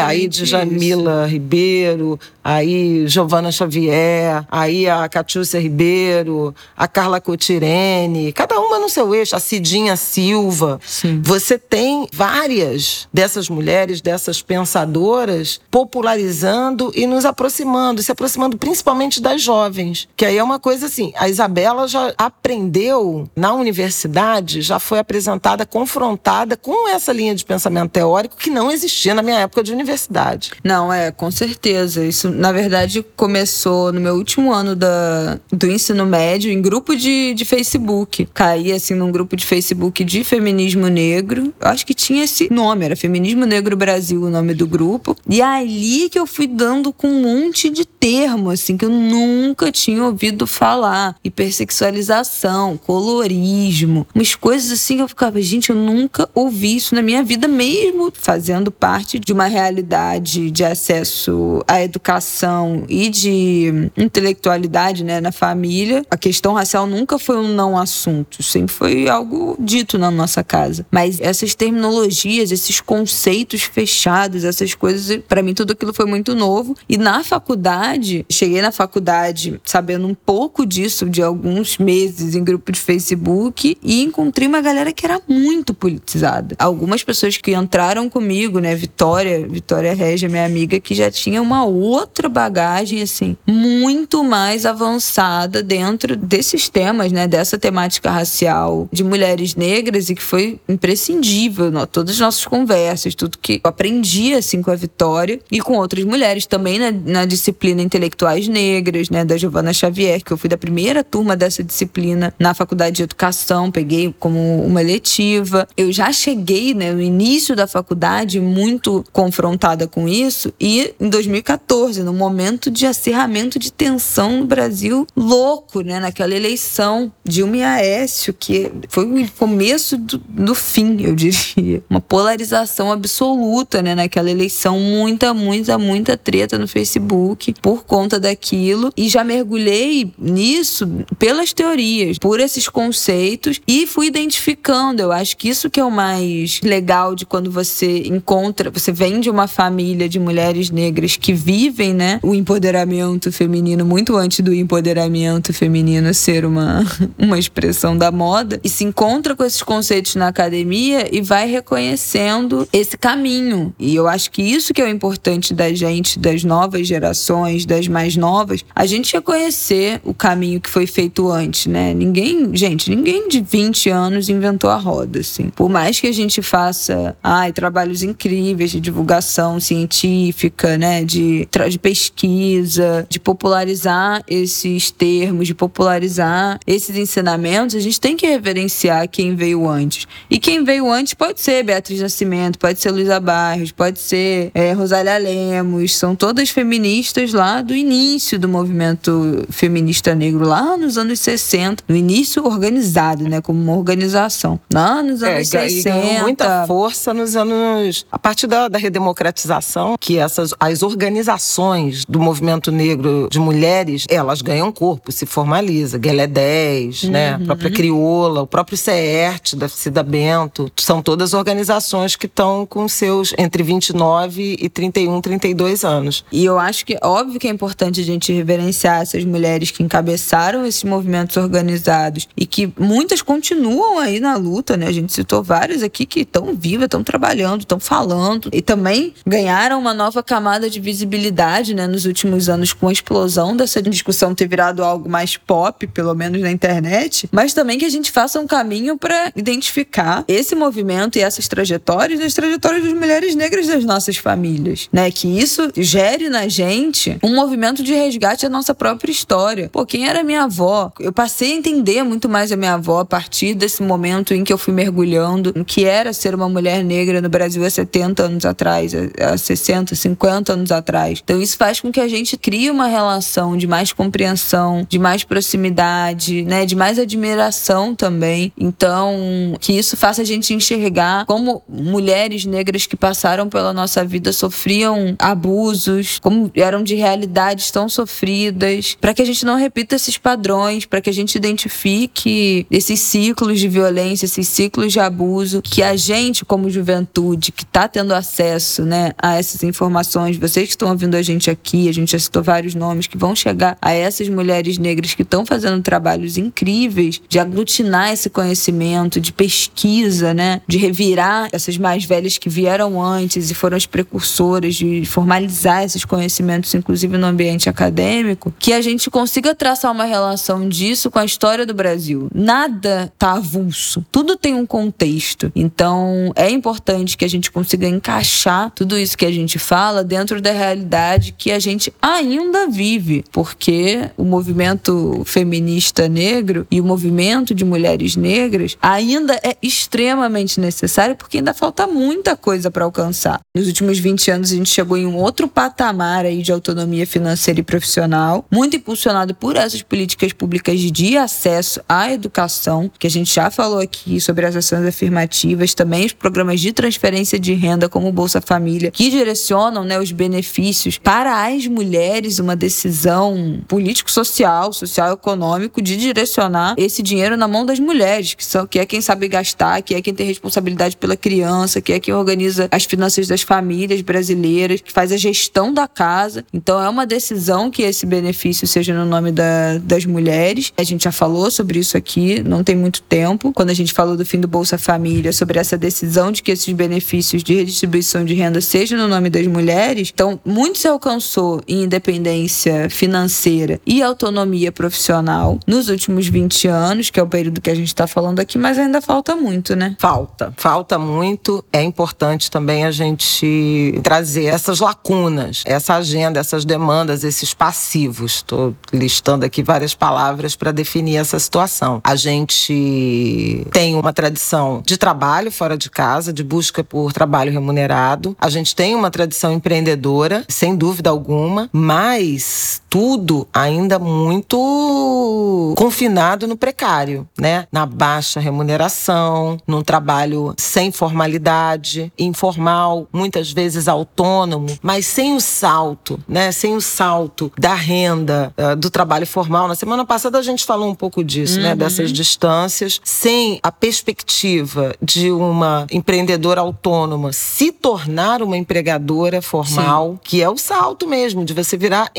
Aí 0.02 0.26
de 0.26 0.46
Jamila 0.46 1.24
isso. 1.24 1.32
Ribeiro, 1.32 2.18
aí 2.42 3.06
Giovana 3.06 3.52
Xavier, 3.52 4.46
aí 4.50 4.88
a 4.88 5.06
Catiúcia 5.08 5.60
Ribeiro, 5.60 6.54
a 6.74 6.88
Carla 6.88 7.20
Cotirene, 7.20 8.32
cada 8.32 8.58
uma 8.58 8.78
no 8.78 8.88
seu 8.88 9.14
eixo, 9.14 9.36
a 9.36 9.40
Cidinha 9.40 9.94
Silva. 9.94 10.80
Sim. 10.84 11.20
Você 11.22 11.58
tem 11.58 12.08
várias 12.12 13.06
dessas 13.12 13.50
mulheres, 13.50 14.00
dessas 14.00 14.40
pensadoras, 14.40 15.60
popularizando 15.70 16.90
e 16.94 17.06
nos 17.06 17.26
aproximando, 17.26 18.02
se 18.02 18.10
aproximando 18.10 18.56
principalmente 18.56 19.20
das 19.20 19.42
jovens. 19.42 20.08
Que 20.16 20.24
aí 20.24 20.38
é 20.38 20.42
uma 20.42 20.58
coisa 20.58 20.86
assim, 20.86 21.12
a 21.16 21.28
Isabela 21.28 21.86
já 21.86 22.14
aprendeu 22.16 23.28
na 23.36 23.52
universidade, 23.52 24.62
já 24.62 24.78
foi 24.78 24.98
apresentada, 24.98 25.66
confrontada 25.66 26.56
com 26.56 26.69
essa 26.88 27.12
linha 27.12 27.34
de 27.34 27.44
pensamento 27.44 27.90
teórico 27.90 28.36
que 28.36 28.50
não 28.50 28.70
existia 28.70 29.14
na 29.14 29.22
minha 29.22 29.40
época 29.40 29.62
de 29.62 29.72
universidade. 29.72 30.52
Não, 30.64 30.92
é, 30.92 31.10
com 31.10 31.30
certeza. 31.30 32.04
Isso 32.04 32.30
na 32.30 32.52
verdade, 32.52 33.04
começou 33.16 33.92
no 33.92 34.00
meu 34.00 34.14
último 34.14 34.52
ano 34.52 34.74
da, 34.74 35.38
do 35.52 35.66
ensino 35.66 36.06
médio, 36.06 36.50
em 36.50 36.60
grupo 36.60 36.96
de, 36.96 37.34
de 37.34 37.44
Facebook. 37.44 38.28
Caí, 38.32 38.72
assim, 38.72 38.94
num 38.94 39.10
grupo 39.10 39.36
de 39.36 39.44
Facebook 39.44 40.04
de 40.04 40.24
feminismo 40.24 40.88
negro. 40.88 41.52
Acho 41.60 41.86
que 41.86 41.94
tinha 41.94 42.24
esse 42.24 42.52
nome, 42.52 42.84
era 42.84 42.96
Feminismo 42.96 43.44
Negro 43.44 43.76
Brasil, 43.76 44.22
o 44.22 44.30
nome 44.30 44.54
do 44.54 44.66
grupo. 44.66 45.16
E 45.28 45.42
ali 45.42 46.08
que 46.08 46.18
eu 46.18 46.26
fui 46.26 46.46
dando 46.46 46.92
com 46.92 47.08
um 47.08 47.22
monte 47.22 47.68
de 47.70 47.84
termo, 47.84 48.50
assim, 48.50 48.76
que 48.76 48.84
eu 48.84 48.90
nunca 48.90 49.70
tinha 49.70 50.04
ouvido 50.04 50.46
falar. 50.46 51.16
Hipersexualização, 51.22 52.76
colorismo, 52.76 54.06
umas 54.14 54.34
coisas 54.34 54.72
assim 54.72 54.96
que 54.96 55.02
eu 55.02 55.08
ficava, 55.08 55.40
gente, 55.40 55.70
eu 55.70 55.76
nunca 55.76 56.28
ouvi 56.34 56.59
isso 56.66 56.94
na 56.94 57.02
minha 57.02 57.22
vida, 57.22 57.46
mesmo 57.46 58.12
fazendo 58.12 58.70
parte 58.70 59.18
de 59.18 59.32
uma 59.32 59.46
realidade 59.46 60.50
de 60.50 60.64
acesso 60.64 61.62
à 61.66 61.82
educação 61.82 62.84
e 62.88 63.08
de 63.08 63.90
intelectualidade 63.96 65.04
né, 65.04 65.20
na 65.20 65.32
família, 65.32 66.04
a 66.10 66.16
questão 66.16 66.54
racial 66.54 66.86
nunca 66.86 67.18
foi 67.18 67.36
um 67.36 67.48
não 67.48 67.78
assunto, 67.78 68.42
sempre 68.42 68.74
foi 68.74 69.08
algo 69.08 69.56
dito 69.58 69.98
na 69.98 70.10
nossa 70.10 70.42
casa. 70.42 70.86
Mas 70.90 71.20
essas 71.20 71.54
terminologias, 71.54 72.52
esses 72.52 72.80
conceitos 72.80 73.62
fechados, 73.62 74.44
essas 74.44 74.74
coisas, 74.74 75.20
para 75.28 75.42
mim 75.42 75.54
tudo 75.54 75.72
aquilo 75.72 75.92
foi 75.92 76.06
muito 76.06 76.34
novo. 76.34 76.74
E 76.88 76.96
na 76.96 77.22
faculdade, 77.22 78.24
cheguei 78.30 78.62
na 78.62 78.72
faculdade 78.72 79.60
sabendo 79.64 80.06
um 80.06 80.14
pouco 80.14 80.64
disso, 80.66 81.08
de 81.08 81.22
alguns 81.22 81.78
meses 81.78 82.34
em 82.34 82.42
grupo 82.42 82.72
de 82.72 82.80
Facebook, 82.80 83.76
e 83.82 84.02
encontrei 84.02 84.48
uma 84.48 84.60
galera 84.60 84.92
que 84.92 85.04
era 85.04 85.20
muito 85.28 85.74
politizada. 85.74 86.49
Algumas 86.58 87.02
pessoas 87.02 87.36
que 87.36 87.54
entraram 87.54 88.08
comigo, 88.08 88.58
né, 88.58 88.74
Vitória, 88.74 89.46
Vitória 89.46 89.94
Regia, 89.94 90.28
minha 90.28 90.44
amiga, 90.44 90.80
que 90.80 90.94
já 90.94 91.10
tinha 91.10 91.40
uma 91.40 91.64
outra 91.64 92.28
bagagem, 92.28 93.02
assim, 93.02 93.36
muito 93.46 94.22
mais 94.24 94.66
avançada 94.66 95.62
dentro 95.62 96.16
desses 96.16 96.68
temas, 96.68 97.12
né? 97.12 97.26
Dessa 97.26 97.58
temática 97.58 98.10
racial 98.10 98.88
de 98.92 99.04
mulheres 99.04 99.54
negras 99.54 100.10
e 100.10 100.14
que 100.14 100.22
foi 100.22 100.60
imprescindível, 100.68 101.70
no, 101.70 101.86
todas 101.86 102.14
as 102.14 102.20
nossas 102.20 102.44
conversas, 102.44 103.14
tudo 103.14 103.38
que 103.38 103.60
eu 103.64 103.68
aprendi, 103.68 104.34
assim, 104.34 104.62
com 104.62 104.70
a 104.70 104.76
Vitória 104.76 105.40
e 105.50 105.60
com 105.60 105.76
outras 105.76 106.04
mulheres 106.04 106.46
também 106.46 106.78
na, 106.78 106.90
na 106.90 107.24
disciplina 107.24 107.82
Intelectuais 107.82 108.48
Negras, 108.48 109.10
né? 109.10 109.24
Da 109.24 109.36
Giovana 109.36 109.72
Xavier, 109.72 110.22
que 110.22 110.32
eu 110.32 110.36
fui 110.36 110.48
da 110.48 110.58
primeira 110.58 111.04
turma 111.04 111.36
dessa 111.36 111.62
disciplina 111.62 112.34
na 112.38 112.54
Faculdade 112.54 112.96
de 112.96 113.02
Educação, 113.02 113.70
peguei 113.70 114.14
como 114.18 114.64
uma 114.64 114.80
eletiva. 114.80 115.66
Eu 115.76 115.92
já 115.92 116.12
cheguei 116.12 116.39
cheguei, 116.40 116.72
né, 116.72 116.92
no 116.92 117.02
início 117.02 117.54
da 117.54 117.66
faculdade, 117.66 118.40
muito 118.40 119.04
confrontada 119.12 119.86
com 119.86 120.08
isso, 120.08 120.52
e 120.58 120.94
em 120.98 121.08
2014, 121.08 122.02
no 122.02 122.14
momento 122.14 122.70
de 122.70 122.86
acirramento 122.86 123.58
de 123.58 123.70
tensão 123.70 124.38
no 124.38 124.46
Brasil, 124.46 125.06
louco, 125.14 125.82
né, 125.82 126.00
naquela 126.00 126.34
eleição, 126.34 127.12
Dilma 127.24 127.58
e 127.58 127.62
Aécio, 127.62 128.32
que 128.32 128.70
foi 128.88 129.04
o 129.04 129.30
começo 129.32 129.98
do, 129.98 130.18
do 130.18 130.54
fim, 130.54 131.02
eu 131.02 131.14
diria. 131.14 131.82
Uma 131.90 132.00
polarização 132.00 132.90
absoluta, 132.90 133.82
né, 133.82 133.94
naquela 133.94 134.30
eleição, 134.30 134.78
muita, 134.78 135.34
muita, 135.34 135.76
muita 135.76 136.16
treta 136.16 136.56
no 136.56 136.66
Facebook 136.66 137.54
por 137.60 137.84
conta 137.84 138.18
daquilo, 138.18 138.90
e 138.96 139.08
já 139.08 139.22
mergulhei 139.22 140.10
nisso 140.18 140.88
pelas 141.18 141.52
teorias, 141.52 142.18
por 142.18 142.40
esses 142.40 142.68
conceitos, 142.68 143.60
e 143.66 143.86
fui 143.86 144.06
identificando. 144.06 145.02
Eu 145.02 145.12
acho 145.12 145.36
que 145.36 145.48
isso 145.48 145.68
que 145.68 145.78
é 145.78 145.84
o 145.84 145.90
mais 145.90 146.29
legal 146.62 147.14
de 147.14 147.26
quando 147.26 147.50
você 147.50 148.02
encontra, 148.06 148.70
você 148.70 148.92
vem 148.92 149.20
de 149.20 149.30
uma 149.30 149.46
família 149.46 150.08
de 150.08 150.18
mulheres 150.18 150.70
negras 150.70 151.16
que 151.16 151.32
vivem, 151.32 151.94
né, 151.94 152.20
o 152.22 152.34
empoderamento 152.34 153.32
feminino 153.32 153.84
muito 153.84 154.16
antes 154.16 154.40
do 154.40 154.52
empoderamento 154.54 155.52
feminino 155.52 156.12
ser 156.14 156.44
uma, 156.44 156.84
uma 157.18 157.38
expressão 157.38 157.96
da 157.96 158.10
moda 158.10 158.60
e 158.62 158.68
se 158.68 158.84
encontra 158.84 159.34
com 159.34 159.44
esses 159.44 159.62
conceitos 159.62 160.14
na 160.14 160.28
academia 160.28 161.08
e 161.14 161.20
vai 161.20 161.48
reconhecendo 161.48 162.68
esse 162.72 162.96
caminho. 162.96 163.74
E 163.78 163.94
eu 163.94 164.06
acho 164.06 164.30
que 164.30 164.42
isso 164.42 164.72
que 164.72 164.80
é 164.80 164.84
o 164.84 164.88
importante 164.88 165.54
da 165.54 165.72
gente, 165.72 166.18
das 166.18 166.44
novas 166.44 166.86
gerações, 166.86 167.64
das 167.64 167.88
mais 167.88 168.16
novas, 168.16 168.64
a 168.74 168.86
gente 168.86 169.12
reconhecer 169.12 170.00
o 170.04 170.14
caminho 170.14 170.60
que 170.60 170.70
foi 170.70 170.86
feito 170.86 171.30
antes, 171.30 171.66
né? 171.66 171.94
Ninguém, 171.94 172.54
gente, 172.54 172.90
ninguém 172.90 173.28
de 173.28 173.40
20 173.40 173.90
anos 173.90 174.28
inventou 174.28 174.70
a 174.70 174.76
roda, 174.76 175.20
assim. 175.20 175.50
Por 175.50 175.68
mais 175.68 176.00
que 176.00 176.09
a 176.10 176.14
gente 176.14 176.42
faça, 176.42 177.16
ai, 177.22 177.52
trabalhos 177.52 178.02
incríveis 178.02 178.70
de 178.70 178.80
divulgação 178.80 179.58
científica, 179.60 180.76
né, 180.76 181.04
de, 181.04 181.48
de 181.68 181.78
pesquisa, 181.78 183.06
de 183.08 183.18
popularizar 183.18 184.22
esses 184.28 184.90
termos, 184.90 185.46
de 185.46 185.54
popularizar 185.54 186.58
esses 186.66 186.96
ensinamentos, 186.96 187.76
a 187.76 187.80
gente 187.80 188.00
tem 188.00 188.16
que 188.16 188.26
reverenciar 188.26 189.08
quem 189.08 189.34
veio 189.34 189.68
antes. 189.68 190.06
E 190.28 190.38
quem 190.38 190.64
veio 190.64 190.90
antes 190.90 191.14
pode 191.14 191.40
ser 191.40 191.62
Beatriz 191.62 192.00
Nascimento, 192.00 192.58
pode 192.58 192.80
ser 192.80 192.90
Luísa 192.90 193.20
Barros, 193.20 193.72
pode 193.72 193.98
ser 193.98 194.50
é, 194.54 194.72
Rosália 194.72 195.16
Lemos, 195.18 195.96
são 195.96 196.14
todas 196.14 196.50
feministas 196.50 197.32
lá 197.32 197.62
do 197.62 197.74
início 197.74 198.38
do 198.38 198.48
movimento 198.48 199.44
feminista 199.50 200.14
negro, 200.14 200.46
lá 200.46 200.76
nos 200.76 200.98
anos 200.98 201.20
60, 201.20 201.84
no 201.88 201.96
início 201.96 202.44
organizado, 202.44 203.28
né, 203.28 203.40
como 203.40 203.60
uma 203.60 203.76
organização. 203.76 204.60
Lá 204.72 205.02
nos 205.02 205.22
é, 205.22 205.34
anos 205.34 205.54
é, 205.54 205.68
60. 205.68 205.99
Muita 206.20 206.66
força 206.66 207.12
nos 207.14 207.36
anos. 207.36 208.06
A 208.10 208.18
partir 208.18 208.46
da, 208.46 208.68
da 208.68 208.78
redemocratização, 208.78 209.96
que 209.98 210.18
essas 210.18 210.54
as 210.58 210.82
organizações 210.82 212.04
do 212.04 212.20
movimento 212.20 212.70
negro 212.70 213.28
de 213.30 213.38
mulheres, 213.38 214.06
elas 214.08 214.42
ganham 214.42 214.70
corpo, 214.70 215.10
se 215.10 215.26
formaliza. 215.26 215.98
Guelé 215.98 216.26
10, 216.26 217.04
uhum. 217.04 217.10
né? 217.10 217.34
A 217.34 217.38
própria 217.40 217.70
Crioula, 217.70 218.42
o 218.42 218.46
próprio 218.46 218.76
CERT 218.76 219.54
da 219.54 219.68
Cida 219.68 220.02
Bento. 220.02 220.70
São 220.76 221.02
todas 221.02 221.34
organizações 221.34 222.16
que 222.16 222.26
estão 222.26 222.66
com 222.66 222.88
seus 222.88 223.34
entre 223.38 223.62
29 223.62 224.56
e 224.60 224.68
31, 224.68 225.20
32 225.20 225.84
anos. 225.84 226.24
E 226.30 226.44
eu 226.44 226.58
acho 226.58 226.84
que, 226.84 226.96
óbvio 227.02 227.40
que 227.40 227.48
é 227.48 227.50
importante 227.50 228.00
a 228.00 228.04
gente 228.04 228.32
reverenciar 228.32 229.02
essas 229.02 229.24
mulheres 229.24 229.70
que 229.70 229.82
encabeçaram 229.82 230.64
esses 230.64 230.84
movimentos 230.84 231.36
organizados 231.36 232.28
e 232.36 232.46
que 232.46 232.72
muitas 232.78 233.22
continuam 233.22 233.98
aí 233.98 234.20
na 234.20 234.36
luta, 234.36 234.76
né? 234.76 234.86
A 234.86 234.92
gente 234.92 235.12
citou 235.12 235.42
várias 235.42 235.82
aqui 235.82 235.89
que 235.90 236.20
estão 236.20 236.54
vivas, 236.54 236.84
estão 236.84 237.02
trabalhando, 237.02 237.60
estão 237.60 237.80
falando 237.80 238.48
e 238.52 238.62
também 238.62 239.14
ganharam 239.26 239.78
uma 239.78 239.92
nova 239.92 240.22
camada 240.22 240.70
de 240.70 240.80
visibilidade, 240.80 241.74
né, 241.74 241.86
nos 241.86 242.04
últimos 242.04 242.48
anos 242.48 242.72
com 242.72 242.88
a 242.88 242.92
explosão 242.92 243.56
dessa 243.56 243.82
discussão 243.82 244.34
ter 244.34 244.48
virado 244.48 244.82
algo 244.82 245.08
mais 245.08 245.36
pop, 245.36 245.86
pelo 245.88 246.14
menos 246.14 246.40
na 246.40 246.50
internet, 246.50 247.28
mas 247.32 247.52
também 247.52 247.78
que 247.78 247.84
a 247.84 247.90
gente 247.90 248.10
faça 248.10 248.40
um 248.40 248.46
caminho 248.46 248.96
para 248.96 249.32
identificar 249.36 250.24
esse 250.28 250.54
movimento 250.54 251.18
e 251.18 251.22
essas 251.22 251.48
trajetórias 251.48 252.20
as 252.20 252.34
trajetórias 252.34 252.84
das 252.84 252.92
mulheres 252.92 253.34
negras 253.34 253.66
das 253.66 253.84
nossas 253.84 254.16
famílias, 254.16 254.88
né? 254.92 255.10
Que 255.10 255.40
isso 255.40 255.70
gere 255.76 256.28
na 256.28 256.48
gente 256.48 257.18
um 257.22 257.34
movimento 257.34 257.82
de 257.82 257.92
resgate 257.92 258.42
da 258.42 258.48
nossa 258.48 258.74
própria 258.74 259.10
história. 259.10 259.68
Pô, 259.70 259.84
quem 259.84 260.08
era 260.08 260.22
minha 260.22 260.44
avó? 260.44 260.92
Eu 261.00 261.12
passei 261.12 261.52
a 261.52 261.56
entender 261.56 262.02
muito 262.02 262.28
mais 262.28 262.52
a 262.52 262.56
minha 262.56 262.74
avó 262.74 263.00
a 263.00 263.04
partir 263.04 263.54
desse 263.54 263.82
momento 263.82 264.34
em 264.34 264.44
que 264.44 264.52
eu 264.52 264.58
fui 264.58 264.72
mergulhando 264.72 265.52
no 265.54 265.64
que 265.64 265.79
era 265.84 266.12
ser 266.12 266.34
uma 266.34 266.48
mulher 266.48 266.84
negra 266.84 267.20
no 267.20 267.28
Brasil 267.28 267.64
há 267.64 267.70
70 267.70 268.22
anos 268.22 268.44
atrás, 268.44 268.92
há 269.20 269.36
60, 269.36 269.94
50 269.94 270.52
anos 270.52 270.72
atrás. 270.72 271.20
Então 271.22 271.40
isso 271.40 271.56
faz 271.56 271.80
com 271.80 271.90
que 271.92 272.00
a 272.00 272.08
gente 272.08 272.36
crie 272.36 272.70
uma 272.70 272.86
relação 272.86 273.56
de 273.56 273.66
mais 273.66 273.92
compreensão, 273.92 274.86
de 274.88 274.98
mais 274.98 275.24
proximidade, 275.24 276.42
né, 276.42 276.66
de 276.66 276.76
mais 276.76 276.98
admiração 276.98 277.94
também. 277.94 278.52
Então, 278.58 279.56
que 279.60 279.72
isso 279.72 279.96
faça 279.96 280.22
a 280.22 280.24
gente 280.24 280.54
enxergar 280.54 281.24
como 281.26 281.62
mulheres 281.68 282.44
negras 282.44 282.86
que 282.86 282.96
passaram 282.96 283.48
pela 283.48 283.72
nossa 283.72 284.04
vida 284.04 284.32
sofriam 284.32 285.14
abusos, 285.18 286.18
como 286.20 286.50
eram 286.54 286.82
de 286.82 286.94
realidades 286.94 287.70
tão 287.70 287.88
sofridas, 287.88 288.96
para 289.00 289.14
que 289.14 289.22
a 289.22 289.24
gente 289.24 289.44
não 289.44 289.56
repita 289.56 289.96
esses 289.96 290.18
padrões, 290.18 290.84
para 290.84 291.00
que 291.00 291.10
a 291.10 291.12
gente 291.12 291.36
identifique 291.36 292.66
esses 292.70 293.00
ciclos 293.00 293.58
de 293.58 293.68
violência, 293.68 294.24
esses 294.24 294.48
ciclos 294.48 294.92
de 294.92 295.00
abuso 295.00 295.62
que 295.70 295.84
a 295.84 295.94
gente 295.94 296.44
como 296.44 296.68
juventude 296.68 297.52
que 297.52 297.62
está 297.62 297.86
tendo 297.86 298.12
acesso, 298.12 298.84
né, 298.84 299.12
a 299.16 299.36
essas 299.36 299.62
informações, 299.62 300.36
vocês 300.36 300.66
que 300.66 300.72
estão 300.72 300.90
ouvindo 300.90 301.14
a 301.14 301.22
gente 301.22 301.48
aqui, 301.48 301.88
a 301.88 301.94
gente 301.94 302.10
já 302.10 302.18
citou 302.18 302.42
vários 302.42 302.74
nomes 302.74 303.06
que 303.06 303.16
vão 303.16 303.36
chegar 303.36 303.78
a 303.80 303.92
essas 303.92 304.28
mulheres 304.28 304.78
negras 304.78 305.14
que 305.14 305.22
estão 305.22 305.46
fazendo 305.46 305.80
trabalhos 305.80 306.36
incríveis 306.36 307.22
de 307.28 307.38
aglutinar 307.38 308.12
esse 308.12 308.28
conhecimento, 308.28 309.20
de 309.20 309.32
pesquisa, 309.32 310.34
né, 310.34 310.60
de 310.66 310.76
revirar 310.76 311.48
essas 311.52 311.78
mais 311.78 312.04
velhas 312.04 312.36
que 312.36 312.48
vieram 312.48 313.00
antes 313.00 313.48
e 313.50 313.54
foram 313.54 313.76
as 313.76 313.86
precursoras 313.86 314.74
de 314.74 315.04
formalizar 315.04 315.84
esses 315.84 316.04
conhecimentos, 316.04 316.74
inclusive 316.74 317.16
no 317.16 317.28
ambiente 317.28 317.68
acadêmico, 317.68 318.52
que 318.58 318.72
a 318.72 318.80
gente 318.80 319.08
consiga 319.08 319.54
traçar 319.54 319.92
uma 319.92 320.04
relação 320.04 320.68
disso 320.68 321.12
com 321.12 321.20
a 321.20 321.24
história 321.24 321.64
do 321.64 321.74
Brasil. 321.74 322.28
Nada 322.34 323.12
tá 323.16 323.34
avulso, 323.34 324.04
tudo 324.10 324.36
tem 324.36 324.54
um 324.54 324.66
contexto. 324.66 325.52
Então, 325.60 326.32
é 326.34 326.48
importante 326.48 327.18
que 327.18 327.24
a 327.24 327.28
gente 327.28 327.50
consiga 327.50 327.86
encaixar 327.86 328.72
tudo 328.74 328.98
isso 328.98 329.16
que 329.16 329.26
a 329.26 329.30
gente 329.30 329.58
fala 329.58 330.02
dentro 330.02 330.40
da 330.40 330.52
realidade 330.52 331.34
que 331.36 331.52
a 331.52 331.58
gente 331.58 331.92
ainda 332.00 332.66
vive, 332.66 333.22
porque 333.30 334.10
o 334.16 334.24
movimento 334.24 335.22
feminista 335.26 336.08
negro 336.08 336.66
e 336.70 336.80
o 336.80 336.84
movimento 336.84 337.54
de 337.54 337.62
mulheres 337.62 338.16
negras 338.16 338.78
ainda 338.80 339.34
é 339.42 339.54
extremamente 339.60 340.58
necessário 340.58 341.14
porque 341.14 341.36
ainda 341.36 341.52
falta 341.52 341.86
muita 341.86 342.34
coisa 342.34 342.70
para 342.70 342.86
alcançar. 342.86 343.40
Nos 343.54 343.66
últimos 343.66 343.98
20 343.98 344.30
anos 344.30 344.52
a 344.52 344.56
gente 344.56 344.70
chegou 344.70 344.96
em 344.96 345.06
um 345.06 345.16
outro 345.16 345.46
patamar 345.46 346.24
aí 346.24 346.40
de 346.40 346.52
autonomia 346.52 347.06
financeira 347.06 347.60
e 347.60 347.62
profissional, 347.62 348.46
muito 348.50 348.76
impulsionado 348.76 349.34
por 349.34 349.56
essas 349.56 349.82
políticas 349.82 350.32
públicas 350.32 350.80
de 350.80 351.18
acesso 351.18 351.82
à 351.86 352.10
educação, 352.10 352.90
que 352.98 353.06
a 353.06 353.10
gente 353.10 353.34
já 353.34 353.50
falou 353.50 353.78
aqui 353.78 354.18
sobre 354.20 354.46
as 354.46 354.56
ações 354.56 354.86
afirmativas, 354.86 355.49
também 355.74 356.06
os 356.06 356.12
programas 356.12 356.60
de 356.60 356.72
transferência 356.72 357.38
de 357.38 357.52
renda 357.54 357.88
como 357.88 358.08
o 358.08 358.12
Bolsa 358.12 358.40
Família, 358.40 358.90
que 358.90 359.10
direcionam 359.10 359.84
né, 359.84 359.98
os 359.98 360.12
benefícios 360.12 360.98
para 360.98 361.46
as 361.46 361.66
mulheres, 361.66 362.38
uma 362.38 362.56
decisão 362.56 363.60
político-social, 363.68 364.72
social-econômico 364.72 365.80
de 365.80 365.96
direcionar 365.96 366.74
esse 366.76 367.02
dinheiro 367.02 367.36
na 367.36 367.48
mão 367.48 367.64
das 367.64 367.78
mulheres, 367.78 368.34
que, 368.34 368.44
são, 368.44 368.66
que 368.66 368.78
é 368.78 368.86
quem 368.86 369.00
sabe 369.00 369.28
gastar, 369.28 369.82
que 369.82 369.94
é 369.94 370.02
quem 370.02 370.14
tem 370.14 370.26
responsabilidade 370.26 370.96
pela 370.96 371.16
criança, 371.16 371.80
que 371.80 371.92
é 371.92 372.00
quem 372.00 372.14
organiza 372.14 372.68
as 372.70 372.84
finanças 372.84 373.26
das 373.26 373.42
famílias 373.42 374.00
brasileiras, 374.00 374.80
que 374.80 374.92
faz 374.92 375.12
a 375.12 375.16
gestão 375.16 375.72
da 375.72 375.86
casa. 375.86 376.44
Então 376.52 376.82
é 376.82 376.88
uma 376.88 377.06
decisão 377.06 377.70
que 377.70 377.82
esse 377.82 378.06
benefício 378.06 378.66
seja 378.66 378.94
no 378.94 379.04
nome 379.04 379.32
da, 379.32 379.78
das 379.78 380.04
mulheres. 380.04 380.72
A 380.76 380.82
gente 380.82 381.04
já 381.04 381.12
falou 381.12 381.50
sobre 381.50 381.78
isso 381.78 381.96
aqui, 381.96 382.42
não 382.42 382.62
tem 382.64 382.76
muito 382.76 383.02
tempo, 383.02 383.52
quando 383.52 383.70
a 383.70 383.74
gente 383.74 383.92
falou 383.92 384.16
do 384.16 384.24
fim 384.24 384.40
do 384.40 384.48
Bolsa 384.48 384.78
Família, 384.78 385.32
sobre 385.40 385.58
essa 385.58 385.78
decisão 385.78 386.30
de 386.30 386.42
que 386.42 386.50
esses 386.50 386.72
benefícios 386.74 387.42
de 387.42 387.54
redistribuição 387.54 388.26
de 388.26 388.34
renda 388.34 388.60
sejam 388.60 388.98
no 388.98 389.08
nome 389.08 389.30
das 389.30 389.46
mulheres. 389.46 390.10
Então, 390.12 390.38
muito 390.44 390.78
se 390.78 390.86
alcançou 390.86 391.62
em 391.66 391.84
independência 391.84 392.90
financeira 392.90 393.80
e 393.86 394.02
autonomia 394.02 394.70
profissional 394.70 395.58
nos 395.66 395.88
últimos 395.88 396.28
20 396.28 396.68
anos, 396.68 397.08
que 397.08 397.18
é 397.18 397.22
o 397.22 397.26
período 397.26 397.60
que 397.60 397.70
a 397.70 397.74
gente 397.74 397.88
está 397.88 398.06
falando 398.06 398.38
aqui, 398.38 398.58
mas 398.58 398.78
ainda 398.78 399.00
falta 399.00 399.34
muito, 399.34 399.74
né? 399.74 399.96
Falta, 399.98 400.52
falta 400.58 400.98
muito. 400.98 401.64
É 401.72 401.82
importante 401.82 402.50
também 402.50 402.84
a 402.84 402.90
gente 402.90 403.98
trazer 404.02 404.44
essas 404.44 404.78
lacunas, 404.78 405.62
essa 405.64 405.94
agenda, 405.94 406.38
essas 406.38 406.66
demandas, 406.66 407.24
esses 407.24 407.54
passivos. 407.54 408.36
Estou 408.36 408.74
listando 408.92 409.46
aqui 409.46 409.62
várias 409.62 409.94
palavras 409.94 410.54
para 410.54 410.70
definir 410.70 411.16
essa 411.16 411.38
situação. 411.38 412.00
A 412.04 412.14
gente 412.14 413.66
tem 413.72 413.94
uma 413.94 414.12
tradição 414.12 414.82
de 414.84 414.98
trabalho 414.98 415.29
trabalho 415.30 415.52
fora 415.52 415.78
de 415.78 415.88
casa, 415.88 416.32
de 416.32 416.42
busca 416.42 416.82
por 416.82 417.12
trabalho 417.12 417.52
remunerado. 417.52 418.36
A 418.40 418.50
gente 418.50 418.74
tem 418.74 418.96
uma 418.96 419.12
tradição 419.12 419.52
empreendedora, 419.52 420.44
sem 420.48 420.74
dúvida 420.74 421.08
alguma, 421.08 421.70
mas 421.72 422.82
tudo 422.90 423.46
ainda 423.54 424.00
muito 424.00 425.74
confinado 425.78 426.48
no 426.48 426.56
precário, 426.56 427.26
né? 427.38 427.66
Na 427.70 427.86
baixa 427.86 428.40
remuneração, 428.40 429.56
num 429.64 429.80
trabalho 429.80 430.52
sem 430.58 430.90
formalidade, 430.90 432.12
informal, 432.18 433.06
muitas 433.12 433.52
vezes 433.52 433.86
autônomo, 433.86 434.66
mas 434.82 435.06
sem 435.06 435.36
o 435.36 435.40
salto, 435.40 436.18
né? 436.26 436.50
Sem 436.50 436.74
o 436.74 436.80
salto 436.80 437.52
da 437.56 437.74
renda, 437.74 438.52
uh, 438.58 438.74
do 438.74 438.90
trabalho 438.90 439.26
formal. 439.26 439.68
Na 439.68 439.76
semana 439.76 440.04
passada 440.04 440.38
a 440.38 440.42
gente 440.42 440.64
falou 440.64 440.90
um 440.90 440.94
pouco 440.94 441.22
disso, 441.22 441.60
né? 441.60 441.62
uhum. 441.62 441.68
né? 441.70 441.76
Dessas 441.76 442.12
distâncias, 442.12 443.00
sem 443.04 443.60
a 443.62 443.70
perspectiva 443.70 444.94
de 445.00 445.30
uma 445.30 445.86
empreendedora 445.92 446.60
autônoma 446.60 447.32
se 447.32 447.70
tornar 447.70 448.42
uma 448.42 448.56
empregadora 448.56 449.40
formal, 449.40 450.12
Sim. 450.12 450.18
que 450.24 450.42
é 450.42 450.50
o 450.50 450.56
salto 450.56 451.06
mesmo, 451.06 451.44
de 451.44 451.54
você 451.54 451.76
virar 451.76 452.10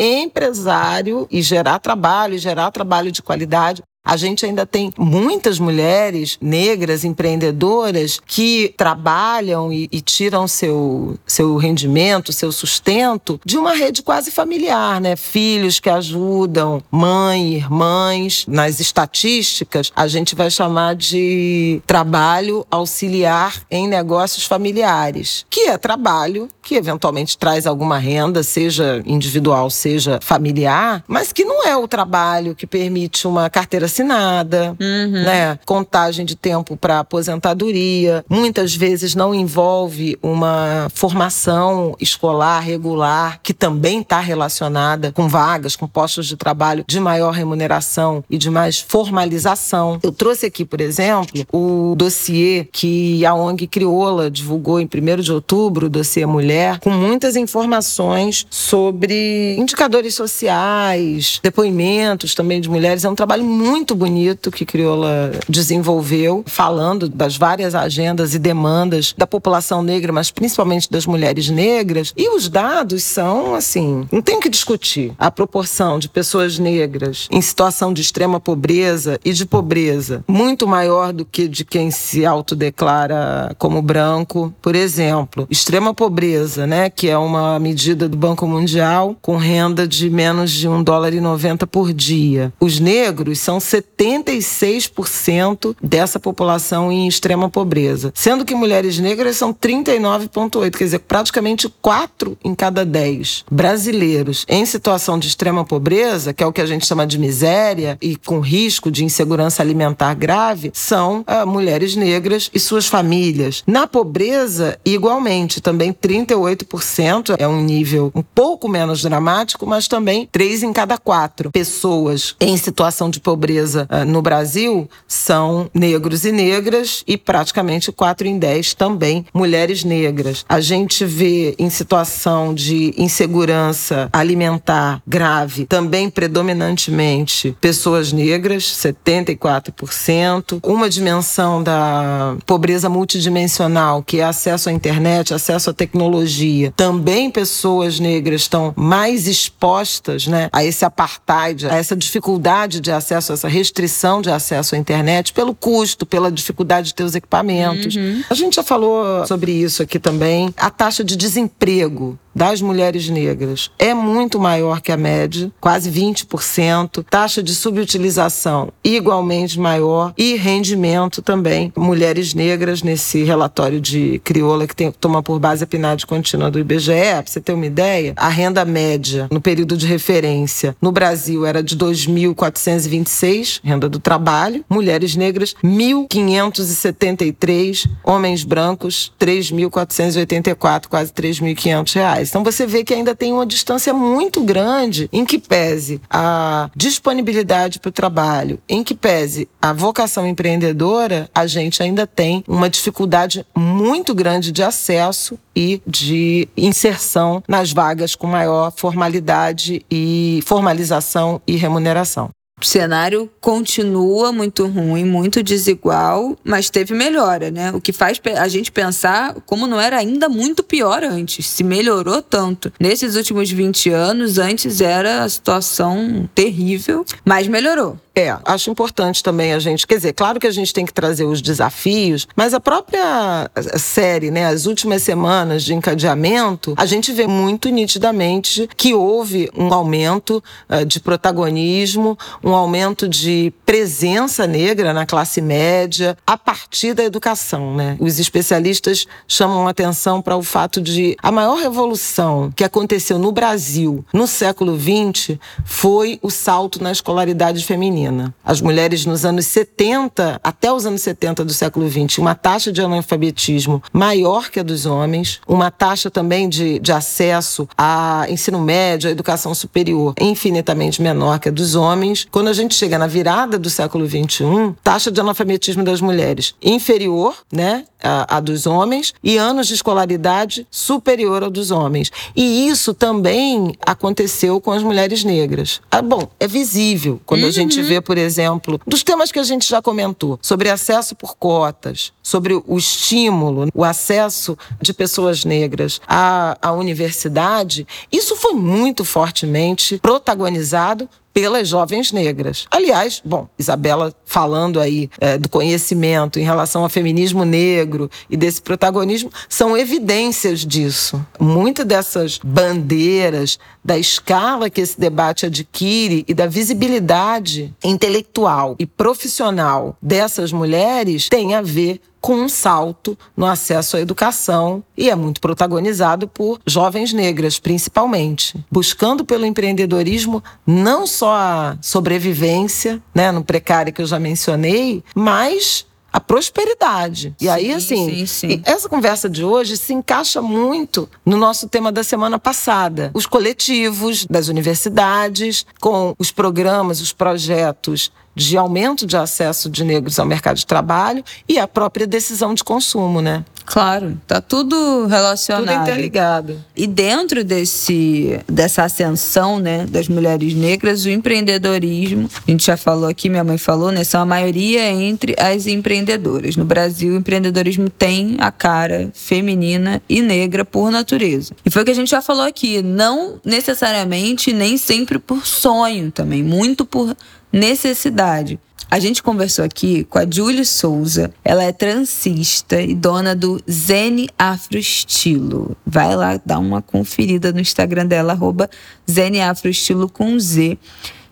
empresário 0.62 1.28
e 1.32 1.42
gerar 1.42 1.80
trabalho, 1.80 2.36
e 2.36 2.38
gerar 2.38 2.72
trabalho 2.72 3.12
de 3.12 3.22
qualidade. 3.22 3.84
A 4.04 4.18
gente 4.18 4.46
ainda 4.46 4.66
tem 4.66 4.92
muitas 4.98 5.60
mulheres 5.60 6.38
negras 6.42 7.06
empreendedoras 7.06 8.20
que 8.26 8.74
trabalham 8.76 9.72
e, 9.72 9.88
e, 9.92 10.02
tiram 10.02 10.48
seu, 10.48 11.20
seu 11.26 11.56
rendimento, 11.56 12.34
seu 12.34 12.52
sustento 12.52 13.40
de 13.46 13.58
uma 13.58 13.74
rede 13.74 14.02
quase 14.02 14.32
familiar, 14.32 15.00
né? 15.00 15.16
Filhos 15.16 15.80
que 15.80 15.90
ajudam, 15.90 16.84
mãe, 16.90 17.54
irmãs. 17.54 18.46
Nas 18.48 18.80
estatísticas, 18.80 19.92
a 19.96 20.08
gente 20.08 20.36
vai 20.36 20.50
chamar 20.50 20.96
de 20.96 21.80
trabalho 21.86 22.66
auxiliar 22.72 23.62
em 23.70 23.88
negócios 23.88 24.46
familiares, 24.46 25.46
que 25.50 25.68
é 25.68 25.78
trabalho 25.78 26.50
que 26.62 26.76
eventualmente 26.76 27.38
traz 27.38 27.68
alguma 27.68 27.98
renda, 27.98 28.42
seja 28.42 29.02
individual, 29.06 29.70
seja 29.70 30.20
familiar, 30.22 31.04
mas 31.08 31.32
que 31.32 31.46
não 31.46 31.64
é 31.66 31.78
o 31.78 31.88
trabalho 31.88 32.56
que 32.56 32.66
permite 32.66 33.28
uma 33.28 33.50
carteira 33.50 33.88
assinada, 33.92 34.76
uhum. 34.80 35.24
né? 35.24 35.60
Contagem 35.66 36.26
de 36.26 36.36
tempo 36.36 36.78
para 36.78 37.00
aposentadoria. 37.00 38.24
Muitas 38.30 38.74
vezes 38.76 39.14
não 39.14 39.36
envolve 39.36 40.18
uma 40.22 40.88
formação 40.94 41.96
escolar 42.00 42.62
regular, 42.62 43.40
que 43.44 43.54
também 43.54 44.00
está 44.02 44.20
relacionada 44.20 45.12
com 45.12 45.28
vagas, 45.28 45.76
com 45.76 45.88
postos 45.88 46.26
de 46.26 46.38
trabalho 46.38 46.86
de 46.88 47.00
maior 47.00 47.32
remuneração 47.32 48.24
e 48.30 48.38
de 48.38 48.50
mais 48.50 48.80
formalização. 48.80 50.00
Eu 50.02 50.12
trouxe 50.12 50.46
aqui, 50.46 50.64
por 50.64 50.80
exemplo, 50.80 51.46
o 51.52 51.94
dossiê 51.96 52.68
que 52.72 53.26
a 53.26 53.34
ONG 53.34 53.68
Crioula 53.68 54.32
divulgou 54.32 54.80
em 54.80 54.86
1 54.86 55.22
de 55.22 55.32
outubro, 55.32 55.88
o 55.88 55.90
dossiê 55.90 56.26
Mulher, 56.26 56.80
com 56.80 56.90
muitas 56.90 57.36
informações 57.36 58.46
sobre 58.50 59.56
indicadores 59.58 60.16
sociais, 60.16 61.40
depoimentos 61.44 62.34
também 62.34 62.62
de 62.62 62.70
mulheres. 62.70 63.04
É 63.04 63.10
um 63.10 63.16
trabalho 63.16 63.44
muito 63.44 63.81
muito 63.82 63.96
bonito 63.96 64.52
que 64.52 64.64
Crioula 64.64 65.32
desenvolveu, 65.50 66.44
falando 66.46 67.10
das 67.10 67.36
várias 67.36 67.74
agendas 67.74 68.36
e 68.36 68.40
demandas 68.40 69.16
da 69.18 69.26
população 69.26 69.82
negra, 69.82 70.14
mas 70.14 70.30
principalmente 70.30 70.90
das 70.92 71.08
mulheres 71.08 71.50
negras. 71.50 72.14
E 72.16 72.30
os 72.30 72.48
dados 72.48 73.04
são, 73.04 73.56
assim, 73.56 74.08
não 74.12 74.22
tem 74.22 74.40
que 74.40 74.50
discutir. 74.50 75.14
A 75.18 75.32
proporção 75.32 75.98
de 75.98 76.08
pessoas 76.08 76.60
negras 76.60 77.28
em 77.32 77.42
situação 77.42 77.92
de 77.92 78.04
extrema 78.04 78.40
pobreza 78.40 79.20
e 79.26 79.34
de 79.34 79.48
pobreza 79.48 80.24
muito 80.28 80.68
maior 80.68 81.12
do 81.12 81.26
que 81.26 81.48
de 81.48 81.66
quem 81.66 81.90
se 81.90 82.24
autodeclara 82.24 83.56
como 83.58 83.82
branco. 83.82 84.54
Por 84.62 84.76
exemplo, 84.76 85.48
extrema 85.50 85.92
pobreza, 85.92 86.68
né, 86.68 86.88
que 86.88 87.10
é 87.10 87.18
uma 87.18 87.58
medida 87.58 88.08
do 88.08 88.16
Banco 88.16 88.46
Mundial 88.46 89.16
com 89.24 89.38
renda 89.38 89.88
de 89.88 90.08
menos 90.08 90.52
de 90.52 90.68
um 90.68 90.84
dólar 90.84 91.16
e 91.16 91.20
90 91.20 91.66
por 91.66 91.92
dia. 91.92 92.54
Os 92.60 92.80
negros 92.80 93.40
são 93.40 93.60
76% 93.72 95.76
dessa 95.82 96.20
população 96.20 96.92
em 96.92 97.08
extrema 97.08 97.50
pobreza, 97.50 98.12
sendo 98.14 98.44
que 98.44 98.54
mulheres 98.54 99.00
negras 99.00 99.38
são 99.38 99.54
39,8%, 99.54 100.78
quer 100.78 100.84
dizer, 100.84 101.00
praticamente 101.00 101.70
4 101.82 102.38
em 102.44 102.54
cada 102.54 102.84
10 102.84 103.46
brasileiros 103.50 104.46
em 104.48 104.66
situação 104.66 105.18
de 105.18 105.28
extrema 105.28 105.64
pobreza, 105.64 106.34
que 106.34 106.44
é 106.44 106.48
o 106.48 106.52
que 106.52 106.62
a 106.62 106.66
gente 106.66 106.86
chama 106.86 107.08
de 107.08 107.18
miséria 107.18 107.98
e 108.02 108.18
com 108.18 108.40
risco 108.40 108.92
de 108.92 109.06
insegurança 109.06 109.62
alimentar 109.62 110.14
grave, 110.14 110.72
são 110.74 111.24
ah, 111.26 111.46
mulheres 111.46 111.96
negras 111.96 112.50
e 112.54 112.60
suas 112.60 112.88
famílias. 112.88 113.64
Na 113.66 113.88
pobreza, 113.88 114.78
igualmente, 114.84 115.62
também 115.62 115.94
38% 115.94 117.36
é 117.38 117.48
um 117.48 117.62
nível 117.62 118.12
um 118.14 118.22
pouco 118.22 118.68
menos 118.68 119.02
dramático, 119.02 119.66
mas 119.66 119.88
também 119.88 120.28
3 120.32 120.64
em 120.64 120.74
cada 120.74 120.98
4 120.98 121.52
pessoas 121.52 122.36
em 122.40 122.58
situação 122.58 123.10
de 123.10 123.20
pobreza 123.20 123.61
uh, 123.76 124.06
no 124.06 124.22
Brasil 124.22 124.90
são 125.08 125.70
negros 125.74 126.26
e 126.26 126.32
negras 126.32 127.04
e 127.08 127.18
praticamente 127.18 127.92
4 127.92 128.28
em 128.28 128.38
10 128.38 128.74
também 128.74 129.26
mulheres 129.34 129.84
negras. 129.84 130.46
A 130.48 130.60
gente 130.60 131.06
vê 131.06 131.56
em 131.58 131.70
situação 131.70 132.54
de 132.54 132.94
insegurança 132.98 134.10
alimentar 134.12 135.02
grave 135.08 135.66
também 135.66 136.10
predominantemente 136.10 137.56
pessoas 137.60 138.12
negras, 138.12 138.64
74%. 138.64 140.60
Uma 140.64 140.90
dimensão 140.90 141.64
da 141.64 142.36
pobreza 142.46 142.90
multidimensional, 142.90 144.04
que 144.04 144.20
é 144.20 144.24
acesso 144.24 144.70
à 144.70 144.72
internet, 144.72 145.34
acesso 145.34 145.70
à 145.70 145.74
tecnologia, 145.74 146.74
também 146.76 147.30
pessoas 147.32 148.00
negras 148.00 148.42
estão 148.42 148.74
mais 148.76 149.28
expostas 149.28 150.28
né, 150.28 150.50
a 150.52 150.64
esse 150.64 150.84
apartheid, 150.86 151.68
a 151.68 151.76
essa 151.76 151.96
dificuldade 151.96 152.80
de 152.80 152.92
acesso, 152.92 153.32
a 153.32 153.36
essa 153.36 153.48
restrição 153.52 154.22
de 154.22 154.30
acesso 154.32 154.76
à 154.76 154.78
internet 154.78 155.34
pelo 155.34 155.54
custo, 155.54 156.06
pela 156.06 156.32
dificuldade 156.32 156.88
de 156.88 156.96
ter 156.96 157.04
os 157.04 157.16
equipamentos. 157.16 157.96
Uhum. 157.96 158.24
A 158.30 158.34
gente 158.34 158.56
já 158.56 158.64
falou 158.64 159.26
sobre 159.28 159.52
isso 159.52 159.84
aqui 159.84 160.00
também. 160.00 160.54
A 160.58 160.70
taxa 160.70 161.04
de 161.04 161.16
desemprego 161.16 162.18
das 162.34 162.62
mulheres 162.62 163.10
negras 163.10 163.70
é 163.78 163.94
muito 163.94 164.40
maior 164.40 164.82
que 164.82 164.92
a 164.92 164.98
média, 164.98 165.52
quase 165.60 165.92
20%. 165.92 167.06
Taxa 167.10 167.44
de 167.44 167.54
subutilização 167.54 168.72
igualmente 168.84 169.60
maior 169.60 170.14
e 170.18 170.36
rendimento 170.36 171.22
também. 171.22 171.72
Mulheres 171.76 172.34
negras 172.34 172.82
nesse 172.82 173.24
relatório 173.24 173.80
de 173.80 174.20
crioula 174.24 174.66
que 174.68 174.76
tem, 174.76 174.92
toma 174.92 175.22
por 175.22 175.40
base 175.40 175.64
a 175.64 175.68
PNAD 175.68 176.06
contínua 176.06 176.50
do 176.50 176.60
IBGE, 176.60 176.92
para 176.92 177.24
você 177.26 177.42
ter 177.42 177.54
uma 177.54 177.66
ideia, 177.66 178.14
a 178.16 178.30
renda 178.30 178.64
média 178.66 179.28
no 179.32 179.42
período 179.42 179.78
de 179.78 179.86
referência 179.86 180.76
no 180.82 180.92
Brasil 180.92 181.46
era 181.46 181.64
de 181.64 181.78
2.426, 181.78 183.60
renda 183.64 183.88
do 183.90 184.00
trabalho, 184.00 184.64
mulheres 184.70 185.16
negras 185.16 185.56
1.573, 185.64 187.88
homens 188.04 188.44
brancos 188.44 189.12
3.484, 189.20 190.88
quase 190.88 191.12
3.500 191.12 191.96
reais 191.96 192.21
Então 192.30 192.44
você 192.44 192.66
vê 192.66 192.84
que 192.84 192.94
ainda 192.94 193.16
tem 193.16 193.34
uma 193.34 193.46
distância 193.46 193.94
muito 193.94 194.42
grande 194.42 195.10
em 195.12 195.26
que 195.26 195.38
pese 195.38 196.02
a 196.10 196.70
disponibilidade 196.76 197.80
para 197.80 197.90
o 197.90 197.92
trabalho, 197.92 198.60
em 198.68 198.84
que 198.84 198.94
pese 198.94 199.48
a 199.62 199.74
vocação 199.74 200.28
empreendedora, 200.28 201.30
a 201.34 201.48
gente 201.48 201.82
ainda 201.82 202.06
tem 202.06 202.44
uma 202.48 202.70
dificuldade 202.70 203.46
muito 203.56 204.14
grande 204.14 204.52
de 204.52 204.64
acesso 204.64 205.38
e 205.56 205.82
de 205.86 206.48
inserção 206.56 207.44
nas 207.48 207.72
vagas 207.72 208.16
com 208.16 208.28
maior 208.28 208.72
formalidade 208.76 209.86
e 209.90 210.42
formalização 210.46 211.42
e 211.46 211.56
remuneração. 211.56 212.30
O 212.62 212.66
cenário 212.66 213.28
continua 213.42 214.32
muito 214.32 214.68
ruim, 214.68 215.04
muito 215.04 215.42
desigual, 215.42 216.38
mas 216.44 216.70
teve 216.70 216.94
melhora, 216.94 217.50
né? 217.50 217.72
O 217.72 217.82
que 217.82 217.92
faz 217.92 218.22
a 218.38 218.48
gente 218.48 218.72
pensar 218.72 219.34
como 219.48 219.66
não 219.66 219.82
era 219.82 219.98
ainda 219.98 220.30
muito 220.30 220.62
pior 220.62 221.04
antes, 221.04 221.48
se 221.48 221.64
melhorou 221.64 222.22
tanto. 222.22 222.72
Nesses 222.80 223.16
últimos 223.16 223.50
20 223.50 223.90
anos, 223.90 224.38
antes 224.38 224.80
era 224.80 225.24
a 225.24 225.30
situação 225.30 226.30
terrível, 226.36 227.04
mas 227.26 227.48
melhorou. 227.48 227.98
É, 228.14 228.36
acho 228.44 228.70
importante 228.70 229.24
também 229.24 229.54
a 229.54 229.60
gente, 229.60 229.88
quer 229.88 229.96
dizer, 229.96 230.12
claro 230.12 230.38
que 230.38 230.48
a 230.48 230.52
gente 230.52 230.74
tem 230.74 230.86
que 230.86 230.94
trazer 230.94 231.24
os 231.24 231.42
desafios, 231.42 232.28
mas 232.36 232.54
a 232.54 232.60
própria 232.60 233.50
série, 233.78 234.30
né, 234.30 234.48
as 234.48 234.66
últimas 234.66 235.02
semanas 235.02 235.64
de 235.64 235.74
encadeamento, 235.74 236.74
a 236.76 236.86
gente 236.86 237.14
vê 237.14 237.26
muito 237.26 237.70
nitidamente 237.70 238.68
que 238.76 238.94
houve 238.94 239.50
um 239.56 239.74
aumento 239.74 240.44
uh, 240.70 240.86
de 240.86 241.00
protagonismo, 241.00 242.18
um 242.44 242.54
aumento 242.54 243.08
de 243.08 243.54
presença 243.66 244.46
negra 244.46 244.94
na 244.94 245.06
classe 245.06 245.40
média 245.40 246.18
a 246.28 246.38
partir 246.38 246.94
da 246.94 247.06
educação, 247.06 247.76
né? 247.76 247.96
Os 247.98 248.20
especialistas 248.20 249.08
chamam 249.26 249.70
atenção 249.70 250.22
para 250.22 250.36
o 250.36 250.44
fato 250.44 250.82
de 250.82 251.16
a 251.24 251.32
maior 251.32 251.56
revolução 251.56 252.52
que 252.54 252.64
aconteceu 252.64 253.18
no 253.18 253.32
Brasil 253.32 254.04
no 254.14 254.28
século 254.28 254.78
XX 254.78 255.38
foi 255.64 256.20
o 256.22 256.30
salto 256.30 256.84
na 256.84 256.92
escolaridade 256.92 257.64
feminina 257.64 258.01
feminina. 258.02 258.34
As 258.44 258.62
mulheres 258.62 259.06
nos 259.06 259.24
anos 259.26 259.46
70, 259.48 260.40
até 260.44 260.72
os 260.72 260.86
anos 260.86 261.02
70 261.02 261.46
do 261.46 261.54
século 261.54 261.90
XX, 261.90 262.18
uma 262.18 262.36
taxa 262.36 262.72
de 262.72 262.82
analfabetismo 262.82 263.82
maior 263.94 264.50
que 264.50 264.60
a 264.60 264.64
dos 264.64 264.86
homens, 264.86 265.40
uma 265.48 265.70
taxa 265.70 266.10
também 266.10 266.50
de, 266.50 266.80
de 266.80 266.92
acesso 266.92 267.68
a 267.78 268.26
ensino 268.30 268.60
médio, 268.60 269.10
a 269.10 269.12
educação 269.12 269.54
superior 269.54 270.14
infinitamente 270.20 271.02
menor 271.02 271.40
que 271.40 271.50
a 271.50 271.52
dos 271.52 271.76
homens. 271.76 272.28
Quando 272.32 272.48
a 272.48 272.54
gente 272.54 272.74
chega 272.74 272.98
na 272.98 273.08
virada 273.08 273.60
do 273.60 273.70
século 273.70 274.08
XXI, 274.08 274.74
taxa 274.84 275.12
de 275.12 275.20
analfabetismo 275.20 275.84
das 275.84 276.02
mulheres 276.02 276.56
inferior, 276.62 277.36
né, 277.52 277.84
a, 278.04 278.38
a 278.38 278.40
dos 278.40 278.66
homens, 278.66 279.14
e 279.24 279.38
anos 279.38 279.68
de 279.68 279.76
escolaridade 279.76 280.66
superior 280.72 281.44
ao 281.44 281.50
dos 281.50 281.72
homens. 281.72 282.12
E 282.36 282.68
isso 282.68 282.94
também 282.94 283.76
aconteceu 283.86 284.60
com 284.60 284.72
as 284.72 284.84
mulheres 284.84 285.24
negras. 285.24 285.82
Ah, 285.90 286.02
bom, 286.02 286.28
é 286.40 286.48
visível 286.48 287.22
quando 287.26 287.44
uhum. 287.44 287.50
a 287.50 287.52
gente 287.52 287.82
por 288.00 288.18
exemplo, 288.18 288.80
dos 288.86 289.04
temas 289.04 289.32
que 289.32 289.40
a 289.40 289.44
gente 289.44 289.68
já 289.68 289.82
comentou, 289.82 290.40
sobre 290.42 290.70
acesso 290.70 291.16
por 291.16 291.36
cotas, 291.36 292.14
sobre 292.22 292.54
o 292.54 292.78
estímulo, 292.78 293.68
o 293.74 293.84
acesso 293.84 294.58
de 294.80 294.94
pessoas 294.94 295.44
negras 295.44 296.00
à, 296.08 296.58
à 296.62 296.72
universidade, 296.72 297.88
isso 298.12 298.36
foi 298.36 298.54
muito 298.54 299.04
fortemente 299.04 299.98
protagonizado 299.98 301.10
pelas 301.34 301.68
jovens 301.68 302.12
negras. 302.12 302.66
Aliás, 302.70 303.22
bom, 303.24 303.48
Isabela 303.58 304.14
falando 304.26 304.80
aí 304.80 305.10
é, 305.20 305.38
do 305.38 305.50
conhecimento 305.50 306.40
em 306.40 306.44
relação 306.44 306.84
ao 306.84 306.90
feminismo 306.90 307.46
negro 307.46 308.10
e 308.30 308.38
desse 308.38 308.62
protagonismo 308.62 309.32
são 309.50 309.78
evidências 309.78 310.66
disso. 310.66 311.26
Muitas 311.40 311.86
dessas 311.86 312.40
bandeiras 312.44 313.60
da 313.84 313.98
escala 313.98 314.70
que 314.70 314.82
esse 314.82 315.00
debate 315.00 315.46
adquire 315.46 316.24
e 316.28 316.34
da 316.34 316.48
visibilidade 316.48 317.74
intelectual 317.84 318.76
e 318.78 318.86
profissional 318.86 319.98
dessas 320.02 320.52
mulheres 320.52 321.30
tem 321.30 321.56
a 321.56 321.62
ver 321.62 322.00
com 322.22 322.36
um 322.36 322.48
salto 322.48 323.18
no 323.36 323.46
acesso 323.48 323.98
à 323.98 324.00
educação 324.00 324.84
e 324.96 325.10
é 325.10 325.16
muito 325.16 325.42
protagonizado 325.42 326.28
por 326.28 326.60
jovens 326.66 327.12
negras, 327.12 327.58
principalmente, 327.58 328.64
buscando 328.72 329.26
pelo 329.26 329.46
empreendedorismo 329.46 330.44
não 330.66 331.08
só 331.08 331.34
a 331.34 331.78
sobrevivência, 331.82 333.02
né, 333.14 333.32
no 333.32 333.44
precário 333.44 333.92
que 333.92 334.02
eu 334.02 334.06
já 334.06 334.20
mencionei, 334.20 335.04
mas 335.16 335.86
a 336.14 336.20
prosperidade. 336.20 337.34
E 337.40 337.48
aí, 337.48 337.74
assim, 337.74 338.10
sim, 338.10 338.26
sim. 338.26 338.62
essa 338.66 338.90
conversa 338.90 339.30
de 339.30 339.44
hoje 339.44 339.78
se 339.78 339.94
encaixa 339.94 340.42
muito 340.42 341.10
no 341.26 341.38
nosso 341.38 341.70
tema 341.70 341.92
da 341.92 342.04
semana 342.04 342.38
passada. 342.38 343.12
Os 343.14 343.26
coletivos 343.26 344.26
das 344.26 344.48
universidades, 344.50 345.66
com 345.80 346.14
os 346.20 346.32
programas, 346.32 347.00
os 347.00 347.14
projetos 347.14 348.12
de 348.36 348.58
aumento 348.58 349.06
de 349.06 349.18
acesso 349.18 349.70
de 349.70 349.84
negros 349.84 350.20
ao 350.20 350.26
mercado 350.26 350.58
de 350.58 350.66
trabalho 350.66 351.24
e 351.48 351.60
a 351.60 351.68
própria 351.68 352.08
decisão 352.08 352.54
de 352.54 352.64
consumo, 352.64 353.22
né? 353.22 353.44
Claro, 353.66 354.18
tá 354.28 354.42
tudo 354.42 355.06
relacionado. 355.08 355.68
Tudo 355.68 355.82
interligado. 355.82 356.58
E 356.76 356.86
dentro 356.88 357.44
desse 357.44 358.40
dessa 358.48 358.84
ascensão, 358.84 359.60
né, 359.60 359.86
das 359.86 360.08
mulheres 360.08 360.54
negras, 360.54 361.06
o 361.06 361.10
empreendedorismo, 361.10 362.30
a 362.48 362.52
gente 362.52 362.66
já 362.66 362.76
falou 362.76 363.10
aqui, 363.10 363.30
minha 363.30 363.44
mãe 363.44 363.58
falou, 363.58 363.92
né, 363.92 364.04
são 364.04 364.22
a 364.22 364.26
maioria 364.26 364.90
entre 364.90 365.36
as 365.40 365.68
empreendedoras. 365.68 366.56
No 366.56 366.66
Brasil, 366.66 367.14
o 367.14 367.18
empreendedorismo 367.18 367.90
tem 367.90 368.36
a 368.40 368.52
cara 368.52 369.10
feminina 369.14 370.02
e 370.10 370.22
negra 370.22 370.66
por 370.66 370.92
natureza. 370.92 371.54
E 371.66 371.70
foi 371.70 371.84
o 371.84 371.86
que 371.86 371.92
a 371.92 371.96
gente 371.96 372.12
já 372.12 372.22
falou 372.22 372.44
aqui, 372.44 372.82
não 372.82 373.40
necessariamente 373.46 374.52
nem 374.52 374.78
sempre 374.78 375.18
por 375.18 375.46
sonho 375.46 376.12
também, 376.12 376.44
muito 376.44 376.86
por 376.86 377.16
necessidade. 377.52 378.60
A 378.90 379.00
gente 379.00 379.24
conversou 379.24 379.64
aqui 379.64 380.04
com 380.04 380.20
a 380.20 380.26
Julie 380.30 380.66
Souza. 380.66 381.34
Ela 381.46 381.64
é 381.64 381.72
transista 381.72 382.82
e 382.82 382.94
dona 382.94 383.34
do 383.34 383.62
Zen 383.70 384.28
Afro 384.38 384.78
Estilo. 384.78 385.78
Vai 385.86 386.14
lá 386.14 386.42
dar 386.46 386.60
uma 386.60 386.82
conferida 386.82 387.54
no 387.54 387.62
Instagram 387.62 388.06
dela, 388.06 388.34
arroba 388.34 388.70
Zen 389.10 389.42
Afro 389.42 389.70
Estilo 389.70 390.10
com 390.10 390.38
Z. 390.38 390.78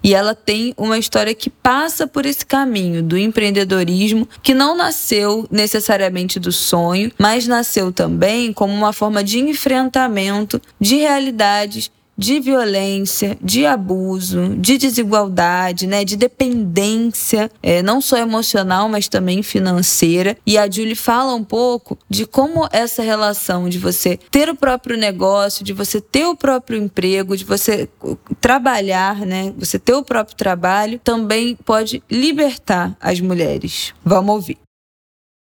E 0.01 0.13
ela 0.13 0.33
tem 0.33 0.73
uma 0.77 0.97
história 0.97 1.35
que 1.35 1.49
passa 1.49 2.07
por 2.07 2.25
esse 2.25 2.45
caminho 2.45 3.03
do 3.03 3.17
empreendedorismo, 3.17 4.27
que 4.41 4.53
não 4.53 4.77
nasceu 4.77 5.45
necessariamente 5.51 6.39
do 6.39 6.53
sonho, 6.53 7.11
mas 7.19 7.45
nasceu 7.45 7.91
também 7.91 8.53
como 8.53 8.73
uma 8.73 8.93
forma 8.93 9.21
de 9.21 9.39
enfrentamento 9.39 10.61
de 10.79 10.95
realidades 10.95 11.91
de 12.19 12.41
violência, 12.41 13.37
de 13.41 13.65
abuso, 13.65 14.57
de 14.57 14.77
desigualdade, 14.77 15.87
né, 15.87 16.03
de 16.03 16.17
dependência, 16.17 17.49
é, 17.63 17.81
não 17.81 18.01
só 18.01 18.17
emocional, 18.17 18.89
mas 18.89 19.07
também 19.07 19.41
financeira. 19.41 20.35
E 20.45 20.57
a 20.57 20.69
Julie 20.69 20.95
fala 20.95 21.33
um 21.33 21.45
pouco 21.45 21.97
de 22.09 22.25
como 22.25 22.67
essa 22.73 23.01
relação 23.01 23.69
de 23.69 23.79
você 23.79 24.19
ter 24.29 24.49
o 24.49 24.55
próprio 24.55 24.97
negócio, 24.97 25.63
de 25.63 25.71
você 25.71 26.01
ter 26.01 26.25
o 26.25 26.35
próprio 26.35 26.77
emprego, 26.77 27.37
de 27.37 27.45
você 27.45 27.87
trabalhar, 28.41 29.25
né, 29.25 29.53
você 29.57 29.79
ter 29.79 29.93
o 29.93 30.03
próprio 30.03 30.35
trabalho, 30.35 30.99
também 31.01 31.55
pode 31.55 32.03
libertar 32.11 32.97
as 32.99 33.21
mulheres. 33.21 33.93
Vamos 34.03 34.35
ouvir 34.35 34.57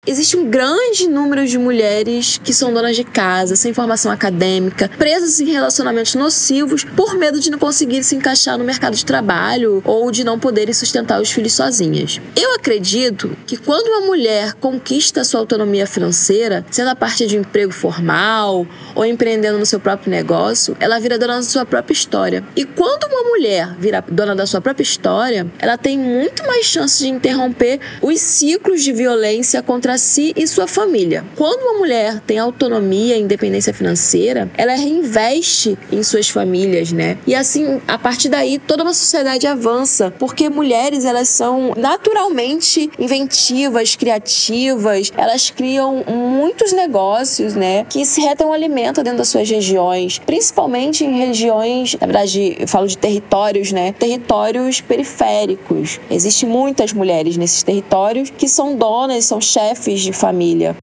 existe 0.08 0.38
um 0.38 0.50
grande 0.50 1.06
número 1.06 1.46
de 1.46 1.58
mulheres 1.58 2.40
que 2.42 2.54
são 2.54 2.74
donas 2.74 2.96
de 2.96 3.04
casa, 3.04 3.58
sem 3.58 3.74
formação 3.74 4.10
acadêmica, 4.10 4.90
presas 4.98 5.42
em 5.42 5.52
relacionamentos 5.52 6.16
nocivos 6.16 6.86
por 6.86 7.16
medo 7.16 7.42
de 7.42 7.52
não 7.52 7.60
conseguir 7.60 8.02
se 8.04 8.16
encaixar 8.16 8.58
no 8.58 8.64
mercado 8.64 8.96
de 8.96 9.06
trabalho 9.06 9.82
ou 9.84 10.10
de 10.10 10.24
não 10.24 10.40
poderem 10.40 10.74
sustentar 10.74 11.22
os 11.22 11.30
filhos 11.30 11.54
sozinhas. 11.54 12.22
Eu 12.36 12.56
acredito 12.56 13.36
que 13.46 13.58
quando 13.58 13.88
uma 13.88 14.08
mulher 14.08 14.54
conquista 14.54 15.26
sua 15.26 15.42
autonomia 15.42 15.86
financeira, 15.86 16.66
sendo 16.72 16.90
a 16.90 16.96
partir 16.96 17.28
de 17.28 17.38
um 17.38 17.42
emprego 17.42 17.74
formal 17.74 18.66
ou 18.96 19.06
empreendendo 19.06 19.60
no 19.60 19.66
seu 19.66 19.80
próprio 19.80 20.10
negócio, 20.10 20.78
ela 20.80 21.00
vira 21.00 21.20
dona 21.20 21.36
da 21.36 21.44
sua 21.44 21.66
própria 21.66 21.94
história. 21.94 22.44
E 22.56 22.64
quando 22.64 23.04
uma 23.12 23.24
mulher 23.24 23.76
vira 23.78 24.04
dona 24.08 24.34
da 24.34 24.46
sua 24.46 24.62
própria 24.62 24.84
história, 24.84 25.46
ela 25.60 25.78
tem 25.78 25.98
muito 25.98 26.46
mais 26.48 26.66
chance 26.66 27.00
de 27.00 27.10
interromper 27.10 27.80
os 28.02 28.22
ciclos 28.22 28.82
de 28.82 28.94
violência 28.94 29.62
contra 29.62 29.97
si 29.98 30.34
e 30.36 30.48
sua 30.48 30.68
família. 30.68 31.26
Quando 31.36 31.62
uma 31.62 31.80
mulher 31.80 32.20
tem 32.22 32.40
autonomia 32.40 33.18
e 33.18 33.22
independência 33.22 33.74
financeira, 33.74 34.50
ela 34.58 34.74
reinveste 34.74 35.78
em 35.92 36.04
suas 36.04 36.30
famílias, 36.30 36.92
né? 36.92 37.18
E 37.26 37.36
assim, 37.36 37.82
a 37.88 37.98
partir 37.98 38.30
daí, 38.30 38.60
toda 38.60 38.84
uma 38.84 38.94
sociedade 38.94 39.48
avança, 39.48 40.14
porque 40.18 40.50
mulheres, 40.50 41.06
elas 41.06 41.30
são 41.30 41.74
naturalmente 41.78 42.90
inventivas, 43.00 43.96
criativas, 43.96 45.12
elas 45.16 45.50
criam 45.50 46.04
muitos 46.08 46.72
negócios, 46.74 47.56
né, 47.56 47.86
que 47.90 48.06
se 48.06 48.22
retam 48.22 48.52
alimento 48.52 49.04
dentro 49.04 49.20
das 49.20 49.30
suas 49.30 49.50
regiões, 49.50 50.20
principalmente 50.20 51.04
em 51.04 51.18
regiões, 51.18 51.96
na 52.00 52.08
verdade, 52.08 52.58
eu 52.60 52.68
falo 52.68 52.88
de 52.88 52.98
territórios, 52.98 53.72
né, 53.72 53.94
territórios 53.94 54.82
periféricos. 54.82 56.00
Existem 56.10 56.48
muitas 56.50 56.94
mulheres 56.94 57.38
nesses 57.38 57.64
territórios 57.64 58.32
que 58.36 58.48
são 58.48 58.76
donas, 58.76 59.26
são 59.26 59.40
chefes 59.40 59.77
chefes 59.78 60.04
de 60.04 60.12
família 60.12 60.76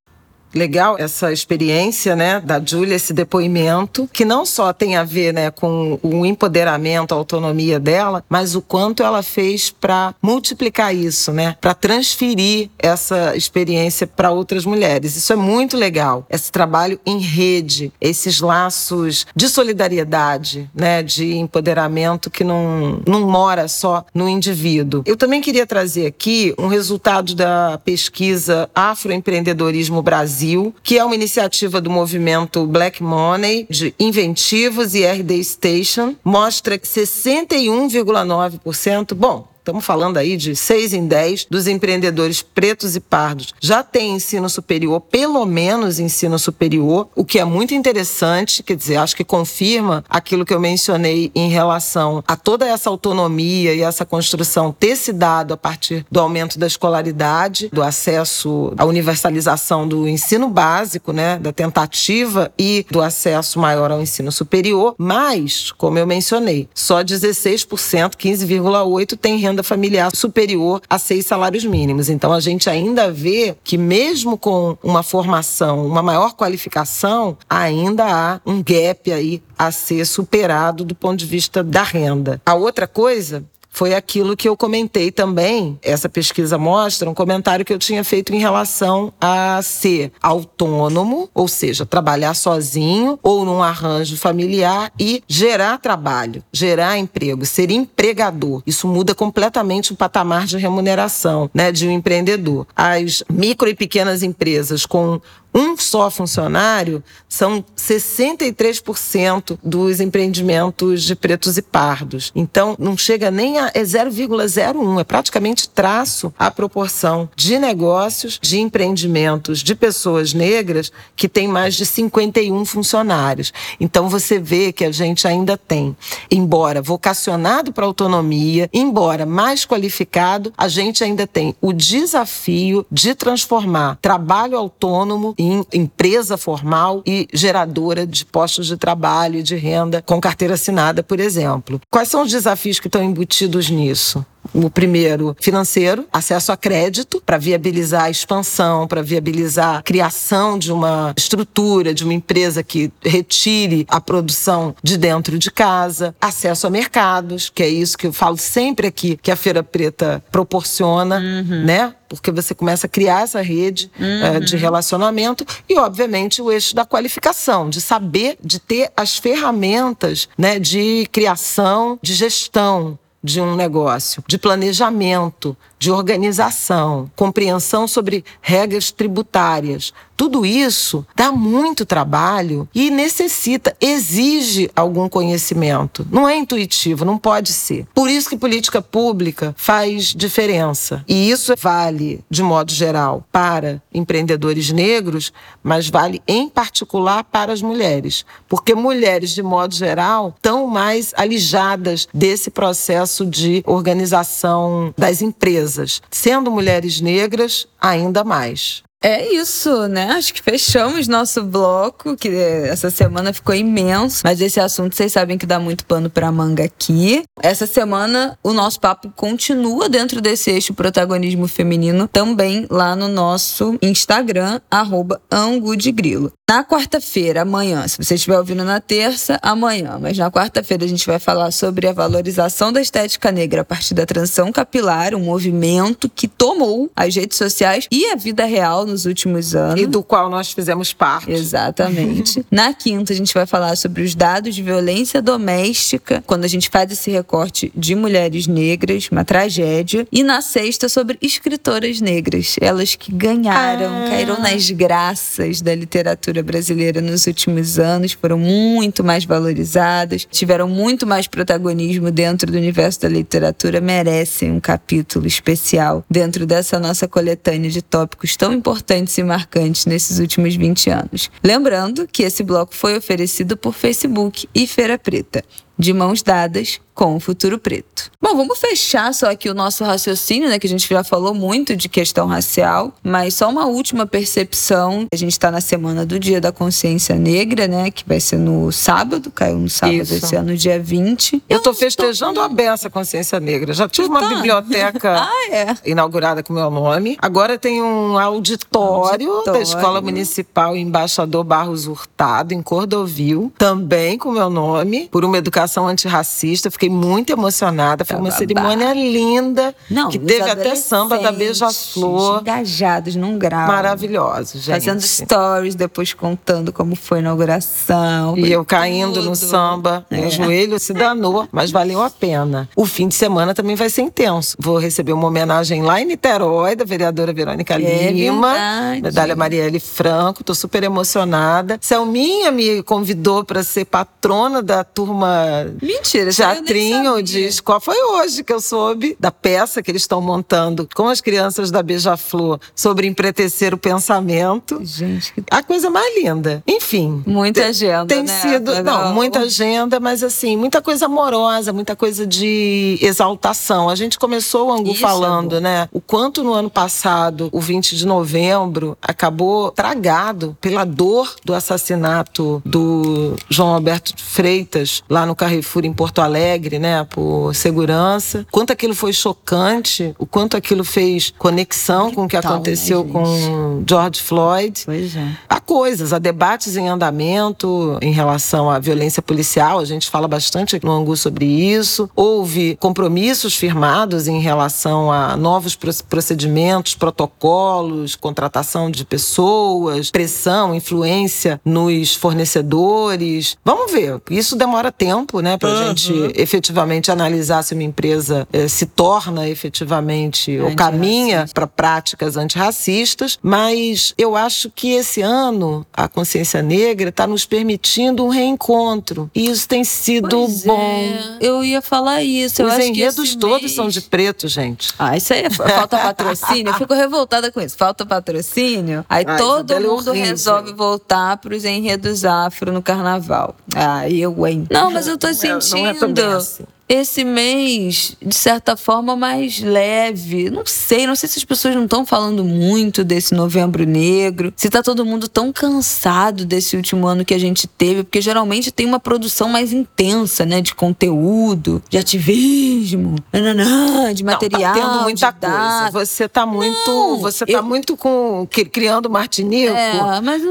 legal 0.55 0.97
essa 0.99 1.33
experiência, 1.33 2.15
né, 2.15 2.41
da 2.41 2.63
Júlia, 2.65 2.95
esse 2.95 3.13
depoimento, 3.13 4.09
que 4.13 4.25
não 4.25 4.47
só 4.47 4.73
tem 4.73 4.97
a 4.97 5.05
ver, 5.05 5.33
né, 5.33 5.51
com 5.51 5.99
o 6.03 6.25
empoderamento, 6.25 7.13
a 7.13 7.17
autonomia 7.17 7.81
dela, 7.81 8.25
mas 8.29 8.55
o 8.55 8.63
quanto 8.63 9.03
ela 9.03 9.23
fez 9.23 9.71
para 9.71 10.15
multiplicar 10.23 10.95
isso, 10.95 11.33
né, 11.33 11.57
para 11.61 11.75
transferir 11.75 12.71
essa 12.79 13.37
experiência 13.37 14.07
para 14.07 14.31
outras 14.31 14.65
mulheres. 14.65 15.17
Isso 15.17 15.33
é 15.33 15.37
muito 15.37 15.77
legal. 15.77 16.27
Esse 16.31 16.51
trabalho 16.51 17.01
em 17.05 17.19
rede, 17.19 17.93
esses 18.01 18.41
laços 18.41 19.27
de 19.35 19.49
solidariedade, 19.49 20.71
né, 20.75 21.03
de 21.03 21.35
empoderamento 21.35 22.31
que 22.31 22.45
não, 22.45 23.01
não 23.07 23.29
mora 23.29 23.67
só 23.69 24.05
no 24.15 24.29
indivíduo. 24.29 25.03
Eu 25.07 25.17
também 25.17 25.41
queria 25.41 25.67
trazer 25.67 26.07
aqui 26.07 26.55
um 26.59 26.69
resultado 26.69 27.35
da 27.35 27.81
pesquisa 27.85 28.69
Afroempreendedorismo 28.75 30.03
Brasil 30.03 30.44
Brasil, 30.45 30.75
que 30.83 30.99
é 30.99 31.05
uma 31.05 31.15
iniciativa 31.15 31.81
do 31.81 31.89
movimento 31.89 32.67
Black 32.67 33.03
Money, 33.03 33.67
de 33.71 33.95
Inventivos 33.99 34.95
e 34.95 35.07
RD 35.07 35.43
Station, 35.43 36.15
mostra 36.23 36.79
61,9%. 36.79 39.15
Bom, 39.15 39.49
Estamos 39.65 39.87
falando 39.87 40.19
aí 40.19 40.37
de 40.37 40.55
6 40.55 40.93
em 40.93 41.07
10 41.07 41.47
dos 41.49 41.67
empreendedores 41.67 42.43
pretos 42.43 42.95
e 42.97 43.01
pardos. 43.01 43.55
Já 43.59 43.83
têm 43.83 44.17
ensino 44.17 44.47
superior, 44.51 45.01
pelo 45.01 45.47
menos 45.47 45.99
ensino 45.99 46.39
superior, 46.39 47.09
o 47.17 47.25
que 47.25 47.39
é 47.39 47.47
muito 47.47 47.73
interessante, 47.73 48.63
quer 48.63 48.77
dizer, 48.77 48.97
acho 48.97 49.17
que 49.17 49.25
confirma 49.25 50.05
aquilo 50.07 50.45
que 50.45 50.53
eu 50.53 50.61
mencionei 50.61 51.33
em 51.35 51.49
relação 51.49 52.23
a 52.29 52.37
toda 52.37 52.69
essa 52.69 52.91
autonomia 52.91 53.75
e 53.75 53.81
essa 53.81 54.05
construção 54.05 54.71
ter 54.71 54.97
se 54.97 55.15
dado 55.15 55.55
a 55.55 55.57
partir 55.57 56.05
do 56.11 56.21
aumento 56.21 56.59
da 56.59 56.67
escolaridade, 56.67 57.71
do 57.73 57.83
acesso 57.83 58.71
à 58.77 58.85
universalização 58.85 59.89
do 59.89 60.07
ensino 60.07 60.47
básico, 60.51 61.11
né, 61.11 61.39
da 61.39 61.55
tentativa 61.55 62.53
e 62.59 62.85
do 62.91 63.01
acesso 63.01 63.59
maior 63.59 63.91
ao 63.91 64.03
ensino 64.03 64.31
superior, 64.31 64.95
mas, 64.99 65.73
como 65.73 65.99
eu 65.99 66.07
mencionei, 66.07 66.69
só 66.75 67.03
16%, 67.03 68.15
15,8% 68.15 69.17
tem 69.17 69.39
renda 69.39 69.54
renda 69.55 69.63
familiar 69.63 70.11
superior 70.15 70.83
a 70.91 70.99
seis 70.99 71.27
salários 71.27 71.65
mínimos. 71.65 72.09
Então 72.09 72.33
a 72.33 72.41
gente 72.41 72.69
ainda 72.69 73.11
vê 73.13 73.57
que 73.63 73.79
mesmo 73.79 74.37
com 74.37 74.77
uma 74.83 75.03
formação, 75.03 75.87
uma 75.87 76.03
maior 76.03 76.35
qualificação, 76.35 77.39
ainda 77.49 78.05
há 78.05 78.41
um 78.45 78.63
gap 78.63 79.13
aí 79.13 79.41
a 79.57 79.71
ser 79.71 80.05
superado 80.05 80.85
do 80.85 80.95
ponto 80.95 81.17
de 81.17 81.27
vista 81.27 81.63
da 81.63 81.83
renda. 81.83 82.41
A 82.45 82.55
outra 82.55 82.89
coisa 82.89 83.45
foi 83.75 83.93
aquilo 83.93 84.37
que 84.37 84.49
eu 84.49 84.57
comentei 84.57 85.11
também. 85.11 85.77
Essa 85.83 86.09
pesquisa 86.09 86.57
mostra 86.57 87.11
um 87.11 87.15
comentário 87.15 87.65
que 87.65 87.73
eu 87.73 87.79
tinha 87.79 88.05
feito 88.05 88.33
em 88.33 88.39
relação 88.39 89.13
a 89.21 89.61
ser 89.63 90.13
autônomo, 90.23 91.29
ou 91.35 91.49
seja, 91.49 91.85
trabalhar 91.85 92.35
sozinho 92.35 93.19
ou 93.21 93.45
num 93.45 93.61
arranjo 93.61 94.17
familiar 94.17 94.93
e 94.99 95.25
gerar 95.27 95.79
trabalho, 95.79 96.43
gerar 96.53 96.97
emprego, 96.97 97.45
ser 97.45 97.69
empregador. 97.73 98.63
Isso 98.65 98.87
muda 98.87 99.13
completamente 99.13 99.93
o 99.93 99.97
patamar 99.97 100.47
de 100.47 100.57
remuneração, 100.57 101.51
né, 101.53 101.73
de 101.73 101.89
um 101.89 101.91
empreendedor. 101.91 102.69
As 102.77 103.25
micro 103.29 103.69
e 103.69 103.75
pequenas 103.75 104.23
empresas 104.23 104.87
com 104.87 105.21
um 105.55 105.77
só 105.77 106.11
funcionário 106.11 107.03
são 107.29 107.65
63% 107.77 109.59
dos 109.63 110.01
empreendimentos 110.01 111.05
de 111.05 111.15
pretos 111.15 111.57
e 111.57 111.63
pardos. 111.63 112.33
Então, 112.35 112.75
não 112.79 112.97
chega 112.97 113.31
nem 113.31 113.59
a 113.59 113.71
é 113.75 113.83
0,01, 113.83 115.01
é 115.01 115.05
praticamente 115.05 115.69
traço 115.69 116.35
a 116.39 116.51
proporção 116.51 117.29
de 117.37 117.59
negócios, 117.59 118.39
de 118.43 118.59
empreendimentos 118.59 119.61
de 119.61 119.75
pessoas 119.75 120.35
negras 120.35 120.91
que 121.15 121.29
tem 121.29 121.47
mais 121.47 121.75
de 121.75 121.87
51 121.87 122.65
funcionários. 122.65 123.53
Então, 123.79 124.09
você 124.09 124.39
vê 124.39 124.73
que 124.73 124.85
a 124.85 124.91
gente 124.93 125.29
ainda 125.29 125.57
tem, 125.57 125.97
embora 126.31 126.83
vocacionado 126.83 127.73
para 127.73 127.87
autonomia, 127.87 128.69
embora 128.73 129.25
mais 129.25 129.65
qualificado, 129.65 130.53
a 130.57 130.67
gente 130.69 131.05
ainda 131.05 131.27
tem 131.27 131.55
o 131.61 131.73
desafio 131.73 132.85
de 132.91 133.15
transformar 133.15 133.99
trabalho 134.01 134.57
autônomo 134.57 135.35
em 135.45 135.67
empresa 135.73 136.37
formal 136.37 137.03
e 137.07 137.29
geradora 137.33 138.07
de 138.07 138.25
postos 138.25 138.67
de 138.67 138.77
trabalho 138.77 139.39
e 139.39 139.43
de 139.43 139.57
renda 139.57 140.03
com 140.03 140.21
carteira 140.21 140.55
assinada, 140.55 141.03
por 141.03 141.21
exemplo. 141.21 141.81
Quais 141.91 142.09
são 142.09 142.23
os 142.23 142.31
desafios 142.31 142.81
que 142.81 142.89
estão 142.89 143.03
embutidos 143.03 143.71
nisso? 143.71 144.25
O 144.53 144.69
primeiro, 144.69 145.37
financeiro, 145.41 146.07
acesso 146.13 146.53
a 146.53 146.57
crédito 146.57 147.23
para 147.25 147.39
viabilizar 147.39 148.05
a 148.05 148.11
expansão, 148.11 148.87
para 148.87 149.03
viabilizar 149.03 149.77
a 149.77 149.83
criação 149.83 150.59
de 150.59 150.73
uma 150.73 151.15
estrutura, 151.17 151.95
de 151.95 152.05
uma 152.05 152.15
empresa 152.15 152.63
que 152.63 152.93
retire 153.03 153.87
a 153.89 154.01
produção 154.01 154.75
de 154.83 154.97
dentro 154.97 155.39
de 155.39 155.51
casa, 155.51 156.15
acesso 156.21 156.67
a 156.67 156.71
mercados, 156.71 157.51
que 157.51 157.63
é 157.63 157.69
isso 157.69 157.97
que 157.97 158.07
eu 158.07 158.13
falo 158.13 158.37
sempre 158.37 158.87
aqui, 158.87 159.19
que 159.23 159.31
a 159.31 159.37
Feira 159.37 159.63
Preta 159.63 160.23
proporciona, 160.31 161.19
uhum. 161.19 161.65
né? 161.65 161.95
porque 162.09 162.31
você 162.31 162.55
começa 162.55 162.87
a 162.87 162.89
criar 162.89 163.23
essa 163.23 163.41
rede 163.41 163.91
uhum. 163.99 164.41
de 164.41 164.57
relacionamento 164.57 165.45
e, 165.69 165.77
obviamente, 165.79 166.41
o 166.41 166.51
eixo 166.51 166.75
da 166.75 166.85
qualificação, 166.85 167.69
de 167.69 167.81
saber, 167.81 168.37
de 168.43 168.61
ter 168.61 168.91
as 168.97 169.19
ferramentas 169.19 170.29
né, 170.39 170.59
de 170.59 171.09
criação, 171.11 171.99
de 172.01 172.15
gestão 172.15 172.99
de 173.25 173.41
um 173.41 173.57
negócio, 173.57 174.23
de 174.29 174.37
planejamento, 174.37 175.57
de 175.85 175.91
organização, 175.91 177.11
compreensão 177.15 177.87
sobre 177.87 178.25
regras 178.41 178.91
tributárias, 178.91 179.93
tudo 180.17 180.47
isso 180.47 181.05
dá 181.15 181.33
muito 181.33 181.85
trabalho 181.85 182.69
e 182.75 182.91
necessita, 182.91 183.77
exige 183.81 184.71
algum 184.75 185.09
conhecimento. 185.09 186.07
Não 186.11 186.29
é 186.29 186.37
intuitivo, 186.37 187.05
não 187.05 187.19
pode 187.19 187.53
ser. 187.53 187.87
Por 187.93 188.09
isso 188.09 188.29
que 188.29 188.37
política 188.37 188.81
pública 188.81 189.55
faz 189.59 190.15
diferença. 190.15 191.05
E 191.09 191.31
isso 191.31 191.53
vale, 191.59 192.21
de 192.31 192.43
modo 192.43 192.73
geral, 192.73 193.25
para 193.33 193.83
empreendedores 193.93 194.71
negros, 194.71 195.33
mas 195.63 195.89
vale 195.89 196.23
em 196.29 196.49
particular 196.49 197.25
para 197.25 197.53
as 197.53 197.61
mulheres. 197.61 198.25
Porque 198.49 198.75
mulheres, 198.75 199.31
de 199.31 199.43
modo 199.43 199.75
geral, 199.75 200.33
estão 200.37 200.67
mais 200.67 201.13
alijadas 201.17 202.09
desse 202.15 202.51
processo 202.51 203.27
de 203.27 203.63
organização 203.67 204.95
das 204.97 205.23
empresas. 205.23 205.74
Sendo 206.11 206.51
mulheres 206.51 207.01
negras, 207.01 207.67
ainda 207.81 208.25
mais. 208.25 208.83
É 209.07 209.31
isso, 209.35 209.87
né? 209.87 210.13
Acho 210.13 210.33
que 210.33 210.41
fechamos 210.41 211.07
nosso 211.07 211.45
bloco, 211.45 212.17
que 212.17 212.29
essa 212.29 212.89
semana 212.89 213.35
ficou 213.35 213.55
imenso, 213.55 214.23
mas 214.25 214.41
esse 214.41 214.59
assunto 214.59 214.97
vocês 214.97 215.13
sabem 215.13 215.37
que 215.37 215.45
dá 215.45 215.61
muito 215.61 215.85
pano 215.85 216.09
para 216.09 216.33
manga 216.33 216.65
aqui. 216.65 217.23
Essa 217.43 217.67
semana 217.67 218.39
o 218.43 218.55
nosso 218.55 218.81
papo 218.81 219.13
continua 219.15 219.91
dentro 219.91 220.23
desse 220.23 220.51
eixo 220.51 220.73
protagonismo 220.73 221.47
feminino, 221.47 222.09
também 222.09 222.67
lá 222.71 222.97
no 222.97 223.07
nosso 223.07 223.79
Instagram, 223.83 224.59
arroba 224.71 225.21
Angudegrilo. 225.31 226.33
Na 226.47 226.63
quarta-feira, 226.63 227.41
amanhã, 227.41 227.89
se 227.89 227.97
você 227.97 228.17
estiver 228.17 228.37
ouvindo 228.37 228.65
na 228.65 228.79
terça, 228.79 229.39
amanhã, 229.41 229.99
mas 229.99 230.19
na 230.19 230.31
quarta-feira 230.31 230.85
a 230.85 230.87
gente 230.87 231.07
vai 231.07 231.19
falar 231.19 231.51
sobre 231.51 231.89
a 231.89 231.93
valorização 231.95 232.71
da 232.71 232.83
estética 232.83 233.33
negra 233.33 233.63
a 233.63 233.65
partir 233.65 233.95
da 233.95 234.05
transição 234.05 234.53
capilar, 234.53 235.15
um 235.15 235.21
movimento 235.21 236.07
que 236.07 236.29
tomou 236.29 236.91
as 236.95 237.17
redes 237.17 237.39
sociais 237.39 237.89
e 237.91 238.11
a 238.11 238.15
vida 238.15 238.45
real 238.45 238.85
nos 238.85 239.07
últimos 239.07 239.55
anos. 239.55 239.81
E 239.81 239.87
do 239.87 240.03
qual 240.03 240.29
nós 240.29 240.53
fizemos 240.53 240.93
parte. 240.93 241.33
Exatamente. 241.33 242.45
Na 242.53 242.75
quinta, 242.75 243.15
a 243.15 243.17
gente 243.17 243.33
vai 243.33 243.47
falar 243.47 243.75
sobre 243.75 244.03
os 244.03 244.15
dados 244.15 244.55
de 244.55 244.63
violência 244.63 245.23
doméstica, 245.23 246.23
quando 246.27 246.45
a 246.45 246.49
gente 246.49 246.69
faz 246.69 246.93
esse 246.93 247.11
recorte 247.11 247.73
de 247.75 247.95
mulheres 247.95 248.47
negras, 248.47 249.09
uma 249.11 249.25
tragédia. 249.25 250.07
E 250.13 250.23
na 250.23 250.43
sexta, 250.43 250.91
sobre 250.91 251.17
escritoras 251.23 252.03
negras, 252.03 252.57
elas 252.61 252.95
que 252.95 253.11
ganharam, 253.11 254.05
ah. 254.05 254.11
caíram 254.11 254.39
nas 254.41 254.71
graças 254.71 255.63
da 255.63 255.75
literatura 255.75 256.34
brasileira 256.43 257.01
nos 257.01 257.27
últimos 257.27 257.79
anos, 257.79 258.13
foram 258.13 258.39
muito 258.39 259.03
mais 259.03 259.25
valorizadas, 259.25 260.27
tiveram 260.31 260.69
muito 260.69 261.07
mais 261.07 261.27
protagonismo 261.27 262.11
dentro 262.11 262.51
do 262.51 262.59
universo 262.59 263.01
da 263.01 263.09
literatura, 263.09 263.81
merecem 263.81 264.53
um 264.53 264.61
capítulo 264.61 265.27
especial 265.27 266.05
dentro 266.11 266.47
dessa 266.47 266.79
nossa 266.79 267.09
coletânea 267.09 267.71
de 267.71 267.83
tópicos 267.83 268.37
tão 268.37 268.53
importantes 268.53 268.75
importantes 268.75 269.19
e 269.19 269.23
marcantes 269.23 269.87
nesses 269.87 270.19
últimos 270.19 270.57
20 270.57 270.91
anos. 270.91 271.31
Lembrando 271.43 272.09
que 272.11 272.23
esse 272.23 272.43
bloco 272.43 272.75
foi 272.75 272.97
oferecido 272.97 273.57
por 273.57 273.73
Facebook 273.73 274.49
e 274.55 274.67
Feira 274.67 274.99
Preta 274.99 275.45
de 275.79 275.93
mãos 275.93 276.23
dadas 276.23 276.81
com 276.95 277.17
o 277.17 277.21
futuro 277.21 277.59
preto. 277.59 278.11
Bom, 278.23 278.37
vamos 278.37 278.59
fechar 278.59 279.13
só 279.13 279.31
aqui 279.31 279.51
o 279.51 279.55
nosso 279.55 279.83
raciocínio, 279.83 280.49
né? 280.49 280.59
Que 280.59 280.67
a 280.67 280.71
gente 280.71 280.89
já 280.89 281.03
falou 281.03 281.35
muito 281.35 281.75
de 281.75 281.89
questão 281.89 282.29
racial, 282.29 282.95
mas 283.03 283.35
só 283.35 283.51
uma 283.51 283.67
última 283.67 284.07
percepção. 284.07 285.07
A 285.13 285.17
gente 285.17 285.33
está 285.33 285.51
na 285.51 285.61
semana 285.61 286.07
do 286.07 286.19
Dia 286.21 286.41
da 286.41 286.53
Consciência 286.53 287.17
Negra, 287.17 287.67
né? 287.67 287.91
Que 287.91 288.05
vai 288.07 288.21
ser 288.21 288.37
no 288.37 288.71
sábado, 288.71 289.31
caiu 289.33 289.59
no 289.59 289.69
sábado 289.69 290.03
Isso. 290.03 290.15
esse 290.15 290.37
ano, 290.37 290.57
dia 290.57 290.79
20. 290.79 291.43
Eu, 291.49 291.59
estou 291.59 291.75
festejando 291.75 292.35
tô... 292.35 292.43
a 292.43 292.49
beça 292.49 292.89
Consciência 292.89 293.41
Negra. 293.41 293.75
Já 293.75 293.89
tive 293.89 294.07
uma 294.07 294.21
tá. 294.21 294.29
biblioteca 294.29 295.19
ah, 295.27 295.51
é. 295.51 295.77
inaugurada 295.85 296.45
com 296.45 296.53
meu 296.53 296.71
nome. 296.71 297.17
Agora 297.21 297.59
tem 297.59 297.83
um 297.83 298.17
auditório, 298.17 299.33
auditório, 299.33 299.53
da 299.53 299.61
Escola 299.61 300.01
Municipal 300.01 300.77
Embaixador 300.77 301.43
Barros 301.43 301.89
Hurtado, 301.89 302.55
em 302.55 302.63
Cordovil, 302.63 303.53
também 303.59 304.17
com 304.17 304.31
meu 304.31 304.49
nome, 304.49 305.09
por 305.11 305.25
uma 305.25 305.37
educação 305.37 305.64
Educação 305.65 305.89
Antirracista. 305.89 306.71
Fiquei 306.71 306.91
muito 306.91 307.33
emocionada. 307.33 308.05
Foi 308.05 308.17
uma 308.17 308.31
cerimônia 308.31 308.93
linda. 308.93 309.75
Não, 309.91 310.11
que 310.11 310.19
teve 310.19 310.49
até 310.49 310.75
samba 310.75 311.19
da 311.19 311.33
Beija-Flor. 311.33 312.41
Engajados 312.43 313.17
num 313.17 313.39
grau. 313.39 313.67
Maravilhoso, 313.67 314.59
gente. 314.59 314.75
Fazendo 314.75 315.01
stories, 315.01 315.75
depois 315.75 316.13
contando 316.13 316.73
como 316.73 316.95
foi 316.95 317.19
a 317.19 317.21
inauguração. 317.23 318.37
E 318.37 318.53
eu 318.53 318.65
caindo 318.65 319.15
tudo. 319.15 319.31
no 319.31 319.37
samba. 319.37 320.05
É. 320.11 320.21
Meu 320.21 320.31
joelho 320.31 320.79
se 320.79 320.93
danou, 320.93 321.49
mas 321.51 321.71
valeu 321.71 322.03
a 322.03 322.11
pena. 322.11 322.69
O 322.77 322.85
fim 322.85 323.09
de 323.09 323.15
semana 323.15 323.55
também 323.55 323.75
vai 323.75 323.89
ser 323.89 324.03
intenso. 324.03 324.57
Vou 324.59 324.79
receber 324.79 325.13
uma 325.13 325.27
homenagem 325.27 325.83
lá 325.83 326.01
em 326.01 326.05
Niterói, 326.05 326.77
da 326.77 326.85
vereadora 326.85 327.33
Verônica 327.33 327.75
é 327.75 328.13
Lima. 328.13 328.53
Verdade. 328.53 329.03
Medalha 329.03 329.37
Marielle 329.37 329.81
Franco. 329.81 330.45
Tô 330.45 330.55
super 330.55 330.83
emocionada. 330.83 331.79
Selminha 331.81 332.51
me 332.51 332.83
convidou 332.83 333.45
para 333.45 333.63
ser 333.63 333.87
patrona 333.87 334.63
da 334.63 334.85
turma 334.85 335.54
Mentira, 335.81 336.31
teatrinho 336.31 337.23
de 337.23 337.41
escola. 337.45 337.81
Foi 337.81 337.97
hoje 338.03 338.43
que 338.43 338.53
eu 338.53 338.61
soube 338.61 339.17
da 339.19 339.31
peça 339.31 339.83
que 339.83 339.91
eles 339.91 340.03
estão 340.03 340.21
montando 340.21 340.89
com 340.95 341.09
as 341.09 341.21
crianças 341.21 341.71
da 341.71 341.83
Beija-Flor 341.83 342.59
sobre 342.75 343.07
empretecer 343.07 343.75
o 343.75 343.79
pensamento. 343.79 344.81
Gente, 344.83 345.33
que... 345.33 345.43
a 345.51 345.63
coisa 345.63 345.91
mais 345.91 346.15
linda. 346.17 346.63
Enfim. 346.67 347.23
Muita 347.27 347.67
agenda. 347.67 348.07
Tem 348.07 348.23
né? 348.23 348.41
sido. 348.41 348.83
Não, 348.83 349.13
muita 349.13 349.41
agenda, 349.41 350.01
mas 350.01 350.23
assim, 350.23 350.57
muita 350.57 350.81
coisa 350.81 351.07
amorosa, 351.07 351.73
muita 351.73 351.95
coisa 351.95 352.27
de 352.27 352.99
exaltação. 353.01 353.89
A 353.89 353.95
gente 353.95 354.19
começou 354.19 354.69
o 354.69 354.73
Angu 354.73 354.93
Isso, 354.93 355.01
falando, 355.01 355.61
né? 355.61 355.89
O 355.93 356.01
quanto 356.01 356.43
no 356.43 356.53
ano 356.53 356.71
passado, 356.71 357.49
o 357.53 357.61
20 357.61 357.97
de 357.97 358.07
novembro, 358.07 358.97
acabou 359.01 359.71
tragado 359.71 360.57
pela 360.61 360.85
dor 360.85 361.35
do 361.45 361.55
assassinato 361.55 362.63
do 362.65 363.35
João 363.49 363.75
Alberto 363.75 364.15
Freitas 364.17 365.03
lá 365.09 365.27
no 365.27 365.35
Carrefour 365.45 365.85
em 365.85 365.93
Porto 365.93 366.23
Alegre, 366.23 366.79
né, 366.79 367.05
por 367.05 367.55
segurança, 367.55 368.47
quanto 368.51 368.73
aquilo 368.73 368.95
foi 368.95 369.13
chocante, 369.13 370.15
o 370.19 370.25
quanto 370.25 370.57
aquilo 370.57 370.83
fez 370.83 371.33
conexão 371.37 372.11
com 372.11 372.25
o 372.25 372.29
que 372.29 372.37
aconteceu 372.37 373.05
né, 373.05 373.13
com 373.13 373.85
George 373.87 374.23
Floyd. 374.23 374.83
Pois 374.87 375.15
é. 375.15 375.29
Há 375.47 375.61
coisas, 375.61 376.15
há 376.15 376.19
debates 376.19 376.77
em 376.77 376.89
andamento 376.89 377.99
em 378.01 378.11
relação 378.11 378.71
à 378.71 378.79
violência 378.79 379.21
policial, 379.21 379.79
a 379.79 379.85
gente 379.85 380.09
fala 380.09 380.27
bastante 380.27 380.81
no 380.83 380.91
Angu 380.91 381.15
sobre 381.17 381.45
isso. 381.45 382.09
Houve 382.17 382.77
compromissos 382.81 383.55
firmados 383.55 384.27
em 384.27 384.41
relação 384.41 385.13
a 385.13 385.37
novos 385.37 385.77
procedimentos, 386.09 386.95
protocolos, 386.95 388.17
contratação 388.17 388.91
de 388.91 389.05
pessoas, 389.05 390.11
pressão, 390.11 390.75
influência 390.75 391.61
nos 391.65 392.15
fornecedores. 392.15 393.57
Vamos 393.65 393.93
ver, 393.93 394.21
isso 394.31 394.57
demora 394.57 394.91
tempo, 394.91 395.34
né, 395.41 395.57
para 395.57 395.69
a 395.69 395.73
uhum. 395.73 395.89
gente 395.89 396.33
efetivamente 396.35 397.11
analisar 397.11 397.63
se 397.63 397.75
uma 397.75 397.83
empresa 397.83 398.47
eh, 398.53 398.69
se 398.69 398.87
torna 398.87 399.49
efetivamente 399.49 400.59
ou 400.59 400.75
caminha 400.75 401.47
para 401.53 401.67
práticas 401.67 402.37
antirracistas, 402.37 403.39
mas 403.43 404.15
eu 404.17 404.37
acho 404.37 404.71
que 404.71 404.93
esse 404.93 405.21
ano 405.21 405.87
a 405.93 406.09
consciência 406.09 406.63
negra 406.63 407.09
está 407.09 407.27
nos 407.27 407.45
permitindo 407.45 408.25
um 408.25 408.29
reencontro 408.29 409.31
e 409.35 409.49
isso 409.49 409.69
tem 409.69 409.85
sido 409.85 410.29
pois 410.29 410.65
bom. 410.65 410.81
É. 410.81 411.39
Eu 411.41 411.65
ia 411.65 411.83
falar 411.83 412.23
isso. 412.23 412.63
Os 412.65 412.79
enredos 412.79 413.35
todos 413.37 413.63
mês... 413.63 413.75
são 413.75 413.89
de 413.89 414.01
preto, 414.01 414.49
gente. 414.49 414.93
Ah, 414.99 415.17
isso 415.17 415.33
aí 415.33 415.43
é 415.43 415.51
falta 415.51 415.99
patrocínio. 415.99 416.71
eu 416.71 416.75
fico 416.75 416.95
revoltada 416.95 417.51
com 417.51 417.61
isso. 417.61 417.77
Falta 417.77 418.05
patrocínio. 418.05 419.05
Aí 419.09 419.25
Ai, 419.27 419.39
todo 419.39 419.73
é 419.73 419.81
mundo 419.81 420.15
é 420.15 420.19
resolve 420.19 420.73
voltar 420.73 421.37
para 421.37 421.55
os 421.55 421.65
enredos 421.65 422.25
afro 422.25 422.73
no 422.73 422.83
carnaval. 422.83 423.57
Ah, 423.75 424.09
eu, 424.09 424.47
hein? 424.47 424.67
Não, 424.71 424.91
mas 424.91 425.07
eu 425.07 425.17
tô 425.29 425.35
sentindo. 425.35 425.77
Não 425.77 425.87
é, 425.87 425.93
não 425.93 426.33
é 426.33 426.37
assim 426.37 426.65
esse 426.89 427.25
mês, 427.25 428.15
de 428.21 428.35
certa 428.35 428.77
forma, 428.77 429.17
mais 429.17 429.61
leve. 429.61 430.51
Não 430.51 430.67
sei, 430.67 431.07
não 431.07 431.17
sei 431.17 431.29
se 431.29 431.39
as 431.39 431.45
pessoas 431.45 431.75
não 431.75 431.85
estão 431.85 432.05
falando 432.05 432.45
muito 432.45 433.03
desse 433.03 433.35
novembro 433.35 433.85
negro, 433.85 434.53
se 434.55 434.69
tá 434.69 434.83
todo 434.83 435.05
mundo 435.05 435.27
tão 435.27 435.53
cansado 435.53 436.45
desse 436.45 436.77
último 436.77 437.07
ano 437.07 437.25
que 437.25 437.33
a 437.33 437.39
gente 437.39 437.67
teve, 437.67 438.05
porque 438.05 438.21
geralmente 438.21 438.71
tem 438.71 438.85
uma 438.87 439.01
produção 439.01 439.49
mais 439.49 439.73
intensa, 439.73 440.45
né? 440.45 440.61
De 440.61 440.75
conteúdo, 440.75 441.83
de 441.89 441.97
ativismo, 441.97 443.17
nananã, 443.33 444.13
de 444.13 444.23
material. 444.23 444.75
Não, 444.75 444.81
tá 444.81 444.89
tendo 444.89 445.03
muita 445.03 445.33
coisa. 445.33 445.91
Você 445.91 446.29
tá 446.29 446.45
muito. 446.45 446.91
Não, 446.91 447.19
você 447.19 447.47
tá 447.47 447.53
eu... 447.53 447.63
muito 447.63 447.97
com. 447.97 448.47
criando 448.71 449.09
Martinico 449.09 449.75
é, 449.75 449.95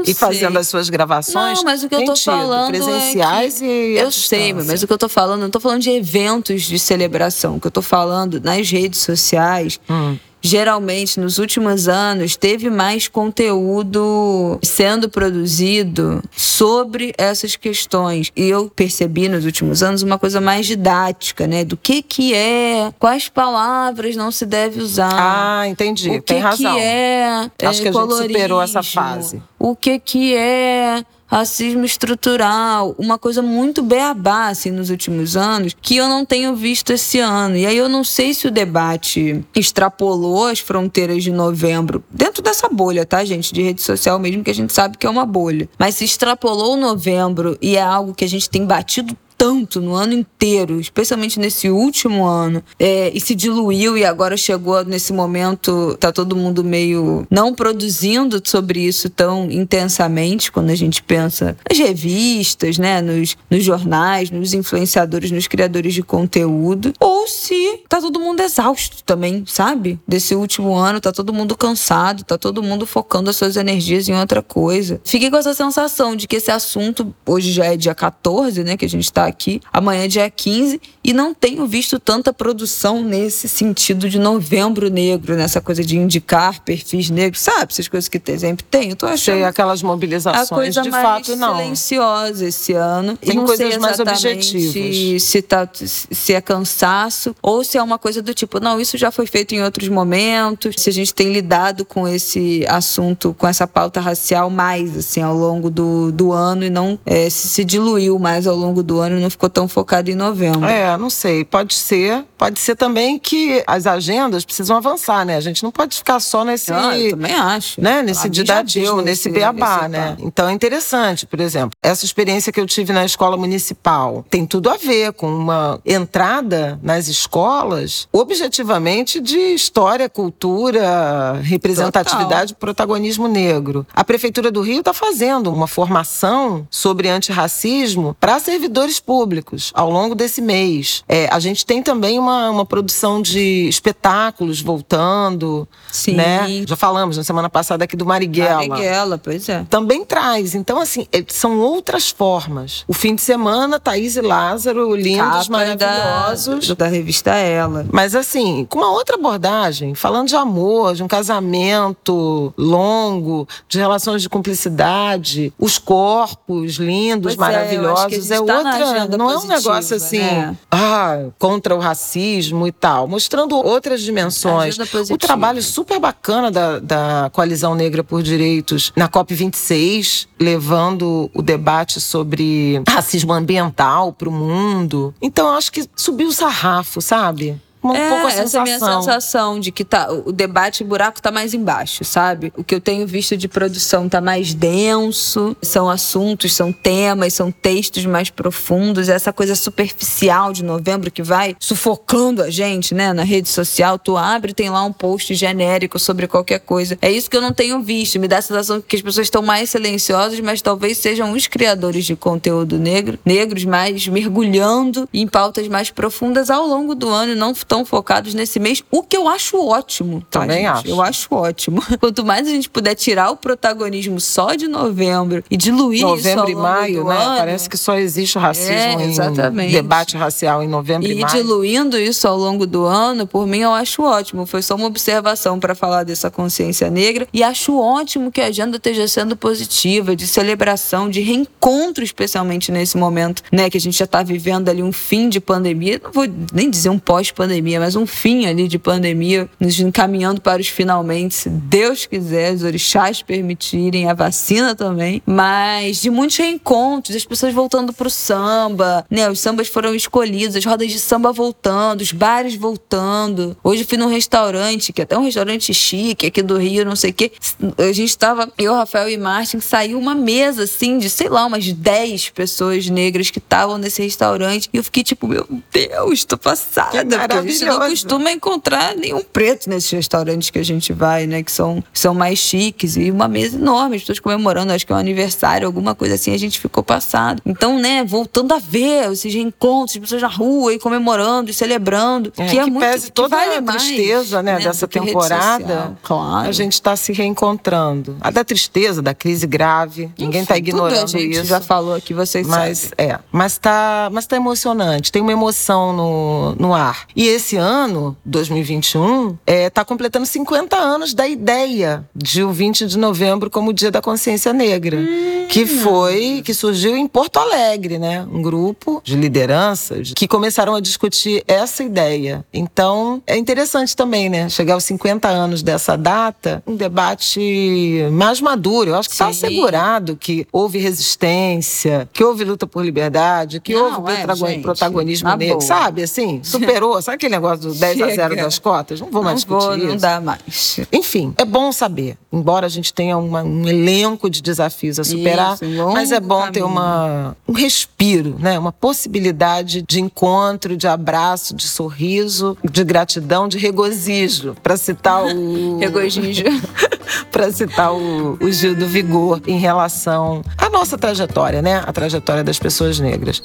e 0.02 0.06
sei. 0.06 0.14
fazendo 0.14 0.58
as 0.58 0.66
suas 0.66 0.88
gravações. 0.88 1.58
Não, 1.58 1.64
mas 1.64 1.84
o 1.84 1.88
que 1.88 1.94
eu 1.94 2.04
tô 2.04 2.16
falando. 2.16 2.68
Presenciais 2.68 3.62
é 3.62 3.66
e. 3.66 3.98
Eu 3.98 4.10
sei, 4.10 4.52
mas 4.52 4.82
o 4.82 4.86
que 4.86 4.92
eu 4.92 4.98
tô 4.98 5.08
falando, 5.08 5.42
não 5.42 5.50
tô 5.50 5.60
falando 5.60 5.80
de 5.80 5.90
eventos 5.90 6.23
eventos 6.24 6.62
de 6.62 6.78
celebração, 6.78 7.60
que 7.60 7.66
eu 7.66 7.70
estou 7.70 7.82
falando 7.82 8.40
nas 8.40 8.70
redes 8.70 9.00
sociais. 9.00 9.78
Hum 9.88 10.16
geralmente 10.44 11.18
nos 11.18 11.38
últimos 11.38 11.88
anos 11.88 12.36
teve 12.36 12.68
mais 12.68 13.08
conteúdo 13.08 14.58
sendo 14.62 15.08
produzido 15.08 16.22
sobre 16.36 17.14
essas 17.16 17.56
questões. 17.56 18.30
E 18.36 18.50
eu 18.50 18.68
percebi 18.68 19.26
nos 19.26 19.46
últimos 19.46 19.82
anos 19.82 20.02
uma 20.02 20.18
coisa 20.18 20.42
mais 20.42 20.66
didática, 20.66 21.46
né? 21.46 21.64
Do 21.64 21.78
que 21.78 22.02
que 22.02 22.34
é, 22.34 22.92
quais 22.98 23.26
palavras 23.30 24.16
não 24.16 24.30
se 24.30 24.44
deve 24.44 24.82
usar. 24.82 25.14
Ah, 25.14 25.66
entendi. 25.66 26.10
O 26.10 26.12
que 26.12 26.34
Tem 26.34 26.40
razão. 26.40 26.74
que 26.74 26.78
é, 26.78 27.26
Acho 27.62 27.80
é, 27.80 27.82
que 27.82 27.88
a 27.88 27.92
gente 27.92 28.14
superou 28.14 28.60
essa 28.60 28.82
fase. 28.82 29.42
O 29.58 29.74
que 29.74 29.98
que 29.98 30.36
é 30.36 31.02
racismo 31.26 31.84
estrutural, 31.84 32.94
uma 32.98 33.18
coisa 33.18 33.42
muito 33.42 33.82
beabá 33.82 34.48
assim, 34.48 34.70
nos 34.70 34.90
últimos 34.90 35.36
anos, 35.36 35.74
que 35.80 35.96
eu 35.96 36.08
não 36.08 36.24
tenho 36.24 36.54
visto 36.54 36.92
esse 36.92 37.18
ano. 37.18 37.56
E 37.56 37.66
aí 37.66 37.76
eu 37.76 37.88
não 37.88 38.04
sei 38.04 38.34
se 38.34 38.46
o 38.46 38.50
debate 38.50 39.44
extrapolou 39.54 40.46
as 40.46 40.60
fronteiras 40.60 41.22
de 41.22 41.30
novembro, 41.30 42.04
dentro 42.10 42.42
dessa 42.42 42.68
bolha, 42.68 43.04
tá, 43.04 43.24
gente? 43.24 43.52
De 43.52 43.62
rede 43.62 43.82
social 43.82 44.18
mesmo, 44.18 44.44
que 44.44 44.50
a 44.50 44.54
gente 44.54 44.72
sabe 44.72 44.96
que 44.96 45.06
é 45.06 45.10
uma 45.10 45.26
bolha. 45.26 45.68
Mas 45.78 45.96
se 45.96 46.04
extrapolou 46.04 46.76
novembro 46.76 47.56
e 47.60 47.76
é 47.76 47.82
algo 47.82 48.14
que 48.14 48.24
a 48.24 48.28
gente 48.28 48.48
tem 48.48 48.64
batido 48.64 49.16
tanto 49.44 49.78
no 49.78 49.94
ano 49.94 50.14
inteiro, 50.14 50.80
especialmente 50.80 51.38
nesse 51.38 51.68
último 51.68 52.24
ano, 52.24 52.64
é, 52.78 53.12
e 53.14 53.20
se 53.20 53.34
diluiu 53.34 53.94
e 53.98 54.02
agora 54.02 54.38
chegou 54.38 54.82
nesse 54.86 55.12
momento, 55.12 55.94
tá 56.00 56.10
todo 56.10 56.34
mundo 56.34 56.64
meio 56.64 57.26
não 57.30 57.54
produzindo 57.54 58.40
sobre 58.42 58.80
isso 58.80 59.10
tão 59.10 59.50
intensamente 59.50 60.50
quando 60.50 60.70
a 60.70 60.74
gente 60.74 61.02
pensa 61.02 61.54
nas 61.68 61.78
revistas, 61.78 62.78
né, 62.78 63.02
nos, 63.02 63.36
nos 63.50 63.62
jornais, 63.62 64.30
nos 64.30 64.54
influenciadores, 64.54 65.30
nos 65.30 65.46
criadores 65.46 65.92
de 65.92 66.02
conteúdo, 66.02 66.94
ou 66.98 67.28
se 67.28 67.82
tá 67.86 68.00
todo 68.00 68.18
mundo 68.18 68.40
exausto 68.40 69.04
também, 69.04 69.44
sabe? 69.46 70.00
Desse 70.08 70.34
último 70.34 70.74
ano, 70.74 71.02
tá 71.02 71.12
todo 71.12 71.34
mundo 71.34 71.54
cansado, 71.54 72.24
tá 72.24 72.38
todo 72.38 72.62
mundo 72.62 72.86
focando 72.86 73.28
as 73.28 73.36
suas 73.36 73.58
energias 73.58 74.08
em 74.08 74.14
outra 74.18 74.40
coisa. 74.40 75.02
Fiquei 75.04 75.30
com 75.30 75.36
essa 75.36 75.52
sensação 75.52 76.16
de 76.16 76.26
que 76.26 76.36
esse 76.36 76.50
assunto, 76.50 77.14
hoje 77.26 77.52
já 77.52 77.66
é 77.66 77.76
dia 77.76 77.94
14, 77.94 78.64
né, 78.64 78.74
que 78.78 78.86
a 78.86 78.88
gente 78.88 79.12
tá 79.12 79.33
aqui. 79.34 79.60
Amanhã 79.72 80.04
é 80.04 80.08
dia 80.08 80.30
15 80.30 80.80
e 81.02 81.12
não 81.12 81.34
tenho 81.34 81.66
visto 81.66 81.98
tanta 81.98 82.32
produção 82.32 83.02
nesse 83.02 83.48
sentido 83.48 84.08
de 84.08 84.18
novembro 84.18 84.88
negro, 84.88 85.36
nessa 85.36 85.60
coisa 85.60 85.84
de 85.84 85.98
indicar 85.98 86.60
perfis 86.62 87.10
negros, 87.10 87.42
sabe? 87.42 87.72
Essas 87.72 87.88
coisas 87.88 88.08
que 88.08 88.20
sempre 88.38 88.64
tem. 88.64 88.90
Eu 88.90 88.96
tô 88.96 89.06
achando. 89.06 89.36
Sei, 89.36 89.44
aquelas 89.44 89.82
mobilizações, 89.82 90.50
a 90.50 90.54
coisa 90.54 90.82
de 90.82 90.90
mais 90.90 91.02
fato, 91.02 91.36
não. 91.36 91.56
silenciosa 91.56 92.46
esse 92.46 92.72
ano. 92.72 93.16
Tem 93.16 93.32
e 93.32 93.36
não 93.36 93.44
coisas 93.44 93.68
sei 93.68 93.78
mais 93.78 94.00
objetivas. 94.00 95.22
Se, 95.22 95.42
tá, 95.42 95.68
se 95.74 96.32
é 96.32 96.40
cansaço 96.40 97.34
ou 97.42 97.64
se 97.64 97.76
é 97.76 97.82
uma 97.82 97.98
coisa 97.98 98.22
do 98.22 98.32
tipo, 98.32 98.60
não, 98.60 98.80
isso 98.80 98.96
já 98.96 99.10
foi 99.10 99.26
feito 99.26 99.54
em 99.54 99.62
outros 99.62 99.88
momentos, 99.88 100.76
se 100.78 100.88
a 100.88 100.92
gente 100.92 101.12
tem 101.12 101.32
lidado 101.32 101.84
com 101.84 102.06
esse 102.06 102.64
assunto, 102.68 103.34
com 103.38 103.46
essa 103.46 103.66
pauta 103.66 104.00
racial 104.00 104.48
mais, 104.48 104.96
assim, 104.96 105.20
ao 105.20 105.36
longo 105.36 105.70
do, 105.70 106.12
do 106.12 106.32
ano 106.32 106.64
e 106.64 106.70
não 106.70 106.98
é, 107.04 107.28
se 107.30 107.64
diluiu 107.64 108.18
mais 108.18 108.46
ao 108.46 108.56
longo 108.56 108.82
do 108.82 109.00
ano 109.00 109.13
não 109.20 109.30
ficou 109.30 109.48
tão 109.48 109.68
focado 109.68 110.10
em 110.10 110.14
novembro. 110.14 110.64
É, 110.64 110.96
não 110.96 111.10
sei. 111.10 111.44
Pode 111.44 111.74
ser. 111.74 112.24
Pode 112.36 112.58
ser 112.58 112.76
também 112.76 113.18
que 113.18 113.62
as 113.66 113.86
agendas 113.86 114.44
precisam 114.44 114.76
avançar, 114.76 115.24
né? 115.24 115.36
A 115.36 115.40
gente 115.40 115.62
não 115.62 115.70
pode 115.70 115.96
ficar 115.96 116.20
só 116.20 116.44
nesse. 116.44 116.72
Ah, 116.72 116.98
eu 116.98 117.10
também 117.10 117.34
acho. 117.34 117.80
Né? 117.80 118.02
Nesse 118.02 118.28
didadismo, 118.28 119.02
nesse 119.02 119.28
beabá, 119.28 119.88
né? 119.88 120.16
Então 120.20 120.48
é 120.48 120.52
interessante, 120.52 121.26
por 121.26 121.40
exemplo, 121.40 121.70
essa 121.82 122.04
experiência 122.04 122.52
que 122.52 122.60
eu 122.60 122.66
tive 122.66 122.92
na 122.92 123.04
escola 123.04 123.36
municipal 123.36 124.24
tem 124.30 124.46
tudo 124.46 124.68
a 124.70 124.76
ver 124.76 125.12
com 125.12 125.26
uma 125.26 125.80
entrada 125.84 126.78
nas 126.82 127.08
escolas 127.08 128.08
objetivamente 128.12 129.20
de 129.20 129.38
história, 129.38 130.08
cultura, 130.08 131.40
representatividade, 131.42 132.54
Total. 132.54 132.60
protagonismo 132.60 133.28
negro. 133.28 133.86
A 133.94 134.04
Prefeitura 134.04 134.50
do 134.50 134.60
Rio 134.60 134.80
está 134.80 134.92
fazendo 134.92 135.52
uma 135.52 135.66
formação 135.66 136.66
sobre 136.70 137.08
antirracismo 137.08 138.16
para 138.20 138.38
servidores 138.38 139.00
públicos 139.04 139.70
ao 139.74 139.90
longo 139.90 140.14
desse 140.14 140.40
mês. 140.40 141.04
É, 141.08 141.28
a 141.30 141.38
gente 141.38 141.64
tem 141.64 141.82
também 141.82 142.18
uma, 142.18 142.50
uma 142.50 142.66
produção 142.66 143.20
de 143.20 143.68
espetáculos 143.68 144.60
voltando. 144.60 145.68
Sim. 145.90 146.14
Né? 146.14 146.64
Já 146.66 146.76
falamos 146.76 147.16
na 147.16 147.24
semana 147.24 147.48
passada 147.48 147.84
aqui 147.84 147.96
do 147.96 148.06
Marighella. 148.06 148.66
Marighella, 148.66 149.18
pois 149.18 149.48
é. 149.48 149.64
Também 149.68 150.04
traz. 150.04 150.54
Então, 150.54 150.80
assim, 150.80 151.06
é, 151.12 151.24
são 151.28 151.58
outras 151.58 152.10
formas. 152.10 152.84
O 152.88 152.92
fim 152.92 153.14
de 153.14 153.22
semana, 153.22 153.78
Thaís 153.78 154.16
e 154.16 154.20
Lázaro, 154.20 154.94
lindos, 154.94 155.48
Capa 155.48 155.52
maravilhosos. 155.52 156.68
Da, 156.68 156.74
da 156.74 156.86
revista 156.86 157.32
Ela. 157.32 157.86
Mas, 157.92 158.14
assim, 158.14 158.66
com 158.68 158.78
uma 158.78 158.90
outra 158.90 159.16
abordagem, 159.16 159.94
falando 159.94 160.28
de 160.28 160.36
amor, 160.36 160.94
de 160.94 161.02
um 161.02 161.08
casamento 161.08 162.52
longo, 162.56 163.46
de 163.68 163.78
relações 163.78 164.22
de 164.22 164.28
cumplicidade, 164.28 165.52
os 165.58 165.78
corpos 165.78 166.76
lindos, 166.76 167.34
pois 167.34 167.36
maravilhosos. 167.36 168.30
É, 168.30 168.36
é 168.36 168.44
tá 168.44 168.56
outra. 168.58 168.93
Não 169.16 169.30
é 169.30 169.38
um 169.38 169.46
negócio 169.46 169.96
assim, 169.96 170.18
né? 170.18 170.56
ah, 170.70 171.26
contra 171.38 171.74
o 171.74 171.78
racismo 171.78 172.66
e 172.66 172.72
tal. 172.72 173.06
Mostrando 173.06 173.56
outras 173.56 174.00
dimensões. 174.02 174.76
O 175.10 175.18
trabalho 175.18 175.62
super 175.62 175.98
bacana 175.98 176.50
da, 176.50 176.78
da 176.78 177.30
Coalizão 177.32 177.74
Negra 177.74 178.02
por 178.04 178.22
Direitos 178.22 178.92
na 178.96 179.08
COP26, 179.08 180.26
levando 180.40 181.30
o 181.34 181.42
debate 181.42 182.00
sobre 182.00 182.82
racismo 182.88 183.32
ambiental 183.32 184.12
para 184.12 184.28
o 184.28 184.32
mundo. 184.32 185.14
Então, 185.20 185.50
acho 185.52 185.72
que 185.72 185.88
subiu 185.96 186.28
o 186.28 186.32
sarrafo, 186.32 187.00
sabe? 187.00 187.60
Um 187.92 187.96
é, 187.96 188.08
pouco 188.08 188.26
a 188.26 188.30
essa 188.30 188.42
sensação. 188.42 188.60
é 188.60 188.62
a 188.62 188.64
minha 188.64 189.02
sensação 189.02 189.60
de 189.60 189.70
que 189.70 189.84
tá, 189.84 190.10
o 190.10 190.32
debate, 190.32 190.82
o 190.82 190.86
buraco 190.86 191.20
tá 191.20 191.30
mais 191.30 191.52
embaixo, 191.52 192.04
sabe? 192.04 192.52
O 192.56 192.64
que 192.64 192.74
eu 192.74 192.80
tenho 192.80 193.06
visto 193.06 193.36
de 193.36 193.48
produção 193.48 194.08
tá 194.08 194.20
mais 194.20 194.54
denso, 194.54 195.56
são 195.60 195.90
assuntos, 195.90 196.54
são 196.54 196.72
temas, 196.72 197.34
são 197.34 197.50
textos 197.50 198.06
mais 198.06 198.30
profundos, 198.30 199.08
essa 199.08 199.32
coisa 199.32 199.54
superficial 199.54 200.52
de 200.52 200.64
novembro 200.64 201.10
que 201.10 201.22
vai 201.22 201.56
sufocando 201.60 202.42
a 202.42 202.50
gente, 202.50 202.94
né, 202.94 203.12
na 203.12 203.22
rede 203.22 203.48
social, 203.48 203.98
tu 203.98 204.16
abre 204.16 204.54
tem 204.54 204.70
lá 204.70 204.82
um 204.84 204.92
post 204.92 205.34
genérico 205.34 205.98
sobre 205.98 206.26
qualquer 206.26 206.60
coisa. 206.60 206.96
É 207.02 207.10
isso 207.10 207.28
que 207.28 207.36
eu 207.36 207.42
não 207.42 207.52
tenho 207.52 207.82
visto, 207.82 208.18
me 208.18 208.28
dá 208.28 208.38
a 208.38 208.42
sensação 208.42 208.80
que 208.80 208.96
as 208.96 209.02
pessoas 209.02 209.26
estão 209.26 209.42
mais 209.42 209.70
silenciosas, 209.70 210.38
mas 210.40 210.62
talvez 210.62 210.98
sejam 210.98 211.32
os 211.32 211.46
criadores 211.46 212.04
de 212.04 212.16
conteúdo 212.16 212.78
negro, 212.78 213.18
negros 213.24 213.64
mais 213.64 214.06
mergulhando 214.06 215.08
em 215.12 215.26
pautas 215.26 215.68
mais 215.68 215.90
profundas 215.90 216.50
ao 216.50 216.66
longo 216.66 216.94
do 216.94 217.08
ano 217.08 217.32
e 217.32 217.36
não 217.36 217.54
tão 217.74 217.84
focados 217.84 218.34
nesse 218.34 218.60
mês, 218.60 218.84
o 218.88 219.02
que 219.02 219.16
eu 219.16 219.26
acho 219.26 219.60
ótimo. 219.60 220.22
Tá, 220.30 220.40
Também 220.40 220.58
gente? 220.58 220.66
acho. 220.68 220.88
Eu 220.88 221.02
acho 221.02 221.34
ótimo. 221.34 221.82
Quanto 221.98 222.24
mais 222.24 222.46
a 222.46 222.50
gente 222.50 222.70
puder 222.70 222.94
tirar 222.94 223.32
o 223.32 223.36
protagonismo 223.36 224.20
só 224.20 224.54
de 224.54 224.68
novembro 224.68 225.42
e 225.50 225.56
diluir 225.56 226.02
novembro 226.02 226.44
isso 226.44 226.52
e 226.52 226.54
maio, 226.54 227.04
né? 227.04 227.16
Ano, 227.16 227.38
Parece 227.38 227.68
que 227.68 227.76
só 227.76 227.96
existe 227.96 228.38
racismo 228.38 229.00
é, 229.00 229.06
exatamente. 229.06 229.70
em 229.70 229.72
debate 229.72 230.16
racial 230.16 230.62
em 230.62 230.68
novembro 230.68 231.08
e, 231.08 231.14
e 231.14 231.20
maio. 231.20 231.34
diluindo 231.34 231.98
isso 231.98 232.28
ao 232.28 232.38
longo 232.38 232.64
do 232.64 232.84
ano, 232.84 233.26
por 233.26 233.44
mim 233.44 233.58
eu 233.58 233.72
acho 233.72 234.02
ótimo. 234.04 234.46
Foi 234.46 234.62
só 234.62 234.76
uma 234.76 234.86
observação 234.86 235.58
para 235.58 235.74
falar 235.74 236.04
dessa 236.04 236.30
consciência 236.30 236.88
negra 236.88 237.26
e 237.32 237.42
acho 237.42 237.76
ótimo 237.76 238.30
que 238.30 238.40
a 238.40 238.46
agenda 238.46 238.76
esteja 238.76 239.08
sendo 239.08 239.36
positiva, 239.36 240.14
de 240.14 240.28
celebração, 240.28 241.10
de 241.10 241.20
reencontro, 241.20 242.04
especialmente 242.04 242.70
nesse 242.70 242.96
momento, 242.96 243.42
né, 243.50 243.68
que 243.68 243.76
a 243.76 243.80
gente 243.80 243.98
já 243.98 244.04
está 244.04 244.22
vivendo 244.22 244.68
ali 244.68 244.80
um 244.80 244.92
fim 244.92 245.28
de 245.28 245.40
pandemia, 245.40 246.00
não 246.04 246.12
vou 246.12 246.24
nem 246.52 246.70
dizer 246.70 246.88
um 246.88 247.00
pós-pandemia, 247.00 247.63
mas 247.78 247.96
um 247.96 248.06
fim 248.06 248.46
ali 248.46 248.68
de 248.68 248.78
pandemia, 248.78 249.48
nos 249.58 249.78
encaminhando 249.80 250.40
para 250.40 250.60
os 250.60 250.68
finalmente, 250.68 251.34
se 251.34 251.48
Deus 251.48 252.06
quiser, 252.06 252.54
os 252.54 252.62
orixás 252.62 253.22
permitirem, 253.22 254.08
a 254.08 254.14
vacina 254.14 254.74
também, 254.74 255.22
mas 255.26 256.00
de 256.00 256.10
muitos 256.10 256.36
reencontros, 256.36 257.16
as 257.16 257.24
pessoas 257.24 257.54
voltando 257.54 257.92
pro 257.92 258.10
samba, 258.10 259.04
né, 259.10 259.30
os 259.30 259.40
sambas 259.40 259.68
foram 259.68 259.94
escolhidos, 259.94 260.56
as 260.56 260.64
rodas 260.64 260.90
de 260.90 260.98
samba 260.98 261.32
voltando, 261.32 262.00
os 262.00 262.12
bares 262.12 262.54
voltando. 262.54 263.56
Hoje 263.62 263.84
fui 263.84 263.96
num 263.96 264.08
restaurante, 264.08 264.92
que 264.92 265.00
é 265.00 265.04
até 265.04 265.16
um 265.16 265.24
restaurante 265.24 265.72
chique 265.72 266.26
aqui 266.26 266.42
do 266.42 266.56
Rio, 266.58 266.84
não 266.84 266.96
sei 266.96 267.10
o 267.10 267.14
quê. 267.14 267.32
A 267.78 267.92
gente 267.92 268.16
tava, 268.16 268.52
eu, 268.58 268.74
Rafael 268.74 269.08
e 269.08 269.16
Martin, 269.16 269.60
saiu 269.60 269.98
uma 269.98 270.14
mesa 270.14 270.64
assim 270.64 270.98
de, 270.98 271.08
sei 271.08 271.28
lá, 271.28 271.46
umas 271.46 271.72
10 271.72 272.30
pessoas 272.30 272.88
negras 272.88 273.30
que 273.30 273.38
estavam 273.38 273.78
nesse 273.78 274.02
restaurante. 274.02 274.68
E 274.72 274.76
eu 274.76 274.84
fiquei 274.84 275.02
tipo, 275.02 275.26
meu 275.26 275.46
Deus, 275.72 276.24
tô 276.24 276.36
passada. 276.36 276.90
Porque 277.38 277.53
gente 277.54 277.64
não 277.64 277.78
costuma 277.78 278.32
encontrar 278.32 278.94
nenhum 278.96 279.22
preto 279.22 279.68
nesses 279.68 279.90
restaurantes 279.90 280.50
que 280.50 280.58
a 280.58 280.62
gente 280.62 280.92
vai, 280.92 281.26
né? 281.26 281.42
Que 281.42 281.50
são, 281.52 281.82
são 281.92 282.14
mais 282.14 282.38
chiques. 282.38 282.96
E 282.96 283.10
uma 283.10 283.28
mesa 283.28 283.56
enorme, 283.56 283.96
as 283.96 284.02
pessoas 284.02 284.20
comemorando, 284.20 284.72
acho 284.72 284.86
que 284.86 284.92
é 284.92 284.96
um 284.96 284.98
aniversário, 284.98 285.66
alguma 285.66 285.94
coisa 285.94 286.14
assim, 286.14 286.32
a 286.34 286.38
gente 286.38 286.58
ficou 286.58 286.82
passado. 286.82 287.42
Então, 287.46 287.78
né, 287.78 288.04
voltando 288.04 288.52
a 288.54 288.58
ver 288.58 289.10
esses 289.12 289.32
reencontros, 289.32 289.96
as 289.96 290.00
pessoas 290.00 290.22
na 290.22 290.28
rua 290.28 290.74
e 290.74 290.78
comemorando 290.78 291.50
e 291.50 291.54
celebrando. 291.54 292.32
É, 292.36 292.46
que 292.46 292.58
é 292.58 292.64
que 292.64 292.70
muito 292.70 292.84
pese 292.84 293.10
toda 293.10 293.36
vale 293.36 293.56
a 293.56 293.60
mais, 293.60 293.82
tristeza 293.82 294.42
né, 294.42 294.58
dessa 294.58 294.86
que 294.86 294.98
rede 294.98 295.12
temporada. 295.12 295.96
Claro. 296.02 296.48
a 296.48 296.52
gente 296.52 296.72
está 296.74 296.96
se 296.96 297.12
reencontrando. 297.12 298.16
A 298.20 298.30
da 298.30 298.44
tristeza, 298.44 299.02
da 299.02 299.14
crise 299.14 299.46
grave, 299.46 300.10
ninguém 300.18 300.42
está 300.42 300.54
Enfim, 300.58 300.70
tudo 300.70 300.76
ignorando 300.88 301.04
a 301.04 301.06
gente 301.06 301.30
isso. 301.30 301.44
já 301.44 301.60
falou 301.60 301.94
aqui, 301.94 302.14
vocês 302.14 302.46
Mas 302.46 302.78
sabem. 302.78 303.10
é, 303.10 303.18
mas 303.30 303.58
tá, 303.58 304.08
mas 304.12 304.26
tá 304.26 304.36
emocionante, 304.36 305.12
tem 305.12 305.22
uma 305.22 305.32
emoção 305.32 305.92
no, 305.92 306.54
no 306.56 306.74
ar. 306.74 307.06
E 307.14 307.26
esse 307.26 307.43
ano, 307.56 308.16
2021, 308.24 309.36
é, 309.46 309.68
tá 309.70 309.84
completando 309.84 310.26
50 310.26 310.76
anos 310.76 311.12
da 311.14 311.26
ideia 311.28 312.04
de 312.14 312.42
o 312.42 312.50
20 312.52 312.86
de 312.86 312.98
novembro 312.98 313.50
como 313.50 313.72
Dia 313.72 313.90
da 313.90 314.00
Consciência 314.00 314.52
Negra, 314.52 314.96
Hum. 314.96 315.46
que 315.48 315.66
foi 315.66 316.42
que 316.44 316.54
surgiu 316.54 316.96
em 316.96 317.06
Porto 317.06 317.38
Alegre, 317.38 317.98
né? 317.98 318.26
Um 318.32 318.40
grupo 318.42 319.00
de 319.04 319.14
lideranças 319.16 320.12
que 320.14 320.26
começaram 320.26 320.74
a 320.74 320.80
discutir 320.80 321.44
essa 321.46 321.82
ideia. 321.82 322.44
Então, 322.52 323.22
é 323.26 323.36
interessante 323.36 323.94
também, 323.94 324.28
né? 324.28 324.48
Chegar 324.48 324.74
aos 324.74 324.84
50 324.84 325.28
anos 325.28 325.62
dessa 325.62 325.96
data, 325.96 326.62
um 326.66 326.74
debate 326.76 328.04
mais 328.12 328.40
maduro. 328.40 328.90
Eu 328.90 328.94
acho 328.96 329.08
que 329.08 329.14
está 329.14 329.28
assegurado 329.28 330.16
que 330.16 330.46
houve 330.52 330.78
resistência, 330.78 332.08
que 332.12 332.22
houve 332.24 332.44
luta 332.44 332.66
por 332.66 332.84
liberdade, 332.84 333.60
que 333.60 333.74
Não, 333.74 334.00
houve 334.00 334.12
é, 334.12 334.34
gente, 334.34 334.62
protagonismo 334.62 335.28
na 335.28 335.36
negro, 335.36 335.58
boa. 335.58 335.66
sabe? 335.66 336.02
Assim, 336.02 336.40
superou. 336.44 337.00
Sabe 337.02 337.18
aquele 337.24 337.34
negócio 337.34 337.68
do 337.70 337.74
10 337.74 338.02
a 338.02 338.06
0 338.06 338.14
Chega. 338.30 338.42
das 338.44 338.58
cotas? 338.58 339.00
Não 339.00 339.06
vou 339.10 339.22
Não 339.22 339.24
mais 339.24 339.36
discutir 339.40 339.64
vou, 339.66 339.76
isso. 339.76 339.86
não 339.86 339.96
dá 339.96 340.20
mais. 340.20 340.80
Enfim, 340.92 341.32
é 341.36 341.44
bom 341.44 341.72
saber. 341.72 342.16
Embora 342.32 342.66
a 342.66 342.68
gente 342.68 342.92
tenha 342.92 343.16
uma- 343.16 343.42
um 343.42 343.66
elenco 343.68 344.28
de 344.28 344.42
desafios 344.42 344.98
a 344.98 345.04
superar, 345.04 345.54
Isso, 345.54 345.64
mas 345.92 346.12
é 346.12 346.20
bom 346.20 346.42
ter 346.50 346.60
caminho. 346.60 346.66
uma, 346.66 347.36
um 347.48 347.52
respiro, 347.52 348.36
né? 348.38 348.58
uma 348.58 348.72
possibilidade 348.72 349.82
de 349.82 350.00
encontro, 350.00 350.76
de 350.76 350.86
abraço, 350.86 351.54
de 351.54 351.66
sorriso, 351.68 352.56
de 352.62 352.84
gratidão, 352.84 353.48
de 353.48 353.58
regozijo, 353.58 354.54
para 354.62 354.76
citar 354.76 355.24
o. 355.24 355.78
Regozijo. 355.78 356.44
para 357.30 357.50
citar 357.52 357.92
o, 357.92 358.38
o 358.40 358.50
Gil 358.52 358.74
do 358.74 358.86
Vigor 358.86 359.40
em 359.46 359.58
relação 359.58 360.42
à 360.58 360.68
nossa 360.68 360.96
trajetória, 360.98 361.60
né? 361.62 361.82
A 361.86 361.92
trajetória 361.92 362.42
das 362.44 362.58
pessoas 362.58 362.98
negras. 362.98 363.42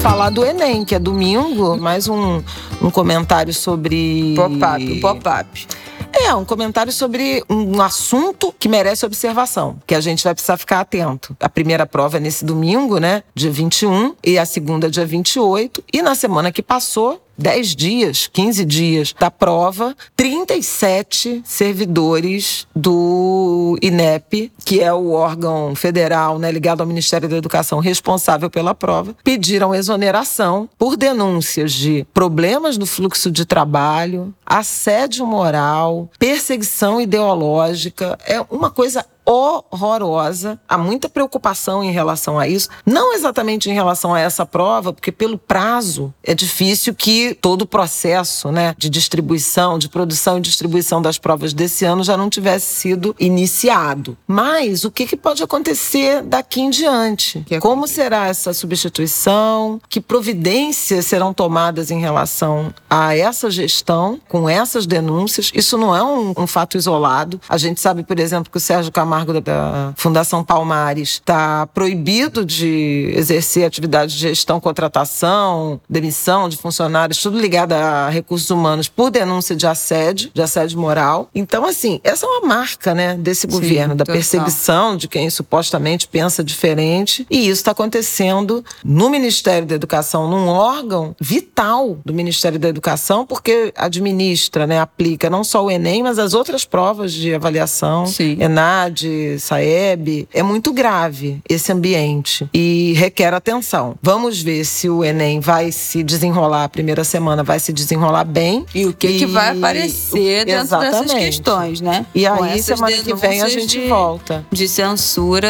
Falar 0.00 0.30
do 0.30 0.44
Enem, 0.44 0.84
que 0.84 0.94
é 0.94 0.98
domingo, 0.98 1.76
mais 1.76 2.08
um, 2.08 2.42
um 2.80 2.90
comentário 2.90 3.52
sobre. 3.52 4.34
Pop-up, 4.36 5.00
pop-up. 5.00 5.66
É, 6.12 6.34
um 6.34 6.44
comentário 6.44 6.92
sobre 6.92 7.44
um 7.48 7.80
assunto 7.80 8.54
que 8.58 8.68
merece 8.68 9.04
observação, 9.04 9.78
que 9.86 9.94
a 9.94 10.00
gente 10.00 10.24
vai 10.24 10.34
precisar 10.34 10.56
ficar 10.56 10.80
atento. 10.80 11.36
A 11.40 11.48
primeira 11.48 11.86
prova 11.86 12.16
é 12.16 12.20
nesse 12.20 12.44
domingo, 12.44 12.98
né? 12.98 13.22
Dia 13.34 13.50
21, 13.50 14.14
e 14.24 14.38
a 14.38 14.46
segunda, 14.46 14.90
dia 14.90 15.04
28. 15.04 15.84
E 15.92 16.00
na 16.00 16.14
semana 16.14 16.50
que 16.50 16.62
passou, 16.62 17.22
10 17.38 17.76
dias, 17.76 18.26
15 18.32 18.64
dias 18.64 19.14
da 19.18 19.30
prova, 19.30 19.96
37 20.16 21.42
servidores 21.44 22.66
do 22.74 23.78
INEP, 23.80 24.50
que 24.64 24.80
é 24.80 24.92
o 24.92 25.12
órgão 25.12 25.74
federal 25.76 26.38
né, 26.38 26.50
ligado 26.50 26.80
ao 26.80 26.86
Ministério 26.86 27.28
da 27.28 27.36
Educação 27.36 27.78
responsável 27.78 28.50
pela 28.50 28.74
prova, 28.74 29.14
pediram 29.22 29.74
exoneração 29.74 30.68
por 30.76 30.96
denúncias 30.96 31.72
de 31.72 32.04
problemas 32.12 32.76
no 32.76 32.86
fluxo 32.86 33.30
de 33.30 33.44
trabalho, 33.44 34.34
assédio 34.44 35.24
moral, 35.24 36.10
perseguição 36.18 37.00
ideológica. 37.00 38.18
É 38.26 38.40
uma 38.50 38.70
coisa 38.70 39.06
horrorosa. 39.28 40.58
Há 40.66 40.78
muita 40.78 41.08
preocupação 41.08 41.84
em 41.84 41.92
relação 41.92 42.38
a 42.38 42.48
isso. 42.48 42.70
Não 42.86 43.12
exatamente 43.12 43.68
em 43.68 43.74
relação 43.74 44.14
a 44.14 44.20
essa 44.20 44.46
prova, 44.46 44.92
porque 44.92 45.12
pelo 45.12 45.36
prazo 45.36 46.12
é 46.24 46.34
difícil 46.34 46.94
que 46.94 47.34
todo 47.34 47.62
o 47.62 47.66
processo 47.66 48.50
né, 48.50 48.74
de 48.78 48.88
distribuição, 48.88 49.78
de 49.78 49.88
produção 49.88 50.38
e 50.38 50.40
distribuição 50.40 51.02
das 51.02 51.18
provas 51.18 51.52
desse 51.52 51.84
ano 51.84 52.02
já 52.02 52.16
não 52.16 52.30
tivesse 52.30 52.74
sido 52.74 53.14
iniciado. 53.18 54.16
Mas 54.26 54.84
o 54.84 54.90
que, 54.90 55.06
que 55.06 55.16
pode 55.16 55.42
acontecer 55.42 56.22
daqui 56.22 56.62
em 56.62 56.70
diante? 56.70 57.44
Que 57.46 57.60
Como 57.60 57.86
será 57.86 58.28
essa 58.28 58.54
substituição? 58.54 59.80
Que 59.88 60.00
providências 60.00 61.04
serão 61.06 61.34
tomadas 61.34 61.90
em 61.90 62.00
relação 62.00 62.72
a 62.88 63.14
essa 63.14 63.50
gestão 63.50 64.18
com 64.26 64.48
essas 64.48 64.86
denúncias? 64.86 65.50
Isso 65.54 65.76
não 65.76 65.94
é 65.94 66.02
um, 66.02 66.32
um 66.36 66.46
fato 66.46 66.78
isolado. 66.78 67.40
A 67.48 67.58
gente 67.58 67.80
sabe, 67.80 68.02
por 68.02 68.18
exemplo, 68.18 68.50
que 68.50 68.56
o 68.56 68.60
Sérgio 68.60 68.90
Camargo 68.92 69.17
da, 69.24 69.40
da 69.40 69.92
Fundação 69.96 70.42
Palmares 70.44 71.10
está 71.10 71.66
proibido 71.68 72.44
de 72.44 73.12
exercer 73.14 73.64
atividade 73.64 74.12
de 74.14 74.18
gestão, 74.18 74.60
contratação, 74.60 75.80
demissão 75.88 76.48
de 76.48 76.56
funcionários, 76.56 77.22
tudo 77.22 77.38
ligado 77.38 77.72
a 77.72 78.08
recursos 78.08 78.50
humanos 78.50 78.88
por 78.88 79.10
denúncia 79.10 79.54
de 79.54 79.66
assédio, 79.66 80.30
de 80.32 80.42
assédio 80.42 80.78
moral. 80.78 81.28
Então, 81.34 81.64
assim, 81.64 82.00
essa 82.02 82.26
é 82.26 82.28
uma 82.28 82.46
marca, 82.46 82.94
né, 82.94 83.14
desse 83.14 83.46
governo, 83.46 83.94
da 83.94 84.04
total. 84.04 84.14
perseguição 84.14 84.96
de 84.96 85.08
quem 85.08 85.28
supostamente 85.30 86.06
pensa 86.08 86.42
diferente. 86.42 87.26
E 87.30 87.48
isso 87.48 87.60
está 87.60 87.72
acontecendo 87.72 88.64
no 88.84 89.10
Ministério 89.10 89.66
da 89.66 89.74
Educação, 89.74 90.28
num 90.28 90.48
órgão 90.48 91.14
vital 91.20 91.98
do 92.04 92.12
Ministério 92.12 92.58
da 92.58 92.68
Educação, 92.68 93.26
porque 93.26 93.72
administra, 93.76 94.66
né, 94.66 94.80
aplica 94.80 95.30
não 95.30 95.44
só 95.44 95.64
o 95.64 95.70
Enem, 95.70 96.02
mas 96.02 96.18
as 96.18 96.34
outras 96.34 96.64
provas 96.64 97.12
de 97.12 97.34
avaliação, 97.34 98.06
Sim. 98.06 98.36
ENAD, 98.40 99.07
Unimed, 99.08 99.40
Saeb, 99.40 100.28
é 100.32 100.42
muito 100.42 100.72
grave 100.72 101.40
esse 101.48 101.72
ambiente 101.72 102.48
e 102.52 102.92
requer 102.96 103.32
atenção. 103.34 103.96
Vamos 104.02 104.40
ver 104.40 104.64
se 104.64 104.88
o 104.88 105.04
Enem 105.04 105.40
vai 105.40 105.72
se 105.72 106.02
desenrolar, 106.02 106.64
a 106.64 106.68
primeira 106.68 107.04
semana 107.04 107.42
vai 107.42 107.58
se 107.58 107.72
desenrolar 107.72 108.24
bem. 108.24 108.64
E 108.74 108.86
o 108.86 108.92
que, 108.92 109.08
e... 109.08 109.18
que 109.18 109.26
vai 109.26 109.56
aparecer 109.56 110.44
dentro 110.44 110.62
Exatamente. 110.62 111.06
dessas 111.06 111.24
questões, 111.24 111.80
né? 111.80 112.06
E 112.14 112.26
aí, 112.26 112.62
semana 112.62 112.96
que 112.96 113.14
vem, 113.14 113.42
a 113.42 113.48
gente 113.48 113.80
de, 113.80 113.88
volta. 113.88 114.44
De 114.50 114.68
censura 114.68 115.48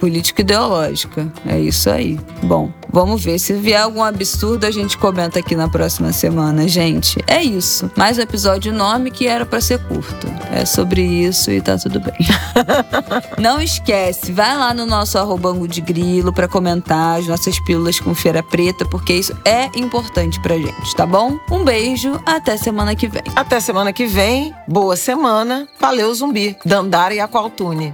político-ideológica. 0.00 1.30
É 1.46 1.58
isso 1.58 1.90
aí. 1.90 2.18
Bom, 2.42 2.70
vamos 2.90 3.22
ver. 3.22 3.38
Se 3.38 3.52
vier 3.52 3.80
algum 3.80 4.02
absurdo, 4.02 4.64
a 4.64 4.70
gente 4.70 4.96
comenta 4.96 5.38
aqui 5.38 5.54
na 5.54 5.68
próxima 5.68 6.12
semana, 6.12 6.66
gente. 6.66 7.18
É 7.26 7.42
isso. 7.42 7.90
Mais 7.96 8.18
um 8.18 8.22
episódio 8.22 8.72
enorme 8.72 9.10
que 9.10 9.26
era 9.26 9.44
para 9.44 9.60
ser 9.60 9.78
curto. 9.80 10.26
É 10.52 10.64
sobre 10.64 11.02
isso 11.02 11.50
e 11.50 11.60
tá 11.60 11.76
tudo 11.76 12.00
bem. 12.00 12.16
Não 13.38 13.60
esquece, 13.60 14.32
vai 14.32 14.56
lá 14.56 14.72
no 14.72 14.86
nosso 14.86 15.18
arrobango 15.18 15.66
de 15.66 15.80
grilo 15.80 16.32
para 16.32 16.48
comentar 16.48 17.18
as 17.18 17.26
nossas 17.26 17.58
pílulas 17.60 18.00
com 18.00 18.14
feira 18.14 18.42
preta, 18.42 18.84
porque 18.84 19.12
isso 19.12 19.36
é 19.44 19.66
importante 19.78 20.40
pra 20.40 20.56
gente, 20.56 20.94
tá 20.96 21.06
bom? 21.06 21.38
Um 21.50 21.64
beijo, 21.64 22.20
até 22.24 22.56
semana 22.56 22.94
que 22.94 23.08
vem. 23.08 23.22
Até 23.34 23.60
semana 23.60 23.92
que 23.92 24.06
vem. 24.06 24.54
Boa 24.66 24.96
semana. 24.96 25.68
Valeu, 25.80 26.14
zumbi. 26.14 26.56
Dandara 26.64 27.14
e 27.14 27.20
Aqualtune. 27.20 27.92